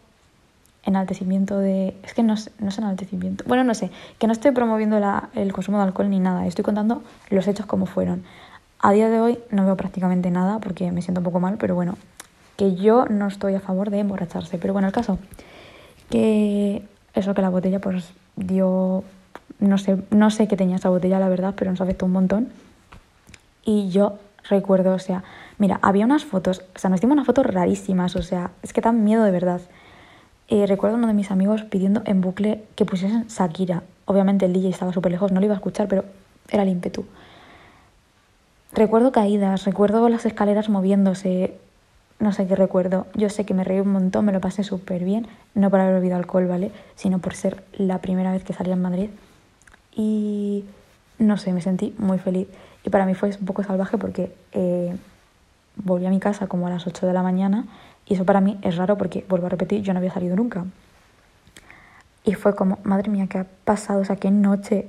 enaltecimiento 0.88 1.60
de. 1.60 1.96
Es 2.04 2.14
que 2.14 2.24
no, 2.24 2.34
no 2.60 2.70
es 2.70 2.78
enaltecimiento. 2.78 3.44
Bueno, 3.48 3.64
no 3.64 3.76
sé, 3.76 3.92
que 4.18 4.26
no 4.26 4.34
estoy 4.34 4.52
promoviendo 4.52 5.00
la, 5.00 5.30
el 5.36 5.54
consumo 5.54 5.78
de 5.78 5.84
alcohol 5.84 6.10
ni 6.10 6.20
nada. 6.20 6.48
Estoy 6.48 6.64
contando 6.64 7.04
los 7.30 7.48
hechos 7.48 7.66
como 7.66 7.86
fueron. 7.86 8.24
A 8.80 8.92
día 8.92 9.10
de 9.10 9.20
hoy 9.20 9.40
no 9.52 9.66
veo 9.66 9.76
prácticamente 9.76 10.32
nada 10.32 10.60
porque 10.60 10.92
me 10.92 11.02
siento 11.02 11.20
un 11.20 11.26
poco 11.26 11.40
mal, 11.40 11.58
pero 11.60 11.76
bueno, 11.76 11.98
que 12.56 12.76
yo 12.76 13.06
no 13.06 13.28
estoy 13.28 13.56
a 13.56 13.60
favor 13.60 13.90
de 13.90 14.00
emborracharse. 14.00 14.58
Pero 14.58 14.74
bueno, 14.74 14.88
el 14.88 14.94
caso, 14.94 15.20
que 16.10 16.84
eso 17.14 17.34
que 17.34 17.42
la 17.42 17.50
botella 17.50 17.80
pues 17.80 18.14
dio, 18.36 19.04
no 19.60 19.78
sé, 19.78 19.98
no 20.12 20.32
sé 20.32 20.48
qué 20.48 20.56
tenía 20.56 20.78
esa 20.78 20.90
botella, 20.90 21.20
la 21.20 21.30
verdad, 21.30 21.54
pero 21.58 21.70
nos 21.70 21.82
afectó 21.82 22.06
un 22.06 22.14
montón. 22.14 22.50
Y 23.66 23.90
yo 23.90 24.20
recuerdo, 24.48 24.94
o 24.94 25.00
sea, 25.00 25.24
mira, 25.58 25.80
había 25.82 26.06
unas 26.06 26.24
fotos, 26.24 26.64
o 26.76 26.80
sea, 26.80 26.90
nos 26.90 27.02
dimos 27.02 27.16
unas 27.16 27.26
fotos 27.26 27.46
rarísimas, 27.46 28.16
o 28.16 28.22
sea, 28.22 28.52
es 28.64 28.72
que 28.72 28.80
dan 28.80 29.04
miedo 29.04 29.24
de 29.24 29.32
verdad. 29.32 29.60
Eh, 30.50 30.66
recuerdo 30.66 30.96
uno 30.96 31.08
de 31.08 31.14
mis 31.14 31.30
amigos 31.30 31.64
pidiendo 31.64 32.02
en 32.06 32.22
bucle 32.22 32.64
que 32.76 32.86
pusiesen 32.86 33.28
Shakira. 33.28 33.84
Obviamente 34.06 34.46
el 34.46 34.54
DJ 34.54 34.70
estaba 34.70 34.94
súper 34.94 35.12
lejos, 35.12 35.32
no 35.32 35.40
lo 35.40 35.46
iba 35.46 35.56
a 35.56 35.58
escuchar, 35.58 35.88
pero 35.88 36.06
era 36.50 36.64
el 36.64 36.70
ímpetu. 36.70 37.06
Recuerdo 38.72 39.12
caídas, 39.12 39.66
recuerdo 39.66 40.08
las 40.08 40.26
escaleras 40.26 40.70
moviéndose, 40.70 41.58
no 42.20 42.32
sé 42.32 42.48
qué 42.48 42.56
recuerdo. 42.56 43.08
Yo 43.14 43.30
sé 43.30 43.46
que 43.46 43.54
me 43.54 43.66
reí 43.66 43.82
un 43.82 43.92
montón, 43.92 44.24
me 44.24 44.32
lo 44.32 44.40
pasé 44.40 44.64
súper 44.64 45.04
bien, 45.04 45.28
no 45.54 45.70
por 45.70 45.82
haber 45.82 45.96
bebido 45.96 46.16
alcohol, 46.16 46.48
¿vale? 46.48 46.72
Sino 46.96 47.20
por 47.20 47.34
ser 47.34 47.64
la 47.74 48.00
primera 48.00 48.32
vez 48.32 48.44
que 48.44 48.54
salía 48.54 48.74
en 48.74 48.82
Madrid. 48.82 49.10
Y 49.94 50.64
no 51.20 51.38
sé, 51.38 51.52
me 51.52 51.62
sentí 51.62 51.94
muy 51.98 52.20
feliz. 52.20 52.48
Y 52.86 52.90
para 52.90 53.06
mí 53.06 53.16
fue 53.16 53.30
un 53.30 53.46
poco 53.46 53.64
salvaje 53.64 53.98
porque 53.98 54.34
eh, 54.54 54.96
volví 55.76 56.06
a 56.06 56.10
mi 56.10 56.20
casa 56.20 56.48
como 56.48 56.68
a 56.68 56.70
las 56.70 56.88
8 56.88 57.06
de 57.06 57.14
la 57.14 57.24
mañana 57.24 57.66
y 58.08 58.14
eso 58.14 58.26
para 58.26 58.42
mí 58.42 58.58
es 58.62 58.78
raro 58.78 58.98
porque, 58.98 59.26
vuelvo 59.28 59.48
a 59.48 59.50
repetir, 59.50 59.82
yo 59.82 59.94
no 59.94 60.00
había 60.00 60.14
salido 60.14 60.36
nunca. 60.36 60.66
Y 62.24 62.34
fue 62.34 62.56
como, 62.56 62.80
madre 62.84 63.10
mía, 63.10 63.28
¿qué 63.28 63.40
ha 63.40 63.46
pasado? 63.66 64.02
O 64.02 64.06
sea, 64.06 64.16
qué 64.16 64.32
noche. 64.32 64.88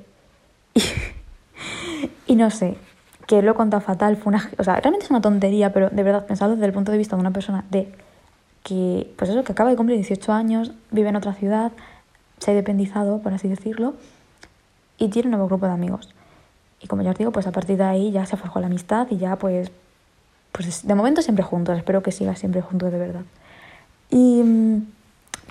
Y, 2.29 2.37
no 2.37 2.51
sé, 2.51 2.77
que 3.27 3.43
lo 3.43 3.53
he 3.53 3.55
contado 3.55 3.81
fatal, 3.81 4.17
fue 4.17 4.31
una... 4.31 4.51
O 4.59 4.63
sea, 4.63 4.77
realmente 4.77 5.07
es 5.07 5.11
una 5.11 5.21
tontería, 5.21 5.73
pero 5.73 5.89
de 5.89 6.03
verdad, 6.03 6.27
pensado 6.27 6.53
desde 6.53 6.67
el 6.67 6.73
punto 6.73 6.93
de 6.93 6.99
vista 6.99 7.17
de 7.17 7.21
una 7.21 7.33
persona 7.33 7.65
de 7.71 7.93
que, 8.63 9.13
pues 9.17 9.31
eso, 9.31 9.43
que 9.43 9.53
acaba 9.53 9.71
de 9.71 9.77
cumplir 9.77 9.97
18 9.97 10.33
años, 10.33 10.73
vive 10.91 11.09
en 11.09 11.17
otra 11.17 11.33
ciudad, 11.33 11.73
se 12.39 12.51
ha 12.51 12.55
independizado, 12.55 13.21
por 13.21 13.33
así 13.33 13.49
decirlo, 13.49 13.95
y 14.99 15.09
tiene 15.09 15.29
un 15.29 15.33
nuevo 15.33 15.49
grupo 15.49 15.67
de 15.67 15.73
amigos. 15.73 16.15
Y 16.81 16.87
como 16.87 17.03
ya 17.03 17.11
os 17.11 17.19
digo, 17.19 17.33
pues 17.33 17.47
a 17.47 17.53
partir 17.53 17.79
de 17.79 17.85
ahí 17.85 18.13
ya 18.13 18.27
se 18.27 18.37
forjó 18.37 18.61
la 18.61 18.67
amistad 18.67 19.09
y 19.11 19.17
ya 19.17 19.37
pues, 19.37 19.73
pues 20.53 20.87
de 20.87 20.95
momento 20.95 21.23
siempre 21.23 21.45
juntos, 21.45 21.77
espero 21.77 22.03
que 22.03 22.13
siga 22.13 22.35
siempre 22.37 22.63
juntos 22.63 22.93
de 22.93 22.99
verdad. 22.99 23.23
Y 24.11 24.43
mm, 24.43 24.87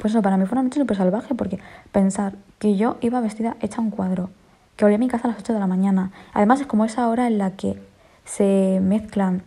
pues 0.02 0.14
eso, 0.14 0.22
para 0.22 0.38
mí 0.38 0.46
fue 0.46 0.56
una 0.56 0.64
noche 0.64 0.80
súper 0.80 0.98
salvaje 0.98 1.36
porque 1.36 1.60
pensar 1.92 2.34
que 2.60 2.76
yo 2.76 2.98
iba 3.02 3.20
vestida 3.22 3.58
hecha 3.62 3.82
un 3.82 3.92
cuadro, 3.92 4.30
que 4.76 4.86
volví 4.86 4.96
a 4.96 5.00
mi 5.00 5.08
casa 5.08 5.28
a 5.28 5.32
las 5.32 5.40
8 5.40 5.54
de 5.54 5.60
la 5.60 5.68
mañana. 5.68 6.12
Además 6.34 6.62
es 6.62 6.68
como 6.68 6.86
esa 6.86 7.08
hora 7.10 7.28
en 7.28 7.38
la 7.38 7.52
que 7.52 7.80
se 8.26 8.80
mezclan 8.82 9.44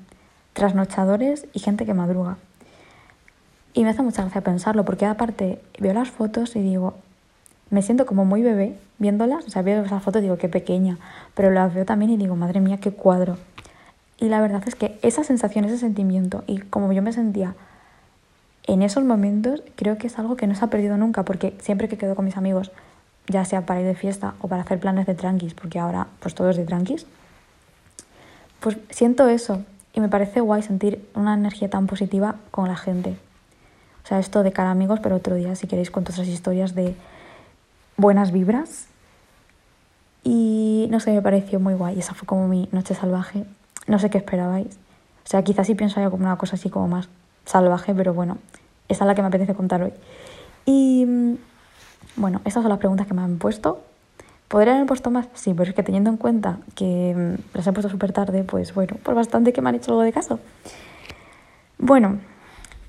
trasnochadores 0.53 1.47
y 1.53 1.61
gente 1.61 1.87
que 1.87 1.95
madruga. 1.95 2.37
Y 3.73 3.85
me 3.85 3.91
hace 3.91 4.03
mucha 4.03 4.23
gracia 4.23 4.41
pensarlo 4.41 4.85
porque 4.85 5.07
aparte 5.07 5.61
veo 5.79 5.93
las 5.93 6.11
fotos 6.11 6.57
y 6.57 6.61
digo, 6.61 6.95
me 7.71 7.83
siento 7.83 8.05
como 8.05 8.25
muy 8.25 8.43
bebé 8.43 8.77
viéndolas, 8.99 9.47
o 9.47 9.51
sea, 9.51 9.63
veo 9.63 9.85
esas 9.85 10.03
fotos 10.03 10.21
y 10.21 10.25
digo, 10.25 10.37
qué 10.37 10.49
pequeña, 10.49 10.99
pero 11.35 11.51
las 11.51 11.73
veo 11.73 11.85
también 11.85 12.11
y 12.11 12.17
digo, 12.17 12.35
madre 12.35 12.61
mía, 12.61 12.79
qué 12.79 12.91
cuadro. 12.91 13.39
Y 14.21 14.29
la 14.29 14.41
verdad 14.41 14.63
es 14.67 14.75
que 14.75 14.99
esa 15.03 15.25
sensación, 15.25 15.65
ese 15.65 15.79
sentimiento, 15.79 16.45
y 16.47 16.59
como 16.59 16.93
yo 16.93 17.03
me 17.03 17.13
sentía 17.13 17.55
en 18.65 18.83
esos 18.83 19.03
momentos, 19.03 19.63
creo 19.77 19.99
que 19.99 20.07
es 20.07 20.19
algo 20.19 20.37
que 20.37 20.47
no 20.47 20.55
se 20.55 20.65
ha 20.65 20.69
perdido 20.69 20.97
nunca, 20.99 21.25
porque 21.25 21.57
siempre 21.61 21.89
que 21.89 21.97
quedo 21.97 22.15
con 22.15 22.27
mis 22.27 22.37
amigos, 22.37 22.71
ya 23.27 23.45
sea 23.45 23.65
para 23.65 23.81
ir 23.81 23.87
de 23.87 23.95
fiesta 23.95 24.35
o 24.41 24.49
para 24.49 24.63
hacer 24.63 24.79
planes 24.79 25.07
de 25.07 25.15
tranquis, 25.15 25.55
porque 25.55 25.79
ahora 25.79 26.07
pues 26.21 26.35
todo 26.35 26.51
es 26.51 26.57
de 26.57 26.65
tranquis, 26.65 27.07
pues 28.61 28.77
siento 28.91 29.29
eso 29.29 29.65
y 29.95 30.01
me 30.01 30.09
parece 30.09 30.41
guay 30.41 30.63
sentir 30.63 31.09
una 31.15 31.35
energía 31.35 31.71
tan 31.71 31.87
positiva 31.87 32.37
con 32.51 32.69
la 32.69 32.77
gente. 32.77 33.17
O 34.05 34.07
sea, 34.07 34.19
esto 34.19 34.43
de 34.43 34.53
cara 34.53 34.71
amigos, 34.71 35.01
pero 35.03 35.17
otro 35.17 35.35
día 35.35 35.55
si 35.57 35.67
queréis 35.67 35.91
con 35.91 36.03
otras 36.03 36.27
historias 36.29 36.75
de 36.75 36.95
buenas 37.97 38.33
vibras. 38.33 38.87
Y 40.23 40.89
no 40.91 41.01
sé, 41.01 41.13
me 41.13 41.23
pareció 41.23 41.61
muy 41.61 41.75
guay. 41.75 41.99
Esa 41.99 42.15
fue 42.15 42.27
como 42.27 42.47
mi 42.49 42.69
noche 42.73 42.95
salvaje. 42.95 43.45
No 43.87 43.99
sé 43.99 44.11
qué 44.11 44.19
esperabais. 44.19 44.79
O 45.25 45.29
sea, 45.29 45.43
quizás 45.43 45.67
sí 45.67 45.75
pienso 45.75 46.03
como 46.11 46.25
una 46.25 46.37
cosa 46.37 46.57
así 46.57 46.71
como 46.71 46.89
más 46.89 47.09
salvaje, 47.45 47.95
pero 47.95 48.15
bueno, 48.15 48.39
esa 48.89 49.05
es 49.05 49.07
la 49.07 49.15
que 49.15 49.23
me 49.23 49.29
apetece 49.29 49.55
contar 49.55 49.83
hoy. 49.83 49.93
Y 50.67 51.05
mm, 51.07 51.35
bueno, 52.17 52.41
estas 52.45 52.63
son 52.63 52.69
las 52.69 52.79
preguntas 52.79 53.07
que 53.07 53.15
me 53.15 53.23
han 53.23 53.39
puesto. 53.39 53.83
¿Podría 54.49 54.75
haber 54.75 54.87
puesto 54.87 55.11
más? 55.11 55.29
Sí, 55.35 55.55
pero 55.55 55.71
es 55.71 55.77
que 55.77 55.83
teniendo 55.83 56.11
en 56.11 56.17
cuenta 56.17 56.59
que 56.75 57.15
mm, 57.17 57.57
las 57.57 57.67
he 57.67 57.73
puesto 57.73 57.89
súper 57.89 58.13
tarde, 58.13 58.43
pues 58.43 58.75
bueno, 58.75 58.97
por 59.03 59.15
bastante 59.15 59.53
que 59.53 59.63
me 59.63 59.69
han 59.69 59.77
hecho 59.77 59.93
algo 59.93 60.03
de 60.03 60.13
caso. 60.13 60.41
Bueno, 61.79 62.19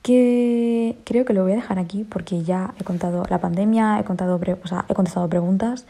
que 0.02 0.98
creo 1.06 1.26
que 1.26 1.34
lo 1.34 1.44
voy 1.44 1.54
a 1.54 1.56
dejar 1.56 1.80
aquí 1.80 2.04
porque 2.04 2.44
ya 2.44 2.74
he 2.80 2.84
contado 2.84 3.24
la 3.30 3.40
pandemia, 3.40 4.00
he, 4.00 4.04
contado 4.04 4.40
o 4.42 4.68
sea, 4.68 4.86
he 4.90 4.94
contestado 4.94 5.30
preguntas, 5.30 5.86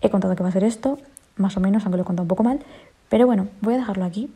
he 0.00 0.10
contado 0.10 0.36
que 0.36 0.42
va 0.42 0.48
a 0.48 0.52
ser 0.52 0.64
esto, 0.64 0.98
más 1.36 1.56
o 1.56 1.60
menos, 1.60 1.84
aunque 1.84 1.96
lo 1.96 2.02
he 2.02 2.06
contado 2.06 2.24
un 2.24 2.28
poco 2.28 2.44
mal. 2.44 2.60
Pero 3.08 3.26
bueno, 3.26 3.48
voy 3.60 3.74
a 3.74 3.78
dejarlo 3.78 4.04
aquí. 4.04 4.30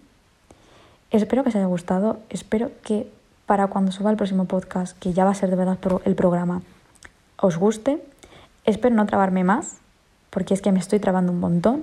Espero 1.10 1.42
que 1.42 1.48
os 1.48 1.56
haya 1.56 1.66
gustado, 1.66 2.20
espero 2.30 2.70
que 2.84 3.10
para 3.46 3.66
cuando 3.66 3.90
suba 3.90 4.12
el 4.12 4.16
próximo 4.16 4.44
podcast, 4.44 4.96
que 5.00 5.12
ya 5.12 5.24
va 5.24 5.32
a 5.32 5.34
ser 5.34 5.50
de 5.50 5.56
verdad 5.56 5.76
el 6.04 6.14
programa, 6.14 6.62
os 7.36 7.56
guste. 7.56 8.00
Espero 8.64 8.94
no 8.94 9.06
trabarme 9.06 9.42
más, 9.42 9.78
porque 10.30 10.54
es 10.54 10.62
que 10.62 10.70
me 10.70 10.78
estoy 10.78 11.00
trabando 11.00 11.32
un 11.32 11.40
montón. 11.40 11.82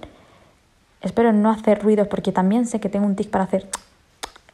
Espero 1.01 1.33
no 1.33 1.49
hacer 1.49 1.83
ruidos, 1.83 2.07
porque 2.07 2.31
también 2.31 2.65
sé 2.65 2.79
que 2.79 2.87
tengo 2.87 3.05
un 3.05 3.17
tic 3.17 3.29
para 3.29 3.43
hacer... 3.43 3.67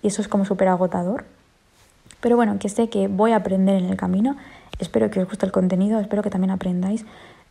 Y 0.01 0.07
eso 0.07 0.21
es 0.21 0.27
como 0.27 0.43
súper 0.43 0.67
agotador. 0.69 1.25
Pero 2.19 2.35
bueno, 2.35 2.57
que 2.57 2.67
sé 2.67 2.89
que 2.89 3.07
voy 3.07 3.31
a 3.31 3.37
aprender 3.37 3.75
en 3.75 3.89
el 3.89 3.95
camino. 3.95 4.35
Espero 4.79 5.11
que 5.11 5.19
os 5.19 5.29
guste 5.29 5.45
el 5.45 5.51
contenido, 5.51 5.99
espero 5.99 6.23
que 6.23 6.31
también 6.31 6.49
aprendáis. 6.49 7.05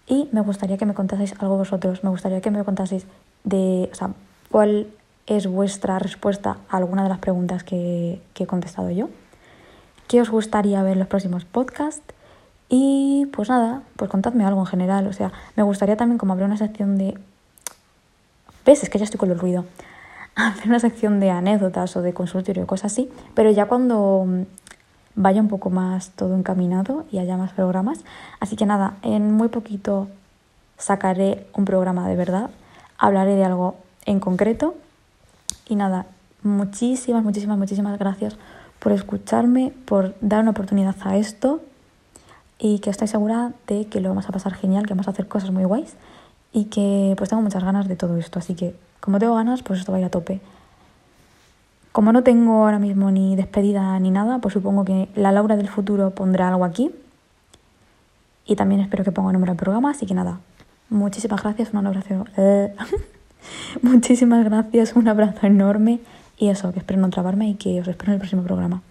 Y 0.08 0.28
me 0.32 0.40
gustaría 0.40 0.76
que 0.76 0.86
me 0.86 0.94
contaseis 0.94 1.34
algo 1.38 1.56
vosotros. 1.56 2.02
Me 2.02 2.10
gustaría 2.10 2.40
que 2.40 2.50
me 2.50 2.64
contaseis 2.64 3.06
de, 3.44 3.88
o 3.92 3.94
sea, 3.94 4.10
cuál 4.50 4.88
es 5.26 5.46
vuestra 5.46 5.98
respuesta 5.98 6.58
a 6.68 6.76
alguna 6.76 7.02
de 7.02 7.08
las 7.08 7.18
preguntas 7.18 7.64
que, 7.64 8.20
que 8.34 8.44
he 8.44 8.46
contestado 8.46 8.90
yo. 8.90 9.08
¿Qué 10.08 10.20
os 10.20 10.30
gustaría 10.30 10.82
ver 10.82 10.94
en 10.94 10.98
los 11.00 11.08
próximos 11.08 11.44
podcasts? 11.44 12.02
Y 12.68 13.26
pues 13.32 13.48
nada, 13.48 13.82
pues 13.96 14.10
contadme 14.10 14.44
algo 14.44 14.60
en 14.60 14.66
general. 14.66 15.06
O 15.06 15.12
sea, 15.12 15.32
me 15.56 15.62
gustaría 15.62 15.96
también 15.96 16.18
como 16.18 16.32
abrir 16.32 16.46
una 16.46 16.56
sección 16.56 16.98
de... 16.98 17.18
¿Ves? 18.64 18.82
Es 18.82 18.90
que 18.90 18.98
ya 18.98 19.04
estoy 19.04 19.18
con 19.18 19.30
el 19.30 19.38
ruido. 19.38 19.64
Hacer 20.34 20.68
una 20.68 20.80
sección 20.80 21.20
de 21.20 21.30
anécdotas 21.30 21.96
o 21.96 22.02
de 22.02 22.14
consultorio 22.14 22.66
cosas 22.66 22.92
así. 22.92 23.10
Pero 23.34 23.50
ya 23.50 23.66
cuando 23.66 24.26
vaya 25.14 25.40
un 25.40 25.48
poco 25.48 25.70
más 25.70 26.10
todo 26.10 26.36
encaminado 26.36 27.04
y 27.10 27.18
haya 27.18 27.36
más 27.36 27.52
programas. 27.52 28.00
Así 28.40 28.56
que 28.56 28.66
nada, 28.66 28.94
en 29.02 29.32
muy 29.32 29.48
poquito 29.48 30.08
sacaré 30.78 31.46
un 31.54 31.64
programa 31.64 32.08
de 32.08 32.16
verdad, 32.16 32.50
hablaré 32.98 33.34
de 33.34 33.44
algo 33.44 33.76
en 34.04 34.20
concreto 34.20 34.74
y 35.72 35.74
nada, 35.74 36.04
muchísimas, 36.42 37.24
muchísimas, 37.24 37.56
muchísimas 37.56 37.98
gracias 37.98 38.36
por 38.78 38.92
escucharme, 38.92 39.72
por 39.86 40.14
dar 40.20 40.40
una 40.40 40.50
oportunidad 40.50 40.94
a 41.02 41.16
esto 41.16 41.62
y 42.58 42.80
que 42.80 42.90
estoy 42.90 43.08
segura 43.08 43.52
de 43.66 43.86
que 43.86 44.02
lo 44.02 44.10
vamos 44.10 44.28
a 44.28 44.32
pasar 44.32 44.52
genial, 44.52 44.84
que 44.84 44.92
vamos 44.92 45.08
a 45.08 45.12
hacer 45.12 45.28
cosas 45.28 45.50
muy 45.50 45.64
guays 45.64 45.94
y 46.52 46.66
que 46.66 47.14
pues 47.16 47.30
tengo 47.30 47.40
muchas 47.40 47.64
ganas 47.64 47.88
de 47.88 47.96
todo 47.96 48.18
esto, 48.18 48.38
así 48.38 48.54
que 48.54 48.76
como 49.00 49.18
tengo 49.18 49.34
ganas, 49.34 49.62
pues 49.62 49.80
esto 49.80 49.92
va 49.92 49.96
a 49.96 50.00
ir 50.02 50.06
a 50.06 50.10
tope. 50.10 50.42
Como 51.90 52.12
no 52.12 52.22
tengo 52.22 52.64
ahora 52.64 52.78
mismo 52.78 53.10
ni 53.10 53.34
despedida 53.34 53.98
ni 53.98 54.10
nada, 54.10 54.40
pues 54.40 54.52
supongo 54.52 54.84
que 54.84 55.08
la 55.14 55.32
Laura 55.32 55.56
del 55.56 55.70
futuro 55.70 56.10
pondrá 56.10 56.48
algo 56.48 56.66
aquí. 56.66 56.90
Y 58.44 58.56
también 58.56 58.82
espero 58.82 59.04
que 59.04 59.12
ponga 59.12 59.32
nombre 59.32 59.50
al 59.50 59.56
programa, 59.56 59.90
así 59.92 60.04
que 60.04 60.12
nada. 60.12 60.38
Muchísimas 60.90 61.42
gracias, 61.42 61.72
un 61.72 61.86
abrazo. 61.86 62.26
muchísimas 63.82 64.44
gracias, 64.44 64.94
un 64.94 65.08
abrazo 65.08 65.46
enorme. 65.46 66.00
Y 66.38 66.48
eso, 66.48 66.72
que 66.72 66.80
espero 66.80 67.00
no 67.00 67.10
trabarme 67.10 67.50
y 67.50 67.54
que 67.54 67.80
os 67.80 67.88
espero 67.88 68.10
en 68.10 68.14
el 68.14 68.18
próximo 68.18 68.42
programa. 68.42 68.82